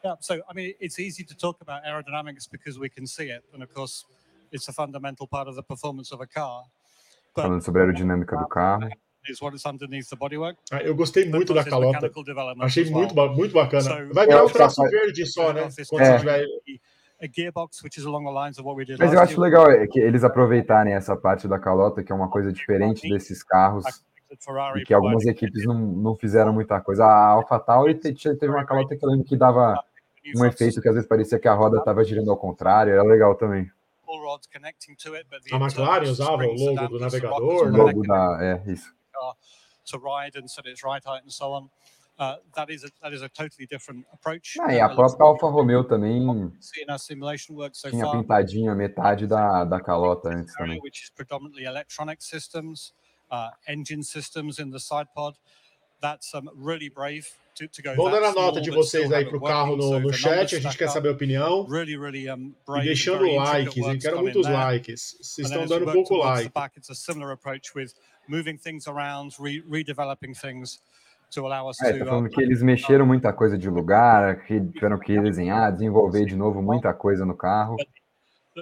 Yeah. 0.02 0.18
So 0.22 0.34
I 0.34 0.54
mean, 0.54 0.74
it's 0.80 0.98
easy 0.98 1.24
to 1.24 1.36
talk 1.36 1.60
about 1.60 1.84
aerodynamics 1.84 2.46
because 2.50 2.78
we 2.78 2.88
can 2.88 3.06
see 3.06 3.30
it, 3.30 3.44
and 3.52 3.62
of 3.62 3.72
course, 3.74 4.06
it's 4.50 4.68
a 4.68 4.72
fundamental 4.72 5.26
part 5.28 5.46
of 5.48 5.56
the 5.56 5.62
performance 5.62 6.14
of 6.14 6.22
a 6.22 6.26
car. 6.26 6.62
But 7.34 7.42
Falando 7.42 7.62
sobre 7.62 7.82
a 7.82 7.84
aerodinâmica 7.84 8.36
do 8.36 8.48
carro. 8.48 8.88
Ah, 10.72 10.82
Eu 10.82 10.94
gostei 10.94 11.28
muito 11.28 11.52
da 11.52 11.62
calota. 11.62 12.10
Achei 12.60 12.90
muito, 12.90 13.14
muito 13.14 13.52
bacana. 13.52 14.08
Vai 14.12 14.26
virar 14.26 14.44
um 14.44 14.48
a 14.48 14.50
traço 14.50 14.82
verde 14.82 15.26
só, 15.26 15.52
né? 15.52 15.68
Quando 15.88 16.02
É. 16.02 16.12
você 16.12 16.18
tiver. 16.18 16.46
A 17.22 17.26
gearbox, 17.28 17.82
which 17.82 17.98
is 17.98 18.06
along 18.06 18.24
the 18.24 18.30
lines 18.30 18.58
of 18.58 18.66
what 18.66 18.76
we 18.78 18.84
did 18.84 18.98
Mas 18.98 19.12
eu 19.12 19.20
acho 19.20 19.32
year. 19.32 19.40
legal 19.40 19.70
é 19.70 19.86
que 19.86 20.00
eles 20.00 20.24
aproveitarem 20.24 20.94
essa 20.94 21.14
parte 21.16 21.46
da 21.46 21.58
calota, 21.58 22.02
que 22.02 22.10
é 22.10 22.14
uma 22.14 22.30
coisa 22.30 22.50
diferente 22.52 23.06
desses 23.08 23.42
carros, 23.42 23.84
e 24.76 24.84
que 24.84 24.94
algumas 24.94 25.26
equipes 25.26 25.64
não, 25.66 25.74
não 25.78 26.16
fizeram 26.16 26.52
muita 26.52 26.80
coisa. 26.80 27.04
A 27.04 27.26
AlphaTauri 27.32 27.94
te- 27.96 28.14
te- 28.14 28.34
teve 28.36 28.52
uma 28.52 28.64
calota 28.64 28.96
que 28.96 29.04
eu 29.04 29.10
lembro 29.10 29.24
que 29.26 29.36
dava 29.36 29.82
new 30.24 30.40
um 30.42 30.46
efeito 30.46 30.80
que 30.80 30.88
às 30.88 30.94
vezes 30.94 31.08
parecia 31.08 31.38
que 31.38 31.48
a 31.48 31.52
roda 31.54 31.78
estava 31.78 32.02
girando 32.04 32.30
ao 32.30 32.36
contrário, 32.38 32.92
era 32.92 33.02
legal 33.02 33.34
também. 33.34 33.70
A 35.52 35.56
McLaren 35.56 36.08
usava 36.10 36.42
o 36.44 36.54
logo 36.54 36.88
do 36.88 36.98
navegador, 37.00 37.66
O 37.66 37.70
né? 37.70 37.78
logo 37.78 38.02
da. 38.02 38.38
É, 38.40 38.62
isso. 38.72 38.92
car 39.12 39.34
to 39.84 39.98
ride 39.98 40.38
and 40.38 40.46
set 40.48 40.66
its 40.68 40.82
right 40.84 41.04
height 41.06 41.24
and 41.26 41.30
so 41.30 41.46
on. 41.52 41.68
Uh, 42.20 42.36
that 42.54 42.68
is 42.68 42.84
a 42.84 42.90
that 43.00 43.14
is 43.14 43.22
a 43.22 43.30
totally 43.30 43.66
different 43.66 44.04
approach. 44.12 44.58
Ah, 44.60 44.70
e 44.74 44.78
a 44.78 44.84
Uh, 44.88 44.94
própria 44.94 45.24
Alfa 45.24 45.46
Romeo 45.46 45.82
também 45.84 46.20
see 46.60 46.82
in 46.82 46.90
our 46.90 46.98
simulation 46.98 47.56
work 47.56 47.74
so 47.74 47.88
tinha 47.88 48.04
far. 48.04 48.12
pintadinho 48.12 48.70
a 48.70 48.74
metade 48.74 49.26
da, 49.26 49.64
da 49.64 49.80
calota 49.80 50.28
antes 50.28 50.54
também. 50.54 50.78
which 50.82 51.04
is 51.04 51.08
predominantly 51.08 51.64
electronic 51.64 52.22
systems, 52.22 52.92
uh, 53.30 53.48
engine 53.66 54.02
systems 54.02 54.58
in 54.58 54.70
the 54.70 54.78
side 54.78 55.08
pod. 55.14 55.34
That's 56.02 56.34
um, 56.34 56.50
really 56.54 56.90
brave 56.90 57.26
to, 57.54 57.68
to 57.68 57.82
go. 57.82 57.94
Vamos 57.94 58.12
that 58.20 58.34
dar 58.34 58.42
a 58.42 58.46
nota 58.46 58.60
de 58.60 58.70
vocês 58.70 59.10
aí 59.10 59.20
have 59.20 59.22
it 59.24 59.30
pro 59.30 59.40
carro 59.40 59.76
no, 59.76 59.98
no 60.00 60.12
chat, 60.12 60.54
a 60.56 60.60
gente 60.60 60.76
quer 60.76 60.90
saber 60.90 61.08
a 61.08 61.12
opinião. 61.12 61.64
Really, 61.66 61.96
really 61.96 62.28
um, 62.30 62.48
E 62.48 62.54
brave, 62.66 62.84
deixando 62.84 63.24
likes, 63.34 63.76
hein? 63.78 63.98
Quero 63.98 64.18
muitos 64.20 64.46
likes. 64.46 65.16
Vocês 65.22 65.48
estão 65.50 65.64
dando 65.66 65.90
pouco 65.90 66.16
like. 66.18 66.50
back, 66.52 66.76
it's 66.76 66.90
a 66.90 66.94
similar 66.94 67.32
approach 67.32 67.74
with 67.74 67.94
moving 68.28 68.58
things 68.58 68.86
around, 68.86 69.32
re- 69.38 69.62
redeveloping 69.62 70.34
things 70.38 70.80
to 71.30 71.46
allow 71.46 71.68
us 71.68 71.80
É, 71.80 71.92
to. 71.92 71.98
tá 72.00 72.04
falando 72.06 72.28
que 72.28 72.40
eles 72.42 72.62
mexeram 72.62 73.06
muita 73.06 73.32
coisa 73.32 73.56
de 73.56 73.68
lugar, 73.68 74.44
que 74.44 74.60
tiveram 74.72 74.98
que 74.98 75.12
redesenhar, 75.14 75.72
desenvolver 75.72 76.24
de 76.26 76.36
novo 76.36 76.60
muita 76.62 76.92
coisa 76.92 77.24
no 77.24 77.36
carro. 77.36 77.76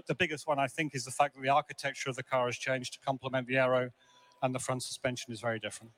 the, 0.06 0.14
biggest 0.14 0.46
one, 0.46 0.58
I 0.60 0.68
think, 0.68 0.94
is 0.94 1.04
the 1.04 1.10
fact 1.10 1.34
that 1.34 1.42
the 1.42 1.50
architecture 1.50 2.10
of 2.10 2.16
the 2.16 2.22
car 2.22 2.46
has 2.46 2.56
changed 2.56 2.92
to 2.94 3.00
complement 3.04 3.46
the 3.46 3.56
aero, 3.56 3.90
and 4.42 4.52
the 4.52 4.60
front 4.60 4.82
suspension 4.82 5.32
is 5.32 5.40
very 5.40 5.58
different. 5.58 5.92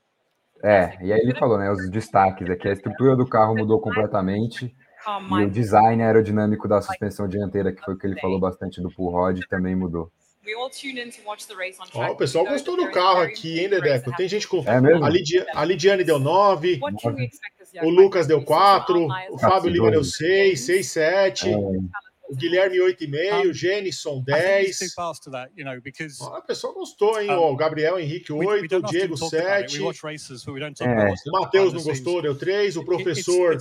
É, 0.63 0.99
e 1.03 1.13
aí 1.13 1.21
ele 1.21 1.35
falou, 1.35 1.59
né, 1.59 1.71
os 1.71 1.89
destaques 1.91 2.49
é 2.49 2.55
que 2.55 2.69
a 2.69 2.73
estrutura 2.73 3.17
do 3.17 3.27
carro 3.27 3.55
mudou 3.57 3.81
completamente 3.81 4.67
e 4.67 5.45
o 5.45 5.51
design 5.51 6.03
aerodinâmico 6.03 6.69
da 6.69 6.83
suspensão 6.83 7.27
dianteira, 7.27 7.73
que 7.73 7.81
foi 7.83 7.95
o 7.95 7.97
que 7.97 8.07
ele 8.07 8.21
falou 8.21 8.39
bastante 8.39 8.83
do 8.83 8.91
pull 8.91 9.11
rod, 9.11 9.41
também 9.49 9.75
mudou. 9.75 10.13
We 10.51 10.55
all 10.55 10.71
tune 10.71 10.99
in 10.99 11.11
to 11.11 11.19
watch 11.25 11.47
the 11.47 11.55
race 11.55 11.79
on 11.81 11.87
Ó, 11.95 12.13
o 12.13 12.17
pessoal 12.17 12.45
gostou 12.45 12.77
do 12.77 12.91
carro 12.91 13.21
aqui, 13.21 13.61
hein, 13.61 13.69
Dedeco? 13.69 14.15
Tem 14.17 14.29
gente 14.29 14.47
com. 14.49 14.63
É 14.67 14.81
mesmo? 14.81 15.05
A, 15.05 15.09
Lidia, 15.09 15.47
a 15.55 15.65
Lidiane 15.65 16.05
deu 16.05 16.19
9, 16.19 16.79
What 16.81 16.97
can 17.01 17.15
we 17.15 17.25
expect 17.25 17.59
this 17.59 17.73
year? 17.73 17.87
o 17.87 17.91
Lucas 17.91 18.27
deu 18.27 18.41
Some 18.43 18.53
outliers 18.53 18.87
4, 18.87 19.35
o 19.35 19.39
Fábio 19.39 19.71
Lima 19.71 19.91
deu 19.91 20.01
doze. 20.01 20.13
6, 20.17 20.61
6, 20.61 20.87
7, 20.89 21.49
É, 21.51 21.57
o 21.57 22.37
Guilherme 22.37 22.79
8,5, 22.79 24.07
o 24.09 24.15
too 24.15 24.23
10. 24.25 24.95
fast 24.95 25.25
to 25.25 25.31
that, 25.33 25.51
you 25.57 25.65
know, 25.65 25.81
because 25.81 26.17
Ó, 26.21 26.39
o 26.39 26.43
pessoal 26.43 26.73
gostou, 26.75 27.21
hein? 27.21 27.31
O 27.31 27.57
Gabriel 27.57 27.99
Henrique 27.99 28.33
we, 28.33 28.47
we 28.47 28.55
8, 28.63 28.77
o 28.77 28.83
Diego 28.83 29.19
talk 29.19 29.35
about 29.35 29.65
it. 29.65 29.65
We 29.65 29.69
7, 29.79 29.83
watch 29.83 30.05
races, 30.05 30.45
but 30.45 30.55
we 30.55 30.61
don't 30.61 30.75
talk 30.77 30.89
É. 30.89 31.13
o 31.29 31.41
Matheus 31.41 31.73
não 31.73 31.83
gostou, 31.83 32.23
deu 32.23 32.37
3, 32.37 32.77
o 32.77 32.85
professor 32.85 33.59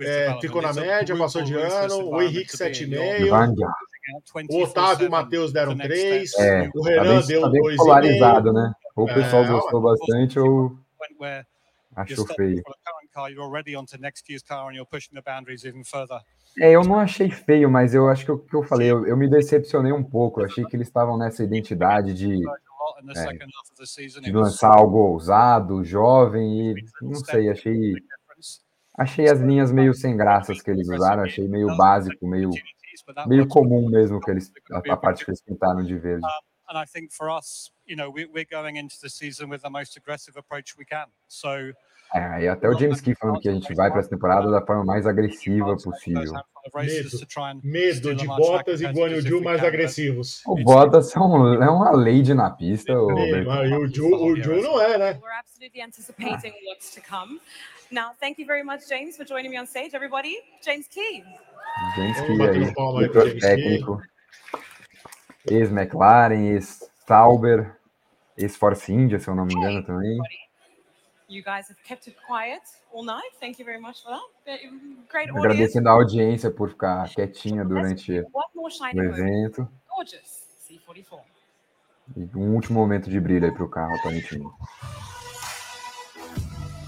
é, 0.00 0.38
ficou 0.40 0.60
na 0.60 0.72
média, 0.72 1.16
passou 1.16 1.42
de 1.42 1.54
ano, 1.54 2.10
o 2.10 2.22
Henrique 2.22 2.52
to 2.52 2.58
be 2.58 2.64
in. 2.64 2.90
7,5, 2.90 3.28
Vanga. 3.30 3.74
O 4.50 4.62
Otávio 4.62 5.04
e 5.04 5.08
o 5.08 5.10
Matheus 5.10 5.52
deram 5.52 5.76
3, 5.76 6.34
É, 6.38 6.70
o 6.74 6.82
tá 6.82 6.88
Renan 6.90 7.18
bem, 7.18 7.26
deu 7.26 7.40
tá 7.42 7.48
bem 7.50 7.62
2,5. 7.62 7.76
polarizado, 7.76 8.52
né? 8.52 8.72
Ou 8.96 9.06
o 9.06 9.10
É, 9.10 9.14
pessoal 9.14 9.42
ó, 9.44 9.46
gostou 9.48 9.80
bastante 9.80 10.38
ou 10.38 10.76
achou 11.96 12.26
feio. 12.34 12.62
É, 16.58 16.70
eu 16.70 16.82
não 16.84 16.98
achei 16.98 17.30
feio, 17.30 17.68
mas 17.70 17.94
eu 17.94 18.08
acho 18.08 18.24
que 18.24 18.30
o 18.32 18.38
que 18.38 18.54
eu 18.54 18.62
falei, 18.62 18.90
eu, 18.90 19.06
eu 19.06 19.16
me 19.16 19.28
decepcionei 19.28 19.92
um 19.92 20.02
pouco. 20.04 20.40
Eu 20.40 20.46
achei 20.46 20.64
que 20.64 20.76
eles 20.76 20.86
estavam 20.88 21.16
nessa 21.16 21.42
identidade 21.42 22.14
de, 22.14 22.40
É. 23.24 23.32
de 24.20 24.30
lançar 24.32 24.72
algo 24.78 24.98
ousado, 24.98 25.82
jovem, 25.84 26.70
e 26.72 26.84
não 27.02 27.14
sei, 27.16 27.50
achei, 27.50 27.92
achei 28.96 29.28
as 29.28 29.40
linhas 29.40 29.72
meio 29.72 29.94
sem 29.94 30.16
graças 30.16 30.62
que 30.62 30.70
eles 30.70 30.88
usaram, 30.88 31.22
achei 31.24 31.48
meio 31.48 31.76
básico, 31.76 32.26
meio, 32.26 32.50
meio 33.26 33.46
comum 33.48 33.88
mesmo 33.88 34.20
que 34.20 34.30
eles, 34.30 34.50
a, 34.72 34.92
a 34.92 34.96
parte 34.96 35.24
que 35.24 35.30
eles 35.30 35.42
pintaram 35.42 35.82
de 35.82 35.96
verde. 35.98 36.26
And 36.66 36.78
I 36.78 36.86
think 36.86 37.12
for 37.12 37.28
us, 37.28 37.70
you 37.84 37.94
know, 37.94 38.10
we, 38.10 38.24
we're 38.26 38.46
going 38.50 38.76
into 38.78 38.96
the 39.02 39.10
season 39.10 39.50
with 39.50 39.60
the 39.60 39.68
most 39.68 39.98
aggressive 39.98 40.38
approach 40.38 40.74
we 40.78 40.86
can. 40.86 41.08
So 41.28 41.74
É, 42.14 42.42
e 42.42 42.48
até 42.48 42.68
o 42.68 42.78
James 42.78 43.00
Key 43.00 43.12
falando 43.16 43.40
que 43.40 43.48
a 43.48 43.52
gente 43.52 43.74
vai 43.74 43.90
para 43.90 43.98
essa 43.98 44.08
temporada 44.08 44.48
da 44.48 44.64
forma 44.64 44.84
mais 44.84 45.04
agressiva 45.04 45.76
possível. 45.76 46.32
Medo 47.62 48.14
de 48.14 48.26
Bottas 48.26 48.80
e 48.80 48.86
Guan 48.86 49.10
Yu 49.10 49.42
mais 49.42 49.62
agressivos. 49.64 50.40
O 50.46 50.54
Bottas 50.62 51.14
é, 51.14 51.18
um, 51.18 51.62
é 51.62 51.68
uma 51.68 51.90
lady 51.90 52.32
na 52.32 52.50
pista. 52.50 52.96
O 52.96 53.08
mas 53.44 53.72
o 53.72 53.88
Zhou, 53.88 54.30
o 54.30 54.36
Zhou 54.40 54.62
não 54.62 54.80
é, 54.80 54.96
né? 54.96 55.20
We're 55.20 55.38
absolutely 55.40 55.82
anticipating 55.82 56.52
what's 56.68 56.94
to 56.94 57.00
come. 57.00 57.40
Now, 57.90 58.12
thank 58.20 58.40
you 58.40 58.46
very 58.46 58.62
much, 58.62 58.88
James, 58.88 59.16
for 59.16 59.26
joining 59.26 59.50
me 59.50 59.58
on 59.58 59.66
stage. 59.66 59.94
Everybody, 59.94 60.36
James 60.64 60.86
Key. 60.86 61.24
Bater 62.38 62.50
aí, 62.50 62.74
palma 62.74 63.00
aí 63.00 63.40
técnico, 63.40 64.00
ex-McLaren, 65.50 66.52
ex-Sauber, 66.52 67.76
ex-Force 68.36 68.92
India, 68.92 69.18
se 69.18 69.28
eu 69.28 69.34
não 69.34 69.44
me 69.44 69.54
engano 69.54 69.84
também. 69.84 70.18
You 71.28 71.42
guys 71.42 71.68
have 71.70 71.82
kept 71.82 72.08
it 72.08 72.16
quiet 72.26 72.62
all 72.92 73.02
night. 73.02 73.34
Thank 73.40 73.58
you 73.58 73.64
very 73.64 73.80
much 73.80 74.02
for 74.02 74.10
that. 74.44 74.60
Great 75.10 75.30
audience. 75.30 75.38
Agradecendo 75.38 75.88
a 75.88 75.92
audiência 75.92 76.50
por 76.50 76.70
ficar 76.70 77.08
quietinha 77.08 77.64
durante 77.64 78.12
o 78.12 79.02
evento. 79.02 79.68
Gorgeous. 79.88 80.44
C44. 80.68 81.22
E 82.16 82.28
um 82.36 82.54
último 82.54 82.78
momento 82.78 83.08
de 83.08 83.18
brilho 83.18 83.46
aí 83.46 83.52
pro 83.52 83.68
carro, 83.68 83.94
aparentemente. 83.96 84.54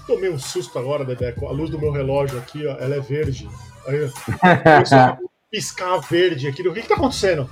Tomei 0.05 0.29
um 0.29 0.39
susto 0.39 0.77
agora, 0.79 1.03
Dedeco. 1.03 1.47
A 1.47 1.51
luz 1.51 1.69
do 1.69 1.79
meu 1.79 1.91
relógio 1.91 2.39
aqui, 2.39 2.65
ó, 2.65 2.77
ela 2.77 2.95
é 2.95 2.99
verde. 2.99 3.49
Aí, 3.87 4.11
começou 4.63 5.29
piscar 5.49 5.97
verde 5.99 6.47
aqui. 6.47 6.67
O 6.67 6.73
que 6.73 6.81
que 6.81 6.87
tá 6.87 6.95
acontecendo? 6.95 7.49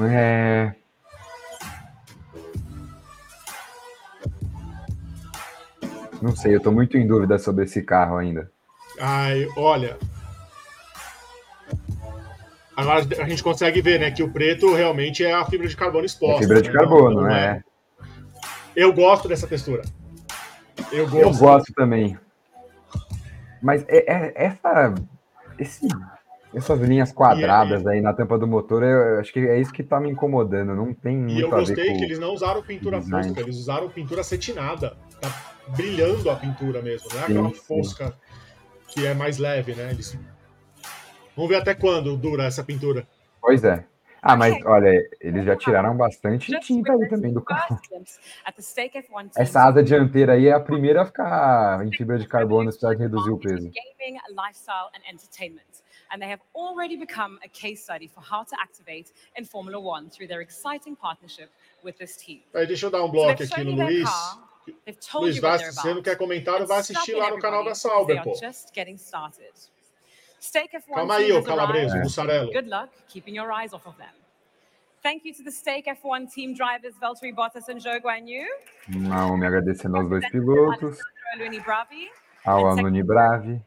É... 0.00 0.72
Não 6.22 6.34
sei, 6.34 6.54
eu 6.54 6.60
tô 6.60 6.70
muito 6.70 6.96
em 6.96 7.06
dúvida 7.06 7.38
sobre 7.38 7.64
esse 7.64 7.82
carro 7.82 8.16
ainda. 8.16 8.50
Ai, 9.00 9.46
olha. 9.56 9.96
Agora 12.76 13.04
a 13.20 13.28
gente 13.28 13.42
consegue 13.42 13.80
ver, 13.80 13.98
né, 13.98 14.10
que 14.12 14.22
o 14.22 14.32
preto 14.32 14.72
realmente 14.72 15.24
é 15.24 15.34
a 15.34 15.44
fibra 15.44 15.66
de 15.66 15.76
carbono 15.76 16.04
exposta. 16.04 16.38
É 16.38 16.42
fibra 16.42 16.62
de 16.62 16.68
né? 16.68 16.74
carbono, 16.74 17.22
Não 17.22 17.30
é. 17.30 17.62
Eu 18.76 18.92
gosto 18.92 19.26
dessa 19.26 19.48
textura. 19.48 19.82
Eu 20.92 21.08
gosto. 21.08 21.16
Eu 21.20 21.32
gosto 21.32 21.72
também. 21.74 22.18
Mas 23.62 23.84
é, 23.88 23.98
é- 24.10 24.32
essa, 24.36 24.94
esse- 25.58 25.88
essas 26.54 26.80
linhas 26.80 27.12
quadradas 27.12 27.86
aí 27.86 28.00
na 28.00 28.12
tampa 28.14 28.38
do 28.38 28.46
motor, 28.46 28.82
eu, 28.82 28.88
eu 29.14 29.20
acho 29.20 29.32
que 29.32 29.40
é 29.40 29.60
isso 29.60 29.72
que 29.72 29.82
tá 29.82 30.00
me 30.00 30.10
incomodando. 30.10 30.74
Não 30.74 30.94
tem 30.94 31.16
E 31.16 31.18
muito 31.18 31.40
eu 31.46 31.54
a 31.54 31.58
ver 31.58 31.66
gostei 31.74 31.96
que 31.96 32.04
eles 32.04 32.18
não 32.18 32.32
usaram 32.32 32.62
pintura 32.62 33.00
design. 33.00 33.28
fosca, 33.28 33.40
eles 33.40 33.56
usaram 33.56 33.88
pintura 33.90 34.20
acetinada. 34.20 34.96
Tá 35.20 35.28
brilhando 35.68 36.30
a 36.30 36.36
pintura 36.36 36.80
mesmo, 36.80 37.08
não 37.12 37.20
é 37.20 37.24
aquela 37.24 37.50
sim. 37.50 37.56
fosca 37.56 38.14
que 38.88 39.06
é 39.06 39.12
mais 39.12 39.38
leve, 39.38 39.74
né? 39.74 39.90
Eles... 39.90 40.16
Vamos 41.36 41.50
ver 41.50 41.56
até 41.56 41.74
quando 41.74 42.16
dura 42.16 42.44
essa 42.44 42.64
pintura. 42.64 43.06
Pois 43.40 43.62
é. 43.64 43.84
Ah, 44.20 44.36
mas 44.36 44.54
olha, 44.64 45.08
eles 45.20 45.44
já 45.44 45.56
tiraram 45.56 45.96
bastante 45.96 46.58
tinta 46.60 46.92
aí 46.92 47.08
também 47.08 47.32
do 47.32 47.40
carro. 47.40 47.76
First 47.76 47.88
glimpse 47.90 48.20
at 48.44 48.54
the 48.54 48.62
Stake 48.62 48.98
F1 48.98 49.30
team 49.30 49.30
Essa 49.36 49.62
asa 49.62 49.82
dianteira 49.82 50.32
aí 50.34 50.48
é 50.48 50.52
a 50.52 50.60
primeira 50.60 51.02
a 51.02 51.06
ficar 51.06 51.86
em 51.86 51.92
fibra 51.92 52.18
de 52.18 52.26
carbono 52.26 52.70
para 52.78 52.96
reduzir 52.96 53.30
o 53.30 53.38
peso. 53.38 53.70
and 56.10 56.22
they 56.22 56.28
have 56.28 56.40
already 56.54 56.96
become 56.96 57.38
a 57.44 57.48
case 57.48 57.82
study 57.82 58.06
for 58.06 58.20
how 58.20 58.42
to 58.42 58.56
activate 58.60 59.12
in 59.36 59.44
Formula 59.44 59.78
One 59.78 60.08
through 60.08 60.28
their 60.28 60.40
exciting 60.40 60.96
partnership 60.96 61.50
with 61.82 61.98
this 61.98 62.16
team. 62.16 62.42
Aí 62.54 62.66
deixa 62.66 62.86
eu 62.86 62.90
dar 62.90 63.04
um 63.04 63.10
bloco 63.10 63.42
aqui 63.42 63.64
no 63.64 63.72
Luiz. 63.72 64.08
Luiz, 65.14 65.40
they're 65.40 65.58
se 65.58 65.74
você 65.74 65.94
não 65.94 66.02
quer 66.02 66.16
comentário, 66.16 66.64
and 66.64 66.66
vai 66.66 66.80
assistir 66.80 67.14
lá 67.14 67.30
no 67.30 67.38
canal 67.38 67.64
da 67.64 67.74
Sauber, 67.74 68.22
pô. 68.22 68.34
just 68.34 68.74
getting 68.74 68.96
started. 68.96 69.52
Stake 70.40 70.70
F1 70.76 70.94
Calma 70.94 71.16
aí, 71.16 71.32
ô 71.32 71.38
has 71.38 71.46
Calabreso, 71.46 71.92
arrived. 71.94 72.04
Mussarello. 72.04 72.52
Good 72.52 72.68
luck 72.68 72.90
keeping 73.08 73.34
your 73.34 73.52
eyes 73.52 73.72
off 73.72 73.86
of 73.86 73.96
them. 73.98 74.14
Thank 75.02 75.24
you 75.24 75.32
to 75.34 75.42
the 75.44 75.50
Stake 75.52 75.86
F1 75.86 76.32
team 76.32 76.54
drivers 76.54 76.94
Valtteri 77.00 77.32
Bottas 77.34 77.68
and 77.68 77.80
Zhou 77.80 78.00
Guanyu. 78.00 78.44
Não, 78.88 79.36
me 79.36 79.46
agradecendo 79.46 79.96
aos 79.96 80.08
dois 80.08 80.28
pilotos, 80.30 80.98
Aluni 81.34 81.60
Bravi. 81.60 82.08
ao 82.44 82.68
and 82.70 82.80
Anuni 82.80 83.02
Bravi. 83.04 83.60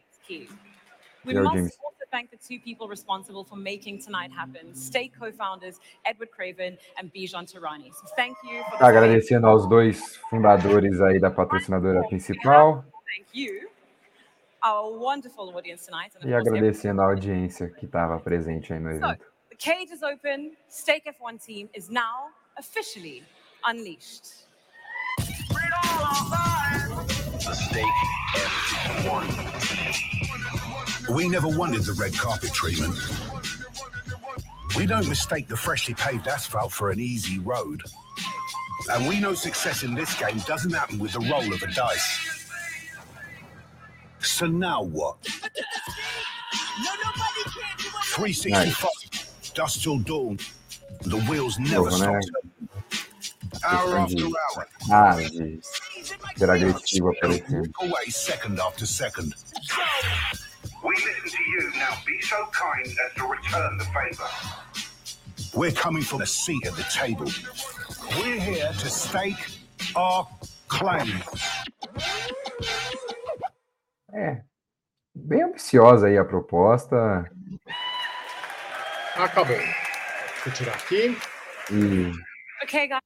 We 1.24 1.34
must 1.36 1.53
James. 1.55 1.78
also 1.84 2.05
thank 2.11 2.32
the 2.32 2.38
two 2.38 2.59
people 2.59 2.88
responsible 2.88 3.43
for 3.45 3.55
making 3.55 3.99
tonight 4.01 4.32
happen, 4.32 4.74
Stake 4.74 5.13
co-founders 5.17 5.80
Edward 6.05 6.32
Craven 6.32 6.78
and 6.97 7.11
Bijan 7.13 7.45
Tarani. 7.51 7.91
So 7.93 8.07
thank 8.15 8.36
you 8.43 8.63
for 8.69 8.78
the 8.80 8.86
Agradecendo 8.86 9.47
aos 9.47 9.67
dois 9.67 10.17
fundadores 10.30 10.99
aí 11.01 11.19
da 11.19 11.30
patrocinadora 11.32 12.01
principal 12.07 12.84
Thank 13.05 13.28
you, 13.34 13.69
our 14.64 14.97
wonderful 14.97 15.49
audience 15.55 15.86
tonight. 15.86 16.12
And 16.16 16.24
of 16.24 16.30
e 16.30 16.32
course, 16.32 16.47
everyone. 16.47 16.70
agradecendo 16.70 17.01
a 17.01 17.05
audiência 17.05 17.70
que 17.70 17.86
estava 17.86 18.20
presente 18.20 18.74
aí 18.74 18.80
no 18.80 18.93
So, 18.99 19.16
the 19.49 19.55
cage 19.57 19.91
is 19.91 20.03
open. 20.03 20.55
Stake 20.70 21.05
F1 21.05 21.43
team 21.43 21.70
is 21.74 21.89
now 21.89 22.30
officially 22.57 23.24
unleashed. 23.66 24.47
The 27.43 27.53
stake 27.53 27.86
F1 29.03 29.51
We 31.16 31.28
never 31.28 31.47
wanted 31.47 31.84
the 31.84 31.93
red 31.93 32.14
carpet 32.14 32.53
treatment. 32.53 32.95
We 34.78 34.86
don't 34.86 35.07
mistake 35.09 35.47
the 35.47 35.57
freshly 35.57 35.93
paved 35.95 36.28
asphalt 36.28 36.72
for 36.72 36.91
an 36.91 36.99
easy 36.99 37.39
road. 37.39 37.82
And 38.91 39.07
we 39.07 39.20
know 39.20 39.34
success 39.34 39.84
in 39.84 39.93
this 39.95 40.14
game 40.18 40.38
doesn't 40.47 40.72
happen 40.72 40.97
with 40.99 41.12
the 41.14 41.20
roll 41.20 41.51
of 41.53 41.62
a 41.62 41.68
dice. 41.74 42.40
So 44.22 44.45
now 44.47 44.84
what? 44.84 45.17
365, 48.05 49.53
dust 49.53 49.84
till 49.84 49.99
dawn. 49.99 50.38
The 51.01 51.17
wheels 51.30 51.57
never 51.59 51.86
Novo, 51.86 51.89
stop 51.91 52.07
né? 52.13 52.19
turning. 52.22 52.41
Hour 53.63 53.86
Questão 53.86 54.03
after 54.03 54.15
de, 54.15 54.24
hour. 54.24 54.67
ah, 54.91 55.15
de 55.15 55.59
ser 56.38 56.49
agressivo 56.49 57.09
aparecendo. 57.11 57.69
Away 57.82 58.09
second 58.09 58.59
after 58.59 58.86
second. 58.86 59.34
We 60.84 60.95
listen 60.95 61.30
to 61.30 61.43
you. 61.51 61.72
Now 61.78 61.97
be 62.05 62.19
so 62.22 62.47
kind 62.51 62.88
as 62.88 63.13
to 63.17 63.28
return 63.28 63.78
the 63.78 63.86
favour. 63.86 64.30
We're 65.53 65.72
coming 65.74 66.01
from 66.03 66.19
the 66.19 66.26
seat 66.28 66.65
at 66.65 66.76
the 66.76 66.84
table. 66.91 67.30
We're 68.19 68.39
here 68.39 68.72
to 68.72 68.89
stake 68.89 69.38
our 69.95 70.28
claim. 70.67 71.22
É, 74.14 74.41
bem 75.16 75.43
ambiciosa 75.43 76.07
aí 76.07 76.18
a 76.18 76.26
proposta 76.26 77.30
Acabou. 79.16 79.55
Deixa 79.55 80.47
eu 80.47 80.53
tirar 80.53 80.76
aqui. 80.76 81.18
e 81.72 82.12
Okay, 82.64 82.88
guys. 82.88 83.01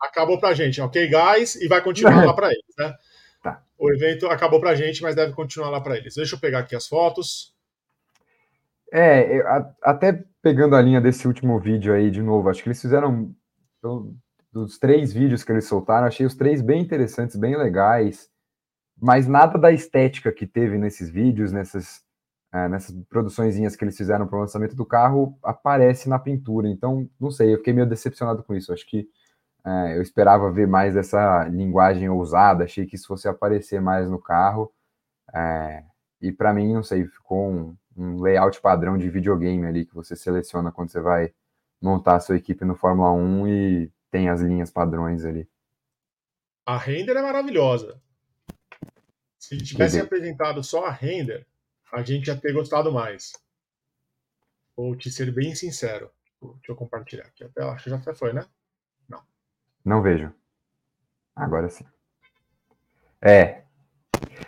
Acabou 0.00 0.38
pra 0.40 0.54
gente, 0.54 0.80
ok, 0.80 1.08
guys? 1.08 1.56
E 1.56 1.68
vai 1.68 1.82
continuar 1.82 2.24
lá 2.24 2.32
pra 2.34 2.48
eles, 2.52 2.74
né? 2.78 2.94
Tá. 3.42 3.62
O 3.78 3.92
evento 3.92 4.26
acabou 4.28 4.60
pra 4.60 4.74
gente, 4.74 5.02
mas 5.02 5.14
deve 5.14 5.32
continuar 5.34 5.70
lá 5.70 5.80
pra 5.80 5.96
eles. 5.96 6.14
Deixa 6.14 6.34
eu 6.36 6.40
pegar 6.40 6.60
aqui 6.60 6.74
as 6.74 6.86
fotos. 6.86 7.54
É, 8.92 9.38
eu- 9.38 9.46
a- 9.46 9.74
até 9.82 10.24
pegando 10.42 10.74
a 10.74 10.82
linha 10.82 11.00
desse 11.00 11.26
último 11.28 11.58
vídeo 11.60 11.92
aí 11.94 12.10
de 12.10 12.22
novo, 12.22 12.48
acho 12.48 12.62
que 12.62 12.68
eles 12.68 12.80
fizeram 12.80 13.34
do- 13.82 14.14
dos 14.52 14.78
três 14.78 15.12
vídeos 15.12 15.44
que 15.44 15.52
eles 15.52 15.66
soltaram, 15.66 16.06
achei 16.06 16.24
os 16.26 16.34
três 16.34 16.60
bem 16.62 16.80
interessantes, 16.80 17.36
bem 17.36 17.56
legais, 17.56 18.28
mas 19.00 19.26
nada 19.26 19.58
da 19.58 19.72
estética 19.72 20.32
que 20.32 20.46
teve 20.46 20.76
nesses 20.78 21.10
vídeos, 21.10 21.52
nessas, 21.52 22.04
eh, 22.52 22.68
nessas 22.68 22.94
produçõezinhas 23.08 23.76
que 23.76 23.84
eles 23.84 23.96
fizeram 23.96 24.26
para 24.26 24.36
o 24.36 24.40
lançamento 24.40 24.76
do 24.76 24.84
carro, 24.84 25.38
aparece 25.42 26.08
na 26.08 26.18
pintura. 26.18 26.68
Então, 26.68 27.08
não 27.18 27.30
sei, 27.30 27.54
eu 27.54 27.58
fiquei 27.58 27.72
meio 27.72 27.88
decepcionado 27.88 28.42
com 28.42 28.54
isso. 28.54 28.72
Acho 28.72 28.86
que 28.86 29.08
eh, 29.64 29.96
eu 29.96 30.02
esperava 30.02 30.50
ver 30.50 30.66
mais 30.68 30.96
essa 30.96 31.44
linguagem 31.48 32.08
ousada, 32.10 32.64
achei 32.64 32.86
que 32.86 32.96
isso 32.96 33.08
fosse 33.08 33.28
aparecer 33.28 33.80
mais 33.80 34.10
no 34.10 34.18
carro. 34.20 34.72
eh, 35.34 35.84
e 36.20 36.32
para 36.32 36.52
mim, 36.52 36.72
não 36.74 36.82
sei, 36.82 37.06
ficou 37.06 37.50
um, 37.50 37.76
um 37.96 38.20
layout 38.20 38.60
padrão 38.60 38.98
de 38.98 39.08
videogame 39.08 39.66
ali 39.66 39.86
que 39.86 39.94
você 39.94 40.14
seleciona 40.16 40.70
quando 40.72 40.90
você 40.90 41.00
vai 41.00 41.32
montar 41.80 42.16
a 42.16 42.20
sua 42.20 42.36
equipe 42.36 42.64
no 42.64 42.74
Fórmula 42.74 43.10
1 43.12 43.48
e 43.48 43.92
tem 44.10 44.28
as 44.28 44.40
linhas 44.42 44.70
padrões 44.70 45.24
ali. 45.24 45.48
A 46.66 46.76
render 46.76 47.16
é 47.16 47.22
maravilhosa. 47.22 48.00
Se 49.40 49.56
tivesse 49.56 49.96
Entendi. 49.96 50.06
apresentado 50.06 50.62
só 50.62 50.84
a 50.84 50.92
render, 50.92 51.46
a 51.90 52.02
gente 52.02 52.28
ia 52.28 52.36
ter 52.36 52.52
gostado 52.52 52.92
mais. 52.92 53.32
Vou 54.76 54.94
te 54.94 55.10
ser 55.10 55.32
bem 55.32 55.54
sincero. 55.54 56.10
Deixa 56.40 56.70
eu 56.72 56.76
compartilhar 56.76 57.24
aqui 57.24 57.42
a 57.42 57.48
tela. 57.48 57.72
Acho 57.72 57.84
que 57.84 57.90
já 57.90 57.96
até 57.96 58.14
foi, 58.14 58.34
né? 58.34 58.44
Não 59.82 60.02
vejo. 60.02 60.30
Agora 61.34 61.70
sim. 61.70 61.86
É, 63.22 63.62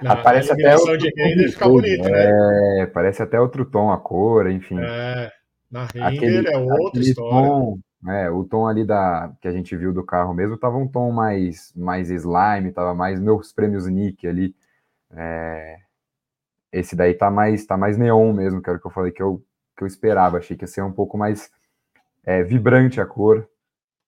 Na 0.02 0.12
aparece 0.12 0.52
até 0.52 0.62
eliminação 0.62 0.92
outro 0.92 0.98
de 0.98 1.12
render 1.16 1.50
fica 1.50 1.68
bonito, 1.68 2.02
né? 2.04 2.82
É, 2.82 2.86
parece 2.86 3.22
até 3.22 3.40
outro 3.40 3.64
tom, 3.64 3.90
a 3.90 3.98
cor, 3.98 4.50
enfim. 4.50 4.78
É, 4.78 5.32
na 5.70 5.86
render 5.86 6.02
Aquele, 6.18 6.48
é 6.48 6.58
outra 6.58 7.00
história. 7.00 7.48
tom, 7.48 7.78
é, 8.08 8.30
o 8.30 8.44
tom 8.44 8.66
ali 8.66 8.84
da 8.84 9.32
que 9.40 9.48
a 9.48 9.52
gente 9.52 9.74
viu 9.74 9.92
do 9.92 10.04
carro 10.04 10.34
mesmo 10.34 10.58
tava 10.58 10.76
um 10.76 10.86
tom 10.86 11.10
mais 11.10 11.72
mais 11.74 12.10
slime, 12.10 12.72
tava 12.72 12.94
mais 12.94 13.18
meus 13.18 13.52
prêmios 13.52 13.86
Nick 13.86 14.26
ali. 14.26 14.54
É, 15.16 15.76
esse 16.72 16.96
daí 16.96 17.14
tá 17.14 17.30
mais 17.30 17.66
tá 17.66 17.76
mais 17.76 17.98
neon 17.98 18.32
mesmo, 18.32 18.62
que 18.62 18.68
era 18.68 18.78
o 18.78 18.80
que 18.80 18.86
eu 18.86 18.90
falei 18.92 19.12
que 19.12 19.22
eu 19.22 19.44
que 19.76 19.84
eu 19.84 19.86
esperava, 19.86 20.38
achei 20.38 20.56
que 20.56 20.64
ia 20.64 20.68
ser 20.68 20.82
um 20.82 20.92
pouco 20.92 21.16
mais 21.16 21.50
é, 22.24 22.42
vibrante 22.42 23.00
a 23.00 23.06
cor 23.06 23.48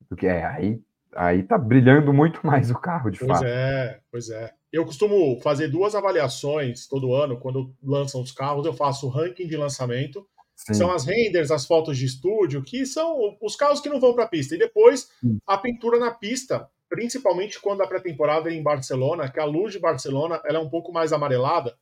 do 0.08 0.16
que 0.16 0.26
é. 0.26 0.44
Aí 0.44 0.80
aí 1.16 1.42
tá 1.42 1.56
brilhando 1.56 2.12
muito 2.12 2.40
mais 2.46 2.70
o 2.70 2.78
carro, 2.78 3.10
de 3.10 3.18
Pois 3.18 3.30
fato. 3.30 3.44
é, 3.44 4.00
pois 4.10 4.30
é. 4.30 4.52
Eu 4.72 4.84
costumo 4.84 5.40
fazer 5.40 5.68
duas 5.68 5.94
avaliações 5.94 6.88
todo 6.88 7.14
ano, 7.14 7.38
quando 7.38 7.72
lançam 7.82 8.20
os 8.20 8.32
carros, 8.32 8.66
eu 8.66 8.72
faço 8.72 9.06
o 9.06 9.10
ranking 9.10 9.46
de 9.46 9.56
lançamento. 9.56 10.26
Sim. 10.56 10.74
São 10.74 10.92
as 10.92 11.04
renders, 11.04 11.50
as 11.50 11.66
fotos 11.66 11.96
de 11.98 12.06
estúdio, 12.06 12.62
que 12.62 12.86
são 12.86 13.36
os 13.40 13.56
carros 13.56 13.80
que 13.80 13.88
não 13.88 14.00
vão 14.00 14.14
para 14.14 14.24
a 14.24 14.28
pista. 14.28 14.54
E 14.54 14.58
depois 14.58 15.08
a 15.46 15.58
pintura 15.58 15.98
na 15.98 16.12
pista, 16.12 16.68
principalmente 16.94 17.60
quando 17.60 17.82
a 17.82 17.86
pré-temporada 17.86 18.48
é 18.50 18.54
em 18.54 18.62
Barcelona, 18.62 19.28
que 19.30 19.40
a 19.40 19.44
luz 19.44 19.72
de 19.72 19.80
Barcelona 19.80 20.40
ela 20.44 20.58
é 20.58 20.62
um 20.62 20.70
pouco 20.70 20.92
mais 20.92 21.12
amarelada. 21.12 21.74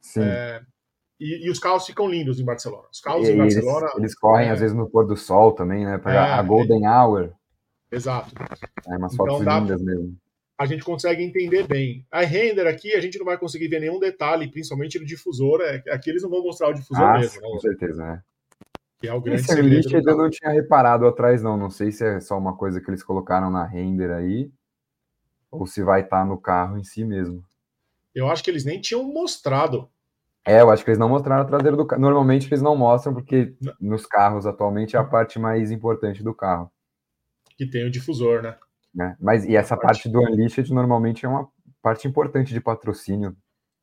Sim. 0.00 0.22
É, 0.22 0.60
e, 1.20 1.46
e 1.46 1.50
os 1.50 1.58
carros 1.58 1.86
ficam 1.86 2.08
lindos 2.08 2.38
em 2.40 2.44
Barcelona. 2.44 2.88
Os 2.92 3.00
carros 3.00 3.28
E 3.28 3.32
em 3.32 3.40
eles, 3.40 3.54
Barcelona. 3.54 3.92
eles 3.96 4.14
correm 4.14 4.48
é, 4.48 4.50
às 4.50 4.60
vezes 4.60 4.76
no 4.76 4.88
pôr 4.90 5.06
do 5.06 5.16
sol 5.16 5.52
também, 5.52 5.84
né? 5.84 5.98
Para 5.98 6.14
É, 6.14 6.18
a 6.32 6.42
Golden 6.42 6.86
Hour. 6.86 7.32
Exato. 7.90 8.34
É, 8.88 8.96
umas 8.96 9.14
Então 9.14 9.26
fotos 9.26 9.44
dá- 9.44 9.58
lindas 9.60 9.80
mesmo. 9.82 10.16
a 10.58 10.66
gente 10.66 10.82
consegue 10.84 11.22
entender 11.22 11.66
bem. 11.66 12.04
A 12.10 12.22
render 12.22 12.66
aqui, 12.66 12.92
a 12.94 13.00
gente 13.00 13.18
não 13.18 13.24
vai 13.24 13.38
conseguir 13.38 13.68
ver 13.68 13.80
nenhum 13.80 13.98
detalhe, 14.00 14.50
principalmente 14.50 14.98
no 14.98 15.06
difusor. 15.06 15.60
É, 15.62 15.82
aqui 15.90 16.10
eles 16.10 16.22
não 16.22 16.30
vão 16.30 16.42
mostrar 16.42 16.68
o 16.68 16.74
difusor 16.74 17.04
Ah, 17.04 17.18
mesmo, 17.18 17.40
né? 17.40 17.48
com 17.48 17.58
certeza, 17.60 18.02
né? 18.04 18.20
Que 19.00 19.08
é 19.08 19.12
o 19.12 19.20
grande 19.20 19.40
Esse 19.42 19.54
segredo. 19.54 20.10
Eu 20.10 20.16
não 20.16 20.30
tinha 20.30 20.50
reparado 20.50 21.06
atrás, 21.06 21.42
não. 21.42 21.56
Não 21.56 21.68
sei 21.70 21.92
se 21.92 22.02
é 22.04 22.18
só 22.20 22.36
uma 22.38 22.56
coisa 22.56 22.80
que 22.80 22.88
eles 22.90 23.02
colocaram 23.02 23.50
na 23.50 23.64
render 23.64 24.10
aí, 24.10 24.50
ou 25.50 25.66
se 25.66 25.82
vai 25.82 26.02
estar 26.02 26.24
no 26.24 26.38
carro 26.38 26.78
em 26.78 26.84
si 26.84 27.04
mesmo. 27.04 27.44
Eu 28.14 28.30
acho 28.30 28.42
que 28.42 28.50
eles 28.50 28.64
nem 28.64 28.80
tinham 28.80 29.04
mostrado 29.04 29.90
É, 30.46 30.60
eu 30.60 30.70
acho 30.70 30.82
que 30.82 30.90
eles 30.90 30.98
não 30.98 31.08
mostraram 31.08 31.42
a 31.42 31.46
traseira 31.46 31.76
do 31.76 31.86
carro. 31.86 32.00
Normalmente 32.00 32.46
eles 32.46 32.62
não 32.62 32.76
mostram, 32.76 33.12
porque 33.12 33.54
nos 33.80 34.06
carros 34.06 34.46
atualmente 34.46 34.96
é 34.96 34.98
a 34.98 35.04
parte 35.04 35.38
mais 35.38 35.70
importante 35.70 36.22
do 36.22 36.34
carro. 36.34 36.70
Que 37.56 37.68
tem 37.68 37.84
o 37.84 37.90
difusor, 37.90 38.42
né? 38.42 38.56
né? 38.94 39.16
Mas 39.20 39.44
e 39.44 39.54
essa 39.54 39.76
parte 39.76 40.08
do 40.08 40.20
Unleashed 40.20 40.72
normalmente 40.72 41.26
é 41.26 41.28
uma 41.28 41.48
parte 41.82 42.08
importante 42.08 42.54
de 42.54 42.60
patrocínio. 42.60 43.36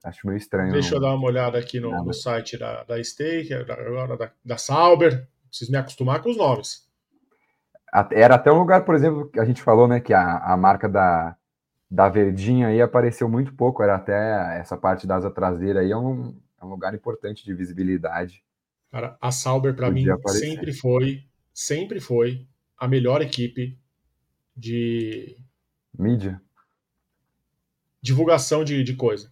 Acho 0.03 0.27
meio 0.27 0.37
estranho. 0.37 0.73
Deixa 0.73 0.95
eu 0.95 0.99
dar 0.99 1.15
uma 1.15 1.27
olhada 1.27 1.57
aqui 1.57 1.79
no, 1.79 1.91
no 2.03 2.13
site 2.13 2.57
da, 2.57 2.83
da 2.83 3.01
Stake, 3.01 3.53
agora 3.53 4.17
da, 4.17 4.31
da 4.43 4.57
Sauber. 4.57 5.27
Preciso 5.47 5.71
me 5.71 5.77
acostumar 5.77 6.21
com 6.21 6.29
os 6.29 6.37
nomes. 6.37 6.87
Era 8.11 8.35
até 8.35 8.51
um 8.51 8.57
lugar, 8.57 8.83
por 8.83 8.95
exemplo, 8.95 9.29
que 9.29 9.39
a 9.39 9.45
gente 9.45 9.61
falou, 9.61 9.87
né, 9.87 9.99
que 9.99 10.13
a, 10.13 10.39
a 10.39 10.57
marca 10.57 10.89
da, 10.89 11.37
da 11.93 12.09
Verdinha 12.09 12.69
aí 12.69 12.81
apareceu 12.81 13.29
muito 13.29 13.53
pouco, 13.53 13.83
era 13.83 13.95
até 13.95 14.57
essa 14.57 14.75
parte 14.75 15.05
da 15.05 15.17
asa 15.17 15.29
traseira 15.29 15.81
aí, 15.81 15.91
é 15.91 15.95
um, 15.97 16.35
é 16.59 16.65
um 16.65 16.69
lugar 16.69 16.95
importante 16.95 17.45
de 17.45 17.53
visibilidade. 17.53 18.43
Cara, 18.91 19.15
a 19.21 19.31
Sauber 19.31 19.75
para 19.75 19.91
mim 19.91 20.09
aparecer. 20.09 20.39
sempre 20.39 20.73
foi, 20.73 21.23
sempre 21.53 21.99
foi 21.99 22.47
a 22.75 22.87
melhor 22.87 23.21
equipe 23.21 23.77
de 24.57 25.37
mídia, 25.95 26.41
divulgação 28.01 28.63
de, 28.63 28.83
de 28.83 28.95
coisa. 28.95 29.31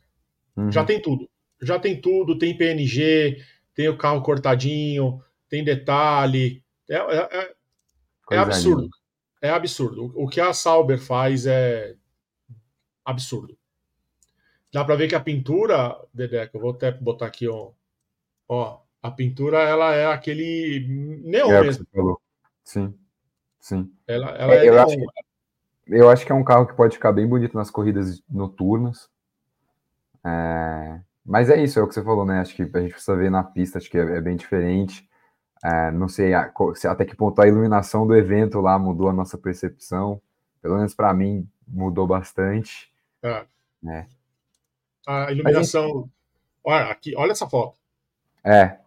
Uhum. 0.55 0.71
Já 0.71 0.85
tem 0.85 1.01
tudo, 1.01 1.27
já 1.59 1.79
tem 1.79 1.99
tudo, 1.99 2.37
tem 2.37 2.55
PNG, 2.55 3.43
tem 3.73 3.89
o 3.89 3.97
carro 3.97 4.21
cortadinho, 4.21 5.19
tem 5.49 5.63
detalhe, 5.63 6.63
é, 6.87 6.97
é, 6.97 7.39
é, 7.41 7.55
é 8.33 8.37
absurdo. 8.37 8.87
É 9.41 9.49
absurdo. 9.49 10.13
O 10.15 10.27
que 10.27 10.39
a 10.39 10.53
Sauber 10.53 10.99
faz 10.99 11.47
é 11.47 11.95
absurdo. 13.11 13.57
Dá 14.73 14.85
para 14.85 14.95
ver 14.95 15.07
que 15.07 15.15
a 15.15 15.19
pintura, 15.19 15.97
que 16.15 16.55
eu 16.55 16.61
vou 16.61 16.71
até 16.71 16.91
botar 16.91 17.25
aqui, 17.25 17.47
ó, 17.47 17.71
ó, 18.47 18.79
a 19.01 19.11
pintura 19.11 19.59
ela 19.59 19.93
é 19.93 20.05
aquele 20.05 20.85
neon 21.23 21.51
é, 21.51 21.61
mesmo. 21.61 21.85
Sim, 22.63 22.93
sim. 23.59 23.91
Ela, 24.07 24.29
ela 24.29 24.53
é, 24.53 24.69
eu, 24.69 24.79
acho, 24.79 24.95
eu 25.87 26.09
acho 26.09 26.25
que 26.25 26.31
é 26.31 26.35
um 26.35 26.43
carro 26.43 26.67
que 26.67 26.75
pode 26.75 26.95
ficar 26.95 27.11
bem 27.11 27.27
bonito 27.27 27.57
nas 27.57 27.69
corridas 27.69 28.21
noturnas. 28.29 29.09
É, 30.23 31.01
mas 31.25 31.49
é 31.49 31.61
isso, 31.61 31.79
é 31.79 31.83
o 31.83 31.87
que 31.87 31.93
você 31.93 32.03
falou, 32.03 32.25
né? 32.25 32.39
Acho 32.39 32.55
que 32.55 32.61
a 32.61 32.81
gente 32.81 32.91
precisa 32.91 33.15
ver 33.15 33.29
na 33.29 33.43
pista, 33.43 33.77
acho 33.77 33.89
que 33.89 33.97
é, 33.97 34.17
é 34.17 34.21
bem 34.21 34.35
diferente. 34.37 35.09
É, 35.63 35.91
não 35.91 36.07
sei 36.07 36.33
a, 36.33 36.51
até 36.89 37.05
que 37.05 37.15
ponto 37.15 37.39
a 37.41 37.47
iluminação 37.47 38.07
do 38.07 38.15
evento 38.15 38.59
lá 38.61 38.79
mudou 38.79 39.09
a 39.09 39.13
nossa 39.13 39.37
percepção. 39.37 40.21
Pelo 40.61 40.77
menos 40.77 40.93
para 40.93 41.13
mim 41.13 41.47
mudou 41.67 42.07
bastante. 42.07 42.90
É. 43.23 43.45
é. 43.87 44.05
A 45.07 45.31
iluminação. 45.31 45.87
Gente... 45.87 46.11
Olha, 46.63 46.85
aqui, 46.85 47.15
olha 47.15 47.31
essa 47.31 47.47
foto. 47.47 47.77
É. 48.43 48.77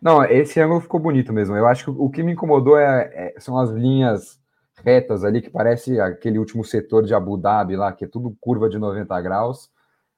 Não, 0.00 0.22
esse 0.24 0.60
ângulo 0.60 0.80
ficou 0.80 1.00
bonito 1.00 1.32
mesmo. 1.32 1.56
Eu 1.56 1.66
acho 1.66 1.84
que 1.84 1.90
o 1.90 2.10
que 2.10 2.22
me 2.22 2.32
incomodou 2.32 2.78
é, 2.78 3.10
é, 3.14 3.40
são 3.40 3.58
as 3.58 3.70
linhas 3.70 4.38
retas 4.84 5.24
ali, 5.24 5.40
que 5.40 5.48
parece 5.48 5.98
aquele 5.98 6.38
último 6.38 6.64
setor 6.64 7.04
de 7.04 7.14
Abu 7.14 7.38
Dhabi 7.38 7.76
lá, 7.76 7.92
que 7.92 8.04
é 8.04 8.08
tudo 8.08 8.36
curva 8.40 8.68
de 8.68 8.78
90 8.78 9.18
graus. 9.22 9.70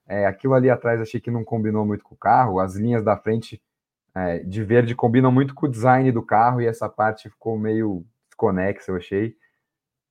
É, 0.05 0.25
aquilo 0.25 0.53
ali 0.53 0.69
atrás 0.69 0.99
achei 0.99 1.19
que 1.19 1.31
não 1.31 1.43
combinou 1.43 1.85
muito 1.85 2.03
com 2.03 2.15
o 2.15 2.17
carro. 2.17 2.59
As 2.59 2.75
linhas 2.75 3.03
da 3.03 3.15
frente 3.15 3.61
é, 4.15 4.39
de 4.39 4.63
verde 4.63 4.95
combinam 4.95 5.31
muito 5.31 5.53
com 5.53 5.67
o 5.67 5.71
design 5.71 6.11
do 6.11 6.21
carro 6.23 6.61
e 6.61 6.65
essa 6.65 6.89
parte 6.89 7.29
ficou 7.29 7.57
meio 7.57 8.05
desconexa, 8.29 8.91
eu 8.91 8.97
achei. 8.97 9.35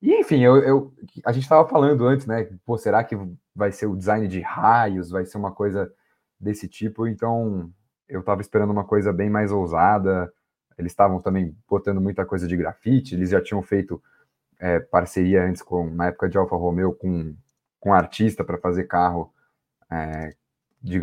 E 0.02 0.14
enfim, 0.20 0.40
eu, 0.40 0.56
eu 0.58 0.94
a 1.24 1.32
gente 1.32 1.44
estava 1.44 1.68
falando 1.68 2.06
antes, 2.06 2.26
né? 2.26 2.48
Pô, 2.64 2.76
será 2.76 3.02
que 3.02 3.16
vai 3.54 3.72
ser 3.72 3.86
o 3.86 3.96
design 3.96 4.28
de 4.28 4.40
raios? 4.40 5.10
Vai 5.10 5.24
ser 5.24 5.38
uma 5.38 5.52
coisa 5.52 5.92
desse 6.38 6.68
tipo? 6.68 7.06
Então, 7.06 7.70
eu 8.08 8.20
estava 8.20 8.40
esperando 8.40 8.70
uma 8.70 8.84
coisa 8.84 9.12
bem 9.12 9.30
mais 9.30 9.50
ousada. 9.50 10.32
Eles 10.78 10.92
estavam 10.92 11.20
também 11.20 11.56
botando 11.68 12.00
muita 12.00 12.24
coisa 12.26 12.46
de 12.46 12.56
grafite. 12.56 13.14
Eles 13.14 13.30
já 13.30 13.42
tinham 13.42 13.62
feito 13.62 14.02
é, 14.58 14.78
parceria 14.80 15.44
antes 15.44 15.62
com 15.62 15.88
na 15.90 16.08
época 16.08 16.28
de 16.28 16.38
Alfa 16.38 16.56
Romeo 16.56 16.94
com 16.94 17.34
com 17.86 17.94
artista 17.94 18.42
para 18.42 18.58
fazer 18.58 18.84
carro 18.84 19.32
é, 19.88 20.34
de, 20.82 21.00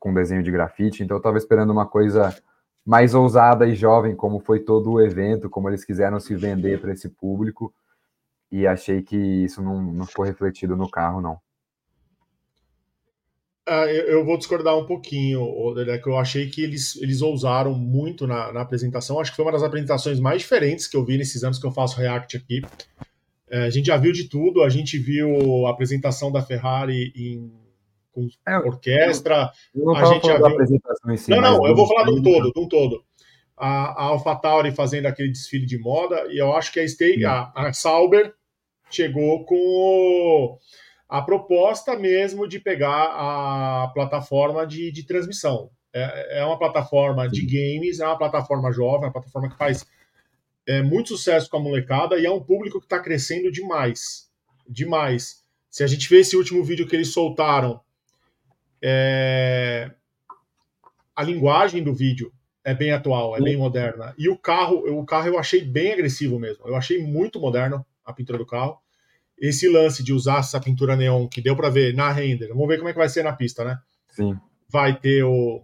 com 0.00 0.12
desenho 0.12 0.42
de 0.42 0.50
grafite. 0.50 1.02
Então, 1.02 1.16
eu 1.16 1.20
estava 1.20 1.38
esperando 1.38 1.70
uma 1.70 1.86
coisa 1.86 2.36
mais 2.84 3.14
ousada 3.14 3.66
e 3.66 3.74
jovem, 3.74 4.16
como 4.16 4.40
foi 4.40 4.60
todo 4.60 4.92
o 4.92 5.00
evento, 5.00 5.48
como 5.48 5.70
eles 5.70 5.84
quiseram 5.84 6.18
se 6.18 6.34
vender 6.34 6.80
para 6.80 6.92
esse 6.92 7.08
público 7.08 7.72
e 8.54 8.68
achei 8.68 9.02
que 9.02 9.16
isso 9.16 9.60
não, 9.60 9.82
não 9.82 10.06
ficou 10.06 10.24
refletido 10.24 10.76
no 10.76 10.88
carro, 10.88 11.20
não. 11.20 11.36
Ah, 13.66 13.86
eu, 13.86 14.24
vou 14.24 14.38
discordar 14.38 14.78
um 14.78 14.86
pouquinho, 14.86 15.42
que 16.00 16.08
eu 16.08 16.16
achei 16.16 16.48
que 16.48 16.62
eles, 16.62 16.94
eles 17.02 17.20
ousaram 17.20 17.74
muito 17.74 18.28
na, 18.28 18.52
na, 18.52 18.60
apresentação. 18.60 19.18
Acho 19.18 19.32
que 19.32 19.36
foi 19.36 19.44
uma 19.44 19.50
das 19.50 19.64
apresentações 19.64 20.20
mais 20.20 20.42
diferentes 20.42 20.86
que 20.86 20.96
eu 20.96 21.04
vi 21.04 21.18
nesses 21.18 21.42
anos 21.42 21.58
que 21.58 21.66
eu 21.66 21.72
faço 21.72 21.98
React 21.98 22.36
aqui. 22.36 22.62
É, 23.50 23.64
a 23.64 23.70
gente 23.70 23.86
já 23.86 23.96
viu 23.96 24.12
de 24.12 24.28
tudo, 24.28 24.62
a 24.62 24.68
gente 24.68 24.98
viu 24.98 25.66
a 25.66 25.70
apresentação 25.70 26.30
da 26.30 26.40
Ferrari 26.40 27.12
em, 27.16 27.50
com 28.12 28.28
é, 28.46 28.56
orquestra. 28.58 29.50
Eu 29.74 29.84
não 29.84 29.96
a 29.96 30.04
gente 30.04 30.28
já 30.28 30.36
viu... 30.36 30.46
apresentação 30.46 31.12
em 31.12 31.16
si, 31.16 31.30
Não, 31.30 31.40
não, 31.40 31.66
eu 31.66 31.74
vou 31.74 31.88
falar 31.88 32.04
de 32.04 32.12
um 32.12 32.22
todo, 32.22 32.52
de 32.52 32.60
um 32.60 32.68
todo. 32.68 33.02
A, 33.56 34.00
a 34.00 34.04
AlphaTauri 34.10 34.70
fazendo 34.70 35.06
aquele 35.06 35.32
desfile 35.32 35.66
de 35.66 35.78
moda, 35.78 36.24
e 36.28 36.38
eu 36.38 36.54
acho 36.54 36.72
que 36.72 36.78
a, 36.78 36.86
Stay, 36.86 37.24
a, 37.24 37.50
a 37.52 37.72
Sauber 37.72 38.32
chegou 38.94 39.44
com 39.44 40.58
a 41.08 41.22
proposta 41.22 41.96
mesmo 41.96 42.48
de 42.48 42.58
pegar 42.58 43.04
a 43.12 43.88
plataforma 43.94 44.66
de, 44.66 44.90
de 44.90 45.04
transmissão. 45.04 45.70
É, 45.92 46.40
é 46.40 46.44
uma 46.44 46.58
plataforma 46.58 47.28
de 47.28 47.42
games, 47.42 48.00
é 48.00 48.06
uma 48.06 48.18
plataforma 48.18 48.72
jovem, 48.72 49.04
é 49.04 49.06
uma 49.06 49.12
plataforma 49.12 49.48
que 49.48 49.56
faz 49.56 49.86
é, 50.66 50.82
muito 50.82 51.10
sucesso 51.10 51.48
com 51.48 51.58
a 51.58 51.60
molecada 51.60 52.18
e 52.18 52.26
é 52.26 52.30
um 52.30 52.42
público 52.42 52.80
que 52.80 52.86
está 52.86 52.98
crescendo 52.98 53.52
demais. 53.52 54.30
Demais. 54.68 55.44
Se 55.70 55.84
a 55.84 55.86
gente 55.86 56.08
vê 56.08 56.20
esse 56.20 56.36
último 56.36 56.64
vídeo 56.64 56.86
que 56.86 56.96
eles 56.96 57.12
soltaram, 57.12 57.80
é... 58.82 59.90
a 61.14 61.22
linguagem 61.22 61.82
do 61.82 61.94
vídeo 61.94 62.32
é 62.64 62.74
bem 62.74 62.92
atual, 62.92 63.36
é 63.36 63.40
bem 63.40 63.56
moderna. 63.56 64.14
E 64.16 64.28
o 64.28 64.38
carro, 64.38 64.78
o 64.98 65.04
carro 65.04 65.28
eu 65.28 65.38
achei 65.38 65.62
bem 65.62 65.92
agressivo 65.92 66.38
mesmo. 66.38 66.66
Eu 66.66 66.74
achei 66.74 67.02
muito 67.02 67.38
moderno 67.38 67.84
a 68.04 68.12
pintura 68.12 68.38
do 68.38 68.46
carro 68.46 68.78
esse 69.48 69.68
lance 69.68 70.02
de 70.02 70.12
usar 70.12 70.38
essa 70.38 70.58
pintura 70.58 70.96
neon 70.96 71.28
que 71.28 71.42
deu 71.42 71.54
para 71.54 71.68
ver 71.68 71.94
na 71.94 72.10
render, 72.10 72.48
vamos 72.48 72.66
ver 72.66 72.78
como 72.78 72.88
é 72.88 72.92
que 72.92 72.98
vai 72.98 73.08
ser 73.08 73.22
na 73.22 73.32
pista, 73.32 73.62
né? 73.64 73.78
Sim. 74.08 74.38
Vai 74.68 74.98
ter 74.98 75.22
o 75.22 75.62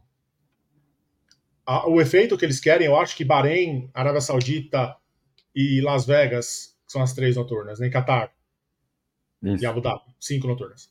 a, 1.65 1.89
o 1.89 2.01
efeito 2.01 2.37
que 2.37 2.45
eles 2.45 2.61
querem, 2.61 2.87
eu 2.87 2.97
acho 2.97 3.17
que 3.17 3.25
Bahrein, 3.25 3.91
Arábia 3.95 4.21
Saudita 4.21 4.97
e 5.55 5.81
Las 5.81 6.05
Vegas 6.05 6.77
são 6.87 7.03
as 7.03 7.15
três 7.15 7.37
noturnas, 7.37 7.79
nem 7.79 7.89
né? 7.89 7.95
Qatar 7.95 8.33
Isso. 9.43 9.63
e 9.63 9.67
Abu 9.67 9.81
Dhabi, 9.81 10.03
cinco 10.19 10.47
noturnas. 10.47 10.91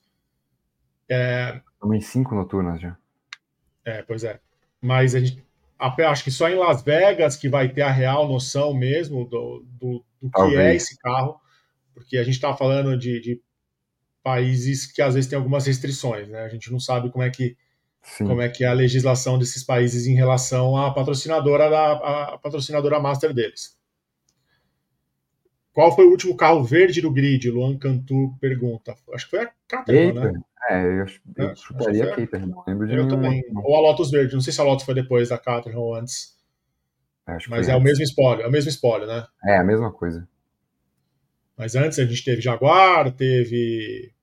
É... 1.07 1.61
Também 1.79 2.01
cinco 2.01 2.33
noturnas 2.33 2.81
já. 2.81 2.97
É, 3.85 4.01
pois 4.01 4.23
é. 4.23 4.39
Mas 4.81 5.13
a 5.13 5.19
gente 5.19 5.43
acho 5.79 6.23
que 6.23 6.31
só 6.31 6.49
em 6.49 6.55
Las 6.55 6.81
Vegas 6.81 7.35
que 7.35 7.49
vai 7.49 7.69
ter 7.69 7.81
a 7.83 7.91
real 7.91 8.27
noção 8.27 8.73
mesmo 8.73 9.25
do, 9.25 9.65
do, 9.79 10.03
do 10.21 10.31
que 10.31 10.57
é 10.57 10.75
esse 10.75 10.97
carro 10.97 11.39
porque 11.99 12.17
a 12.17 12.23
gente 12.23 12.35
está 12.35 12.55
falando 12.55 12.97
de, 12.97 13.19
de, 13.19 13.41
países 14.23 14.85
que 14.91 15.01
às 15.01 15.13
vezes 15.13 15.29
tem 15.29 15.37
algumas 15.37 15.65
restrições, 15.65 16.27
né? 16.27 16.41
A 16.43 16.49
gente 16.49 16.71
não 16.71 16.79
sabe 16.79 17.09
como 17.09 17.23
é 17.23 17.29
que 17.29 17.55
Sim. 18.01 18.27
como 18.27 18.41
é 18.41 18.49
que 18.49 18.63
é 18.63 18.67
a 18.67 18.73
legislação 18.73 19.37
desses 19.37 19.63
países 19.63 20.07
em 20.07 20.13
relação 20.13 20.77
à 20.77 20.93
patrocinadora 20.93 21.69
da 21.69 21.91
a 22.33 22.37
patrocinadora 22.37 22.99
master 22.99 23.33
deles. 23.33 23.77
Qual 25.73 25.95
foi 25.95 26.05
o 26.05 26.11
último 26.11 26.35
carro 26.35 26.63
verde 26.63 27.01
do 27.01 27.11
grid? 27.11 27.49
Luan 27.49 27.77
Cantu 27.77 28.35
pergunta. 28.39 28.95
Acho 29.13 29.25
que 29.25 29.31
foi 29.31 29.45
a 29.45 29.51
Caterham, 29.67 30.13
né? 30.13 30.33
É, 30.69 30.83
eu, 30.83 31.05
eu 31.37 31.49
é, 31.49 31.55
chutaria 31.55 32.03
a 32.03 32.15
Caterham, 32.15 32.47
não 32.47 32.63
lembro 32.67 32.87
de 32.87 32.95
Eu 32.95 33.07
também. 33.07 33.43
Não. 33.51 33.63
Ou 33.63 33.75
a 33.75 33.81
Lotus 33.81 34.11
Verde, 34.11 34.33
não 34.33 34.41
sei 34.41 34.51
se 34.51 34.59
a 34.59 34.63
Lotus 34.63 34.85
foi 34.85 34.93
depois 34.93 35.29
da 35.29 35.37
Caterham 35.37 35.79
ou 35.79 35.95
antes. 35.95 36.37
Mas 37.47 37.69
é 37.69 37.71
antes. 37.71 37.81
o 37.81 37.83
mesmo 37.83 38.03
espólio, 38.03 38.43
é 38.43 38.47
o 38.47 38.51
mesmo 38.51 38.69
espólio, 38.69 39.07
né? 39.07 39.25
É, 39.45 39.57
a 39.57 39.63
mesma 39.63 39.91
coisa. 39.91 40.27
Mas 41.59 41.75
antes 41.75 41.99
a 41.99 42.05
gente 42.05 42.23
teve 42.23 42.39
Jaguar, 42.39 43.11
teve. 43.11 44.13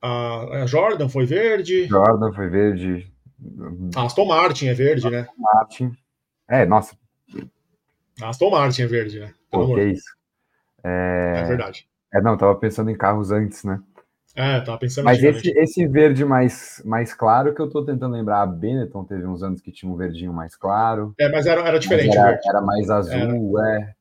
A, 0.00 0.64
Jordan 0.66 1.08
foi 1.08 1.26
verde. 1.26 1.86
Jordan 1.88 2.32
foi 2.32 2.48
verde. 2.48 3.12
A 3.96 4.04
Aston 4.04 4.26
Martin 4.26 4.68
é 4.68 4.74
verde, 4.74 5.10
né? 5.10 5.22
Aston 5.22 5.34
Martin. 5.36 5.96
É, 6.46 6.64
nossa. 6.64 6.96
A 8.22 8.28
Aston 8.28 8.50
Martin 8.50 8.82
é 8.82 8.86
verde, 8.86 9.18
né? 9.18 9.34
Pelo 9.50 9.74
que 9.74 9.80
é 9.80 9.88
isso. 9.88 10.14
É... 10.84 11.32
é 11.38 11.42
verdade. 11.42 11.88
É, 12.14 12.22
não, 12.22 12.36
tava 12.36 12.54
pensando 12.54 12.88
em 12.88 12.96
carros 12.96 13.32
antes, 13.32 13.64
né? 13.64 13.82
É, 14.36 14.60
tava 14.60 14.78
pensando 14.78 15.04
Mas 15.04 15.22
esse, 15.22 15.48
esse 15.56 15.86
verde 15.86 16.24
mais, 16.24 16.82
mais 16.84 17.14
claro 17.14 17.54
que 17.54 17.62
eu 17.62 17.70
tô 17.70 17.84
tentando 17.84 18.14
lembrar, 18.14 18.42
a 18.42 18.46
Benetton 18.46 19.04
teve 19.04 19.24
uns 19.26 19.42
anos 19.42 19.60
que 19.60 19.70
tinha 19.70 19.90
um 19.90 19.96
verdinho 19.96 20.32
mais 20.32 20.56
claro. 20.56 21.14
É, 21.20 21.28
mas 21.30 21.46
era, 21.46 21.60
era 21.60 21.78
diferente. 21.78 22.16
Era, 22.16 22.40
era, 22.44 22.60
mais 22.60 22.90
azul, 22.90 23.60
era. 23.60 23.80
é. 23.80 23.94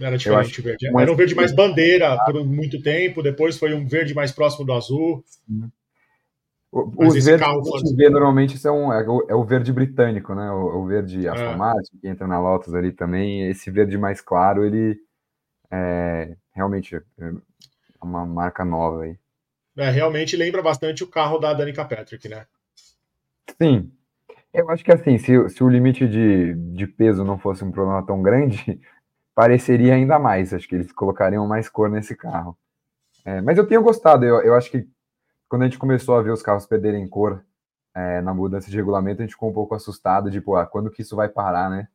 Era 0.00 0.16
diferente 0.16 0.60
o 0.60 0.62
verde. 0.62 0.86
Era 0.86 1.12
um 1.12 1.16
verde 1.16 1.34
mais 1.34 1.52
bandeira 1.52 2.16
por 2.24 2.42
muito 2.42 2.82
tempo, 2.82 3.22
depois 3.22 3.58
foi 3.58 3.74
um 3.74 3.86
verde 3.86 4.14
mais 4.14 4.32
próximo 4.32 4.64
do 4.64 4.72
azul. 4.72 5.22
Os 6.72 7.14
verdes 7.24 7.40
carro 7.40 7.62
que 7.62 7.76
a 7.76 7.78
gente 7.80 7.96
vê 7.96 8.08
normalmente 8.08 8.56
são, 8.56 8.92
é, 8.92 9.06
o, 9.06 9.26
é 9.28 9.34
o 9.34 9.44
verde 9.44 9.72
britânico, 9.72 10.34
né? 10.34 10.50
O, 10.52 10.78
o 10.78 10.86
verde 10.86 11.26
É. 11.26 11.30
Aston 11.30 11.56
Martin, 11.56 11.98
que 12.00 12.08
entra 12.08 12.26
na 12.26 12.40
Lotus 12.40 12.72
ali 12.72 12.92
também. 12.92 13.50
Esse 13.50 13.70
verde 13.70 13.98
mais 13.98 14.20
claro, 14.22 14.64
ele 14.64 14.98
é 15.70 16.34
realmente 16.54 16.96
é 16.96 17.02
uma 18.02 18.24
marca 18.24 18.64
nova 18.64 19.02
aí. 19.02 19.18
É, 19.76 19.90
realmente 19.90 20.36
lembra 20.36 20.62
bastante 20.62 21.04
o 21.04 21.06
carro 21.06 21.38
da 21.38 21.54
Danica 21.54 21.84
Patrick, 21.84 22.28
né? 22.28 22.46
Sim, 23.60 23.92
eu 24.52 24.68
acho 24.70 24.84
que 24.84 24.92
assim, 24.92 25.16
se, 25.18 25.48
se 25.48 25.62
o 25.62 25.68
limite 25.68 26.08
de, 26.08 26.54
de 26.54 26.86
peso 26.86 27.24
não 27.24 27.38
fosse 27.38 27.64
um 27.64 27.70
problema 27.70 28.04
tão 28.04 28.20
grande, 28.22 28.80
pareceria 29.34 29.94
ainda 29.94 30.18
mais. 30.18 30.52
Acho 30.52 30.68
que 30.68 30.74
eles 30.74 30.92
colocariam 30.92 31.46
mais 31.46 31.68
cor 31.68 31.88
nesse 31.88 32.16
carro. 32.16 32.58
É, 33.24 33.40
mas 33.40 33.58
eu 33.58 33.66
tenho 33.66 33.82
gostado, 33.82 34.24
eu, 34.24 34.40
eu 34.42 34.54
acho 34.54 34.70
que 34.70 34.88
quando 35.48 35.62
a 35.62 35.64
gente 35.66 35.78
começou 35.78 36.16
a 36.16 36.22
ver 36.22 36.30
os 36.30 36.42
carros 36.42 36.66
perderem 36.66 37.08
cor 37.08 37.44
é, 37.94 38.20
na 38.22 38.32
mudança 38.32 38.70
de 38.70 38.76
regulamento, 38.76 39.20
a 39.20 39.24
gente 39.24 39.34
ficou 39.34 39.50
um 39.50 39.52
pouco 39.52 39.74
assustado, 39.74 40.30
tipo, 40.30 40.54
ah, 40.56 40.66
quando 40.66 40.90
que 40.90 41.02
isso 41.02 41.16
vai 41.16 41.28
parar, 41.28 41.68
né? 41.68 41.88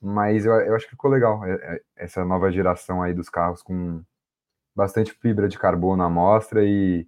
Mas 0.00 0.44
eu, 0.46 0.54
eu 0.54 0.74
acho 0.74 0.86
que 0.86 0.92
ficou 0.92 1.10
legal, 1.10 1.44
é, 1.44 1.52
é, 1.52 1.80
essa 1.96 2.24
nova 2.24 2.50
geração 2.50 3.02
aí 3.02 3.14
dos 3.14 3.28
carros 3.28 3.62
com 3.62 4.02
bastante 4.74 5.12
fibra 5.12 5.48
de 5.48 5.58
carbono 5.58 6.02
à 6.02 6.10
mostra 6.10 6.64
e, 6.64 7.06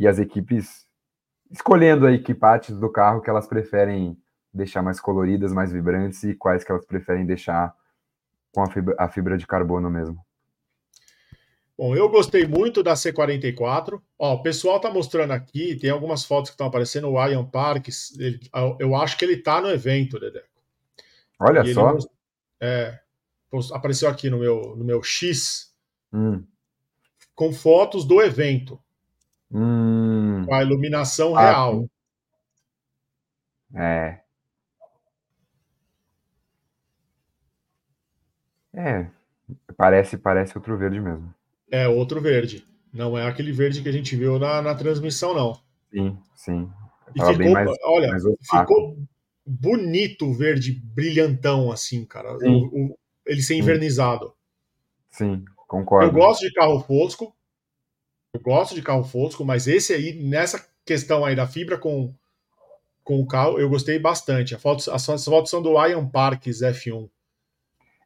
e 0.00 0.08
as 0.08 0.18
equipes 0.18 0.86
escolhendo 1.50 2.06
aí 2.06 2.18
que 2.22 2.34
partes 2.34 2.76
do 2.78 2.88
carro 2.90 3.20
que 3.20 3.28
elas 3.28 3.46
preferem 3.46 4.16
deixar 4.52 4.82
mais 4.82 4.98
coloridas, 4.98 5.52
mais 5.52 5.70
vibrantes 5.70 6.24
e 6.24 6.34
quais 6.34 6.64
que 6.64 6.72
elas 6.72 6.86
preferem 6.86 7.26
deixar 7.26 7.74
com 8.52 8.62
a 8.62 8.70
fibra, 8.70 8.96
a 8.98 9.08
fibra 9.08 9.36
de 9.36 9.46
carbono 9.46 9.90
mesmo. 9.90 10.24
Bom, 11.76 11.94
eu 11.94 12.08
gostei 12.08 12.46
muito 12.46 12.82
da 12.82 12.94
C44. 12.94 14.02
Ó, 14.18 14.34
o 14.34 14.42
pessoal 14.42 14.80
tá 14.80 14.90
mostrando 14.90 15.32
aqui, 15.32 15.76
tem 15.76 15.90
algumas 15.90 16.24
fotos 16.24 16.50
que 16.50 16.54
estão 16.54 16.66
aparecendo, 16.66 17.08
o 17.08 17.26
Ian 17.26 17.44
Parks, 17.44 18.18
ele- 18.18 18.40
eu 18.78 18.94
acho 18.96 19.16
que 19.16 19.24
ele 19.24 19.36
tá 19.36 19.60
no 19.60 19.68
evento, 19.68 20.18
Dedé. 20.18 20.44
Olha 21.38 21.60
E 21.60 21.64
ele 21.64 21.74
só. 21.74 21.92
mos- 21.94 22.08
É, 22.62 23.00
apareceu 23.72 24.08
aqui 24.08 24.28
no 24.28 24.38
meu, 24.38 24.76
no 24.76 24.84
meu 24.84 25.02
X 25.02 25.74
Hum, 26.12 26.44
com 27.34 27.52
fotos 27.52 28.04
do 28.04 28.20
evento, 28.20 28.78
hum, 29.50 30.44
com 30.46 30.54
a 30.54 30.62
iluminação 30.62 31.36
Ah, 31.36 31.40
real. 31.40 31.88
é. 33.74 34.20
É, 38.72 39.06
parece, 39.76 40.16
parece 40.16 40.56
outro 40.56 40.76
verde 40.78 41.00
mesmo. 41.00 41.34
É 41.70 41.88
outro 41.88 42.20
verde. 42.20 42.64
Não 42.92 43.16
é 43.16 43.26
aquele 43.26 43.52
verde 43.52 43.82
que 43.82 43.88
a 43.88 43.92
gente 43.92 44.16
viu 44.16 44.38
na, 44.38 44.60
na 44.62 44.74
transmissão, 44.74 45.34
não. 45.34 45.60
Sim, 45.92 46.18
sim. 46.34 46.70
E 47.14 47.20
ficou, 47.20 47.52
mais, 47.52 47.70
olha, 47.84 48.08
mais 48.08 48.22
ficou 48.42 48.96
bonito 49.46 50.26
o 50.26 50.34
verde 50.34 50.72
brilhantão, 50.72 51.70
assim, 51.72 52.04
cara. 52.04 52.36
O- 52.36 52.92
o- 52.92 52.98
ele 53.26 53.42
ser 53.42 53.56
invernizado. 53.56 54.32
Sim, 55.10 55.44
concordo. 55.68 56.06
Eu 56.08 56.12
gosto 56.12 56.42
de 56.42 56.52
carro 56.52 56.80
fosco. 56.80 57.34
Eu 58.32 58.40
gosto 58.40 58.74
de 58.74 58.82
carro 58.82 59.02
fosco, 59.02 59.44
mas 59.44 59.66
esse 59.66 59.92
aí, 59.92 60.14
nessa 60.14 60.64
questão 60.84 61.24
aí 61.24 61.34
da 61.34 61.46
fibra 61.46 61.76
com, 61.76 62.14
com 63.02 63.20
o 63.20 63.26
carro, 63.26 63.58
eu 63.58 63.68
gostei 63.68 63.98
bastante. 63.98 64.54
A 64.54 64.58
foto, 64.58 64.90
as, 64.90 65.24
fotos 65.24 65.50
são 65.50 65.60
do 65.60 65.72
Ian 65.84 66.06
Parks 66.06 66.60
F1. 66.60 67.08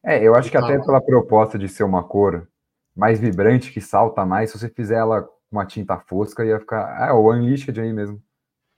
É, 0.03 0.23
eu 0.23 0.35
acho 0.35 0.49
que 0.49 0.57
até 0.57 0.77
pela 0.79 1.01
proposta 1.01 1.57
de 1.57 1.67
ser 1.67 1.83
uma 1.83 2.03
cor 2.03 2.47
mais 2.95 3.19
vibrante, 3.19 3.71
que 3.71 3.81
salta 3.81 4.25
mais, 4.25 4.51
se 4.51 4.59
você 4.59 4.69
fizer 4.69 4.95
ela 4.95 5.23
com 5.23 5.35
uma 5.51 5.65
tinta 5.65 5.99
fosca, 5.99 6.45
ia 6.45 6.59
ficar. 6.59 7.07
É, 7.07 7.11
o 7.11 7.31
Unleashed 7.31 7.79
aí 7.79 7.91
mesmo. 7.91 8.21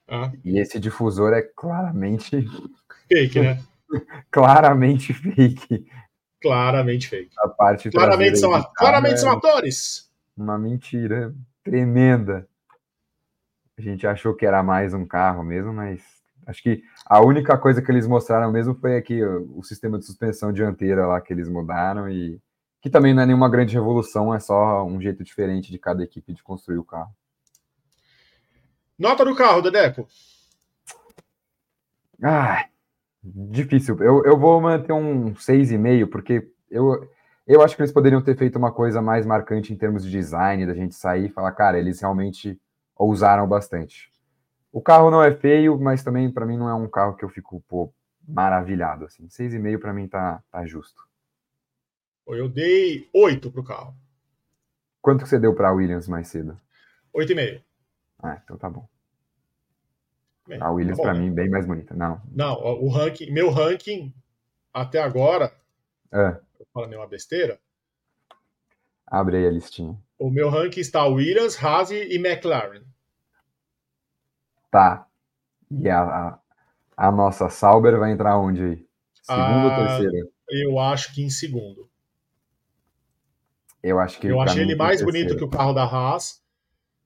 Ah, 0.07 0.31
E 0.43 0.57
esse 0.59 0.79
difusor 0.79 1.33
é 1.33 1.41
claramente, 1.41 2.45
fake, 3.07 3.41
né? 3.41 3.61
claramente 4.31 5.13
fake. 5.13 5.85
Claramente 6.41 7.09
fake. 7.09 7.35
A 7.39 7.49
parte 7.49 7.89
Claramente 7.89 8.37
são, 8.37 8.51
claramente 8.73 9.19
são 9.19 9.31
atores. 9.31 10.06
Uma 10.37 10.57
mentira 10.57 11.33
tremenda. 11.63 12.47
A 13.77 13.81
gente 13.81 14.05
achou 14.05 14.35
que 14.35 14.45
era 14.45 14.61
mais 14.61 14.93
um 14.93 15.05
carro 15.05 15.43
mesmo, 15.43 15.73
mas 15.73 16.01
acho 16.45 16.61
que 16.61 16.83
a 17.05 17.19
única 17.21 17.57
coisa 17.57 17.81
que 17.81 17.91
eles 17.91 18.07
mostraram 18.07 18.51
mesmo 18.51 18.75
foi 18.75 18.97
aqui 18.97 19.23
o, 19.23 19.59
o 19.59 19.63
sistema 19.63 19.97
de 19.97 20.05
suspensão 20.05 20.53
dianteira 20.53 21.07
lá 21.07 21.19
que 21.19 21.33
eles 21.33 21.49
mudaram 21.49 22.09
e 22.09 22.39
que 22.81 22.89
também 22.89 23.13
não 23.13 23.23
é 23.23 23.25
nenhuma 23.25 23.49
grande 23.49 23.73
revolução, 23.73 24.33
é 24.33 24.39
só 24.39 24.85
um 24.85 25.01
jeito 25.01 25.23
diferente 25.23 25.71
de 25.71 25.79
cada 25.79 26.03
equipe 26.03 26.33
de 26.33 26.43
construir 26.43 26.77
o 26.77 26.85
carro. 26.85 27.11
Nota 28.97 29.25
do 29.25 29.35
carro, 29.35 29.61
Dedeco. 29.61 30.07
Ah, 32.23 32.65
difícil. 33.23 34.01
Eu, 34.01 34.23
eu 34.25 34.37
vou 34.39 34.59
manter 34.61 34.93
um 34.93 35.33
6,5, 35.33 36.09
porque 36.09 36.49
eu, 36.69 37.07
eu 37.53 37.61
acho 37.61 37.75
que 37.75 37.81
eles 37.81 37.91
poderiam 37.91 38.21
ter 38.21 38.37
feito 38.37 38.57
uma 38.57 38.71
coisa 38.71 39.01
mais 39.01 39.25
marcante 39.25 39.73
em 39.73 39.77
termos 39.77 40.03
de 40.03 40.11
design, 40.11 40.65
da 40.65 40.73
gente 40.73 40.95
sair 40.95 41.27
e 41.27 41.29
falar, 41.29 41.51
cara, 41.53 41.79
eles 41.79 41.99
realmente 42.01 42.59
ousaram 42.95 43.47
bastante. 43.47 44.11
O 44.71 44.81
carro 44.81 45.09
não 45.09 45.23
é 45.23 45.33
feio, 45.33 45.79
mas 45.79 46.03
também 46.03 46.31
para 46.31 46.45
mim 46.45 46.57
não 46.57 46.69
é 46.69 46.73
um 46.73 46.87
carro 46.87 47.15
que 47.15 47.23
eu 47.23 47.29
fico, 47.29 47.63
pô, 47.67 47.91
maravilhado, 48.27 49.05
assim. 49.05 49.27
6,5 49.27 49.79
para 49.79 49.93
mim 49.93 50.07
tá, 50.07 50.43
tá 50.51 50.65
justo. 50.65 51.07
Eu 52.27 52.49
dei 52.49 53.09
8 53.13 53.49
pro 53.49 53.63
carro. 53.63 53.95
Quanto 55.01 55.23
que 55.23 55.29
você 55.29 55.39
deu 55.39 55.55
para 55.55 55.71
Williams 55.71 56.07
mais 56.07 56.27
cedo? 56.27 56.59
8,5. 57.15 57.61
Ah, 58.21 58.39
então 58.43 58.57
tá 58.57 58.69
bom. 58.69 58.85
Bem, 60.47 60.61
A 60.61 60.69
Williams 60.71 60.97
tá 60.97 61.03
para 61.03 61.13
né? 61.13 61.21
mim 61.21 61.33
bem 61.33 61.49
mais 61.49 61.65
bonita. 61.65 61.93
Não. 61.95 62.21
Não, 62.31 62.53
o 62.83 62.89
ranking, 62.89 63.31
meu 63.31 63.49
ranking 63.49 64.13
até 64.73 65.01
agora, 65.01 65.51
É, 66.13 66.37
falo 66.73 66.87
nenhuma 66.87 67.07
besteira, 67.07 67.59
abre 69.05 69.37
aí 69.37 69.47
a 69.47 69.51
listinha. 69.51 69.97
o 70.19 70.29
meu 70.29 70.49
ranking 70.49 70.79
está 70.79 71.05
Williams, 71.05 71.61
Haas 71.63 71.91
e 71.91 72.15
McLaren. 72.15 72.83
Tá. 74.71 75.07
E 75.71 75.89
a, 75.89 76.01
a, 76.01 76.39
a 76.95 77.11
nossa 77.11 77.49
Sauber 77.49 77.97
vai 77.99 78.11
entrar 78.11 78.37
onde 78.37 78.63
aí? 78.63 78.87
Segunda 79.21 79.69
Ah, 79.75 79.79
ou 79.79 79.87
terceira? 79.87 80.27
Eu 80.49 80.79
acho 80.79 81.13
que 81.13 81.21
em 81.23 81.29
segundo. 81.29 81.89
Eu 83.83 83.99
acho 83.99 84.19
que 84.19 84.27
Eu 84.27 84.41
achei 84.41 84.63
ele 84.63 84.75
mais 84.75 85.01
bonito 85.01 85.29
terceiro. 85.29 85.37
que 85.37 85.43
o 85.43 85.49
carro 85.49 85.73
da 85.73 85.83
Haas, 85.83 86.41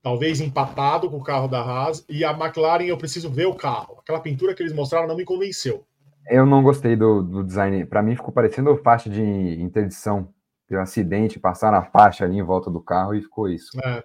talvez 0.01 0.39
empatado 0.39 1.09
com 1.09 1.17
o 1.17 1.23
carro 1.23 1.47
da 1.47 1.61
Haas, 1.61 2.05
e 2.09 2.23
a 2.23 2.31
McLaren 2.31 2.85
eu 2.85 2.97
preciso 2.97 3.29
ver 3.29 3.45
o 3.45 3.55
carro. 3.55 3.99
Aquela 3.99 4.19
pintura 4.19 4.53
que 4.55 4.63
eles 4.63 4.73
mostraram 4.73 5.07
não 5.07 5.15
me 5.15 5.25
convenceu. 5.25 5.85
Eu 6.27 6.45
não 6.45 6.63
gostei 6.63 6.95
do, 6.95 7.21
do 7.21 7.43
design. 7.43 7.85
Para 7.85 8.01
mim 8.01 8.15
ficou 8.15 8.31
parecendo 8.31 8.75
faixa 8.77 9.09
de 9.09 9.21
interdição. 9.61 10.33
Teve 10.67 10.79
um 10.79 10.83
acidente, 10.83 11.39
passaram 11.39 11.77
a 11.77 11.83
faixa 11.83 12.23
ali 12.23 12.37
em 12.37 12.43
volta 12.43 12.69
do 12.69 12.81
carro 12.81 13.13
e 13.13 13.21
ficou 13.21 13.49
isso. 13.49 13.77
É, 13.83 14.03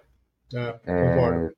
é, 0.53 0.79
É. 0.85 1.49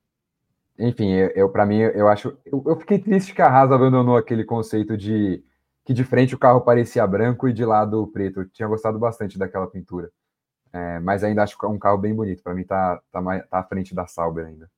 Enfim, 0.87 1.11
eu, 1.11 1.29
eu 1.35 1.49
para 1.49 1.65
mim 1.65 1.79
eu 1.79 2.07
acho, 2.07 2.37
eu, 2.45 2.63
eu 2.65 2.75
fiquei 2.77 2.99
triste 2.99 3.33
que 3.33 3.41
a 3.41 3.47
Haas 3.47 3.71
abandonou 3.71 4.15
aquele 4.15 4.45
conceito 4.45 4.95
de 4.95 5.43
que 5.83 5.93
de 5.93 6.03
frente 6.03 6.35
o 6.35 6.39
carro 6.39 6.61
parecia 6.61 7.05
branco 7.05 7.47
e 7.49 7.53
de 7.53 7.65
lado 7.65 8.07
preto. 8.07 8.41
Eu 8.41 8.49
tinha 8.49 8.67
gostado 8.67 8.97
bastante 8.97 9.37
daquela 9.37 9.67
pintura. 9.67 10.09
É, 10.71 10.99
mas 10.99 11.23
ainda 11.23 11.43
acho 11.43 11.57
que 11.57 11.65
é 11.65 11.69
um 11.69 11.79
carro 11.79 11.97
bem 11.97 12.13
bonito. 12.13 12.43
Para 12.43 12.53
mim 12.53 12.63
tá 12.63 13.01
tá, 13.11 13.21
mais, 13.21 13.45
tá 13.47 13.59
à 13.59 13.63
frente 13.63 13.93
da 13.93 14.05
Sauber 14.07 14.45
ainda. 14.45 14.69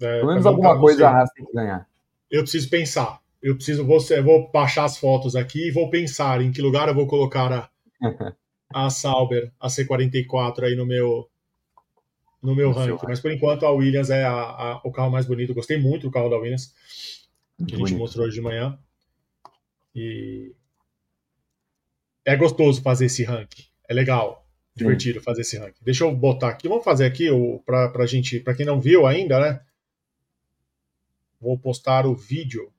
É, 0.00 0.18
Pelo 0.18 0.28
menos 0.28 0.42
pra 0.42 0.52
mim 0.52 0.56
alguma 0.56 0.80
coisa 0.80 1.08
a. 1.08 1.18
Haas 1.18 1.30
tem 1.30 1.44
que 1.44 1.52
ganhar. 1.52 1.86
Eu 2.30 2.42
preciso 2.42 2.68
pensar. 2.68 3.20
Eu 3.44 3.54
preciso, 3.56 3.84
vou, 3.84 4.00
vou 4.24 4.50
baixar 4.50 4.84
as 4.84 4.96
fotos 4.96 5.36
aqui 5.36 5.68
e 5.68 5.70
vou 5.70 5.90
pensar 5.90 6.40
em 6.40 6.50
que 6.50 6.62
lugar 6.62 6.88
eu 6.88 6.94
vou 6.94 7.06
colocar 7.06 7.52
a, 7.52 7.70
a 8.74 8.88
Sauber, 8.88 9.52
a 9.60 9.68
C44 9.68 10.62
aí 10.64 10.74
no 10.74 10.86
meu 10.86 11.28
no 12.42 12.54
meu 12.54 12.70
No 12.70 12.74
ranking. 12.74 13.06
Mas 13.08 13.20
por 13.20 13.30
enquanto 13.30 13.64
a 13.66 13.70
Williams 13.70 14.10
é 14.10 14.24
a- 14.24 14.32
a- 14.32 14.80
o 14.84 14.90
carro 14.92 15.10
mais 15.10 15.26
bonito. 15.26 15.54
Gostei 15.54 15.78
muito 15.78 16.02
do 16.02 16.10
carro 16.10 16.28
da 16.30 16.36
Williams, 16.38 16.74
que 17.66 17.74
a 17.74 17.78
gente 17.78 17.94
mostrou 17.98 18.26
hoje 18.26 18.34
de 18.36 18.40
manhã. 18.42 18.78
E 19.94 20.54
é 22.24 22.36
gostoso 22.36 22.82
fazer 22.82 23.06
esse 23.06 23.24
ranking. 23.24 23.64
É 23.88 23.94
legal, 23.94 24.46
divertido 24.74 25.20
fazer 25.22 25.42
esse 25.42 25.56
ranking. 25.58 25.82
Deixa 25.82 26.04
eu 26.04 26.14
botar 26.14 26.48
aqui. 26.48 26.68
Vamos 26.68 26.84
fazer 26.84 27.04
aqui 27.04 27.28
para 27.64 27.88
pra 27.90 28.06
gente, 28.06 28.40
para 28.40 28.54
quem 28.54 28.66
não 28.66 28.80
viu 28.80 29.06
ainda, 29.06 29.38
né? 29.38 29.60
Vou 31.40 31.58
postar 31.58 32.06
o 32.06 32.14
vídeo. 32.14 32.72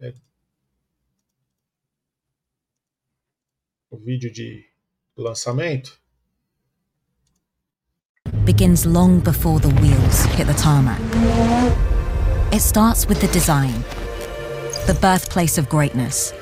Né? 0.00 0.14
O 3.90 3.96
vídeo 3.96 4.32
de 4.32 4.68
lançamento. 5.16 6.00
begins 8.44 8.84
long 8.84 9.20
before 9.20 9.58
the 9.58 9.68
wheels 9.80 10.24
hit 10.36 10.46
the 10.46 10.54
tarmac. 10.54 11.00
It 12.52 12.60
starts 12.60 13.08
with 13.08 13.20
the 13.20 13.28
design, 13.28 13.84
the 14.86 14.96
birthplace 15.00 15.56
of 15.56 15.68
greatness, 15.70 16.32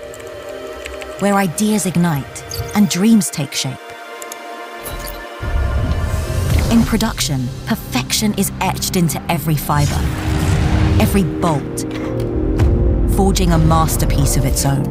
where 1.21 1.37
ideas 1.37 1.87
ignite 1.87 2.43
and 2.75 2.89
dreams 2.89 3.31
take 3.31 3.53
shape. 3.53 3.79
In 6.73 6.83
production, 6.83 7.47
perfection 7.67 8.35
is 8.35 8.51
etched 8.61 8.97
into 8.97 9.23
every 9.31 9.57
fibre. 9.57 10.01
every 11.03 11.25
bolt, 11.25 11.85
forging 13.15 13.53
a 13.53 13.59
masterpiece 13.59 14.37
of 14.37 14.45
its 14.45 14.65
own. 14.65 14.83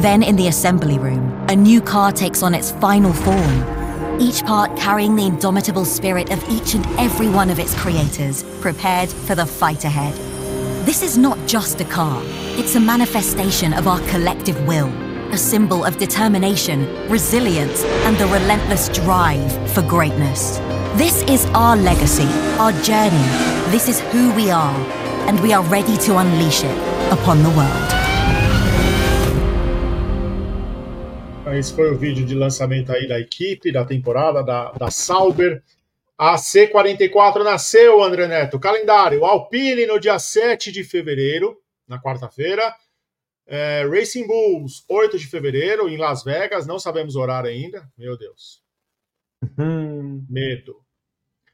Then, 0.00 0.22
in 0.22 0.36
the 0.36 0.48
assembly 0.48 0.98
room, 0.98 1.32
a 1.48 1.56
new 1.56 1.80
car 1.80 2.12
takes 2.12 2.42
on 2.42 2.54
its 2.54 2.72
final 2.72 3.12
form, 3.12 4.20
each 4.20 4.44
part 4.44 4.76
carrying 4.76 5.16
the 5.16 5.24
indomitable 5.24 5.86
spirit 5.86 6.30
of 6.30 6.46
each 6.50 6.74
and 6.74 6.84
every 6.98 7.28
one 7.28 7.48
of 7.48 7.58
its 7.58 7.74
creators, 7.74 8.42
prepared 8.60 9.08
for 9.08 9.34
the 9.34 9.46
fight 9.46 9.84
ahead. 9.84 10.14
This 10.84 11.02
is 11.02 11.16
not 11.16 11.38
just 11.46 11.80
a 11.80 11.84
car, 11.84 12.20
it's 12.58 12.74
a 12.74 12.80
manifestation 12.80 13.72
of 13.72 13.88
our 13.88 14.00
collective 14.08 14.66
will, 14.66 14.88
a 15.32 15.38
symbol 15.38 15.84
of 15.84 15.96
determination, 15.96 17.08
resilience, 17.08 17.82
and 18.04 18.16
the 18.18 18.26
relentless 18.26 18.90
drive 18.90 19.72
for 19.72 19.80
greatness. 19.80 20.60
This 20.96 21.24
is 21.24 21.44
our 21.56 21.74
legacy, 21.74 22.28
our 22.56 22.70
journey. 22.84 23.26
This 23.72 23.88
is 23.88 23.98
who 24.12 24.30
we 24.34 24.48
are, 24.48 24.72
and 25.26 25.40
we 25.40 25.52
are 25.52 25.64
ready 25.64 25.96
to 25.96 26.18
unleash 26.18 26.62
it 26.62 26.76
upon 27.10 27.42
the 27.42 27.48
world. 27.50 27.90
Esse 31.58 31.74
foi 31.74 31.90
o 31.90 31.98
vídeo 31.98 32.24
de 32.24 32.36
lançamento 32.36 32.92
aí 32.92 33.08
da 33.08 33.18
equipe, 33.18 33.72
da 33.72 33.84
temporada, 33.84 34.44
da, 34.44 34.70
da 34.70 34.88
Sauber. 34.88 35.64
A 36.16 36.36
C44 36.36 37.42
nasceu, 37.42 38.00
André 38.00 38.28
Neto. 38.28 38.60
Calendário: 38.60 39.24
Alpine 39.24 39.86
no 39.86 39.98
dia 39.98 40.20
7 40.20 40.70
de 40.70 40.84
fevereiro, 40.84 41.60
na 41.88 42.00
quarta-feira. 42.00 42.72
É, 43.48 43.84
Racing 43.90 44.28
Bulls, 44.28 44.84
8 44.88 45.18
de 45.18 45.26
fevereiro, 45.26 45.88
em 45.88 45.96
Las 45.96 46.22
Vegas. 46.22 46.68
Não 46.68 46.78
sabemos 46.78 47.16
o 47.16 47.20
horário 47.20 47.50
ainda. 47.50 47.84
Meu 47.98 48.16
Deus. 48.16 48.62
Medo. 50.30 50.83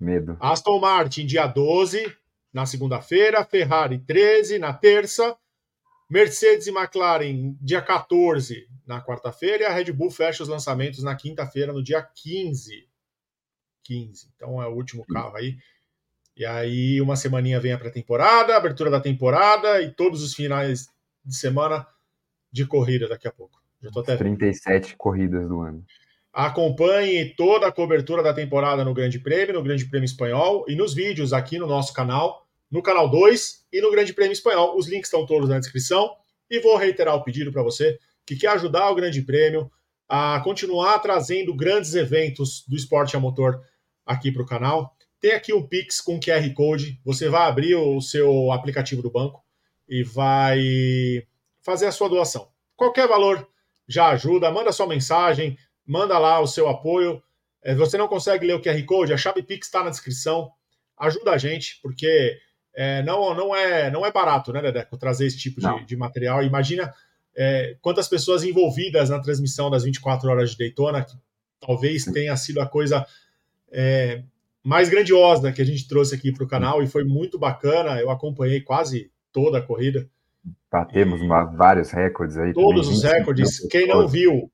Medo. 0.00 0.36
Aston 0.40 0.80
Martin, 0.80 1.26
dia 1.26 1.46
12, 1.46 2.16
na 2.52 2.64
segunda-feira. 2.66 3.44
Ferrari, 3.44 3.98
13, 3.98 4.58
na 4.58 4.72
terça. 4.72 5.36
Mercedes 6.08 6.66
e 6.66 6.70
McLaren, 6.70 7.56
dia 7.60 7.80
14, 7.80 8.66
na 8.86 9.00
quarta-feira. 9.00 9.62
E 9.62 9.66
a 9.66 9.72
Red 9.72 9.92
Bull 9.92 10.10
fecha 10.10 10.42
os 10.42 10.48
lançamentos 10.48 11.02
na 11.02 11.14
quinta-feira, 11.14 11.72
no 11.72 11.82
dia 11.82 12.02
15. 12.02 12.88
15. 13.84 14.28
Então 14.34 14.60
é 14.60 14.66
o 14.66 14.74
último 14.74 15.04
carro 15.06 15.36
aí. 15.36 15.56
E 16.36 16.44
aí, 16.46 17.00
uma 17.00 17.16
semaninha 17.16 17.60
vem 17.60 17.72
a 17.72 17.78
pré-temporada, 17.78 18.56
abertura 18.56 18.90
da 18.90 19.00
temporada 19.00 19.82
e 19.82 19.90
todos 19.92 20.22
os 20.22 20.34
finais 20.34 20.88
de 21.24 21.36
semana 21.36 21.86
de 22.50 22.66
corrida 22.66 23.06
daqui 23.08 23.28
a 23.28 23.32
pouco. 23.32 23.60
Já 23.82 23.90
tô 23.90 24.00
até 24.00 24.16
37 24.16 24.96
corridas 24.96 25.48
do 25.48 25.60
ano. 25.60 25.84
Acompanhe 26.32 27.34
toda 27.34 27.66
a 27.66 27.72
cobertura 27.72 28.22
da 28.22 28.32
temporada 28.32 28.84
no 28.84 28.94
Grande 28.94 29.18
Prêmio, 29.18 29.54
no 29.54 29.62
Grande 29.62 29.84
Prêmio 29.86 30.04
Espanhol 30.04 30.64
e 30.68 30.76
nos 30.76 30.94
vídeos 30.94 31.32
aqui 31.32 31.58
no 31.58 31.66
nosso 31.66 31.92
canal, 31.92 32.46
no 32.70 32.82
canal 32.82 33.10
2 33.10 33.66
e 33.72 33.80
no 33.80 33.90
Grande 33.90 34.12
Prêmio 34.12 34.32
Espanhol. 34.32 34.76
Os 34.76 34.86
links 34.88 35.08
estão 35.08 35.26
todos 35.26 35.48
na 35.48 35.58
descrição. 35.58 36.14
E 36.48 36.58
vou 36.58 36.76
reiterar 36.76 37.14
o 37.14 37.22
pedido 37.22 37.52
para 37.52 37.62
você 37.62 37.98
que 38.26 38.36
quer 38.36 38.48
ajudar 38.48 38.90
o 38.90 38.94
Grande 38.94 39.22
Prêmio 39.22 39.70
a 40.08 40.40
continuar 40.40 40.98
trazendo 40.98 41.54
grandes 41.54 41.94
eventos 41.94 42.64
do 42.66 42.74
esporte 42.74 43.16
a 43.16 43.20
motor 43.20 43.60
aqui 44.04 44.32
para 44.32 44.42
o 44.42 44.46
canal. 44.46 44.96
Tem 45.20 45.32
aqui 45.32 45.52
um 45.52 45.64
Pix 45.64 46.00
com 46.00 46.18
QR 46.18 46.52
Code. 46.54 47.00
Você 47.04 47.28
vai 47.28 47.48
abrir 47.48 47.76
o 47.76 48.00
seu 48.00 48.50
aplicativo 48.50 49.02
do 49.02 49.10
banco 49.10 49.44
e 49.88 50.02
vai 50.02 51.24
fazer 51.60 51.86
a 51.86 51.92
sua 51.92 52.08
doação. 52.08 52.48
Qualquer 52.76 53.06
valor 53.06 53.46
já 53.86 54.08
ajuda. 54.08 54.50
Manda 54.50 54.72
sua 54.72 54.86
mensagem, 54.86 55.56
manda 55.90 56.16
lá 56.20 56.38
o 56.38 56.46
seu 56.46 56.68
apoio. 56.68 57.20
É, 57.62 57.74
você 57.74 57.98
não 57.98 58.06
consegue 58.06 58.46
ler 58.46 58.54
o 58.54 58.62
QR 58.62 58.80
Code? 58.84 59.12
A 59.12 59.16
chave 59.16 59.42
Pix 59.42 59.66
está 59.66 59.82
na 59.82 59.90
descrição. 59.90 60.52
Ajuda 60.96 61.32
a 61.32 61.38
gente, 61.38 61.80
porque 61.82 62.38
é, 62.72 63.02
não, 63.02 63.34
não, 63.34 63.54
é, 63.54 63.90
não 63.90 64.06
é 64.06 64.12
barato, 64.12 64.52
né, 64.52 64.62
Dedeco, 64.62 64.96
trazer 64.96 65.26
esse 65.26 65.36
tipo 65.36 65.60
de, 65.60 65.84
de, 65.84 65.96
material. 65.96 66.44
Imagina 66.44 66.94
é, 67.36 67.76
quantas 67.80 68.06
pessoas 68.06 68.44
envolvidas 68.44 69.10
na 69.10 69.18
transmissão 69.18 69.68
das 69.68 69.82
24 69.82 70.30
horas 70.30 70.52
de 70.52 70.58
Daytona, 70.58 71.04
que 71.04 71.12
talvez 71.58 72.04
tenha 72.04 72.36
sido 72.36 72.60
a 72.60 72.66
coisa 72.66 73.04
é, 73.72 74.22
mais 74.62 74.88
grandiosa 74.88 75.50
que 75.50 75.60
a 75.60 75.66
gente 75.66 75.88
trouxe 75.88 76.14
aqui 76.14 76.30
para 76.30 76.44
o 76.44 76.48
canal 76.48 76.82
e 76.84 76.86
foi 76.86 77.02
muito 77.02 77.36
bacana. 77.36 78.00
Eu 78.00 78.10
acompanhei 78.10 78.60
quase 78.60 79.10
toda 79.32 79.58
a 79.58 79.62
corrida. 79.62 80.08
Batemos 80.70 81.20
uma, 81.20 81.44
vários 81.44 81.90
recordes 81.90 82.36
aí. 82.36 82.52
Todos 82.52 82.86
os 82.86 83.02
recordes. 83.02 83.66
Quem 83.68 83.88
não 83.88 84.06
viu, 84.06 84.50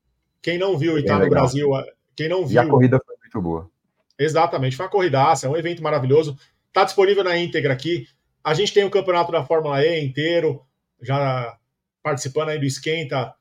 quem 0.46 0.58
não 0.58 0.78
viu 0.78 0.96
e 0.96 1.00
está 1.00 1.18
no 1.18 1.28
Brasil, 1.28 1.70
quem 2.14 2.28
não 2.28 2.46
viu. 2.46 2.54
E 2.54 2.58
a 2.64 2.68
corrida 2.68 3.00
foi 3.04 3.16
muito 3.20 3.42
boa. 3.42 3.68
Exatamente, 4.16 4.76
foi 4.76 4.86
uma 4.86 4.92
corridaça, 4.92 5.48
é 5.48 5.50
um 5.50 5.56
evento 5.56 5.82
maravilhoso. 5.82 6.38
Está 6.68 6.84
disponível 6.84 7.24
na 7.24 7.36
íntegra 7.36 7.72
aqui. 7.72 8.06
A 8.44 8.54
gente 8.54 8.72
tem 8.72 8.84
o 8.84 8.90
campeonato 8.90 9.32
da 9.32 9.44
Fórmula 9.44 9.84
E 9.84 10.04
inteiro, 10.04 10.64
já 11.02 11.58
participando 12.00 12.50
aí 12.50 12.60
do 12.60 12.64
esquenta 12.64 13.34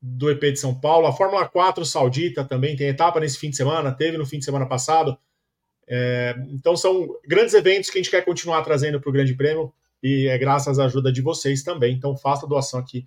do 0.00 0.30
EP 0.30 0.40
de 0.40 0.56
São 0.56 0.72
Paulo. 0.72 1.08
A 1.08 1.12
Fórmula 1.12 1.48
4 1.48 1.84
Saudita 1.84 2.44
também 2.44 2.76
tem 2.76 2.86
etapa 2.86 3.18
nesse 3.18 3.38
fim 3.38 3.50
de 3.50 3.56
semana, 3.56 3.90
teve 3.90 4.16
no 4.16 4.24
fim 4.24 4.38
de 4.38 4.44
semana 4.44 4.64
passado. 4.64 5.18
É, 5.88 6.36
então 6.50 6.76
são 6.76 7.08
grandes 7.26 7.54
eventos 7.54 7.90
que 7.90 7.98
a 7.98 8.00
gente 8.00 8.10
quer 8.10 8.24
continuar 8.24 8.62
trazendo 8.62 9.00
para 9.00 9.10
o 9.10 9.12
Grande 9.12 9.34
Prêmio 9.34 9.74
e 10.00 10.28
é 10.28 10.38
graças 10.38 10.78
à 10.78 10.84
ajuda 10.84 11.10
de 11.10 11.22
vocês 11.22 11.64
também. 11.64 11.92
Então 11.92 12.16
faça 12.16 12.46
a 12.46 12.48
doação 12.48 12.78
aqui 12.78 13.04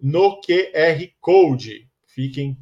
no 0.00 0.40
QR 0.40 1.06
Code. 1.20 1.86
Fiquem 2.06 2.56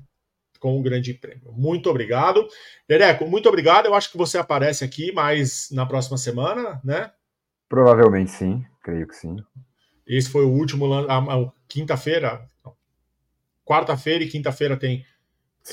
com 0.62 0.78
o 0.78 0.82
Grande 0.82 1.12
Prêmio. 1.12 1.52
Muito 1.52 1.90
obrigado. 1.90 2.46
Dereco, 2.88 3.26
muito 3.26 3.48
obrigado. 3.48 3.86
Eu 3.86 3.94
acho 3.94 4.12
que 4.12 4.16
você 4.16 4.38
aparece 4.38 4.84
aqui 4.84 5.10
mais 5.10 5.68
na 5.72 5.84
próxima 5.84 6.16
semana, 6.16 6.80
né? 6.84 7.10
Provavelmente 7.68 8.30
sim, 8.30 8.64
creio 8.80 9.08
que 9.08 9.16
sim. 9.16 9.38
Esse 10.06 10.30
foi 10.30 10.44
o 10.44 10.50
último, 10.50 10.86
quinta-feira, 11.66 12.46
quarta-feira 13.64 14.22
e 14.22 14.28
quinta-feira 14.28 14.76
tem 14.76 15.04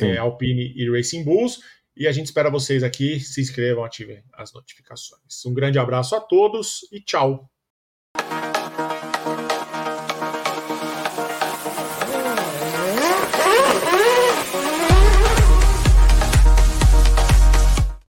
é, 0.02 0.18
Alpine 0.18 0.74
e 0.76 0.90
Racing 0.90 1.24
Bulls. 1.24 1.60
E 1.96 2.08
a 2.08 2.12
gente 2.12 2.26
espera 2.26 2.50
vocês 2.50 2.82
aqui. 2.82 3.20
Se 3.20 3.42
inscrevam, 3.42 3.84
ativem 3.84 4.24
as 4.34 4.52
notificações. 4.54 5.46
Um 5.46 5.54
grande 5.54 5.78
abraço 5.78 6.16
a 6.16 6.20
todos 6.20 6.88
e 6.92 7.00
tchau. 7.00 7.48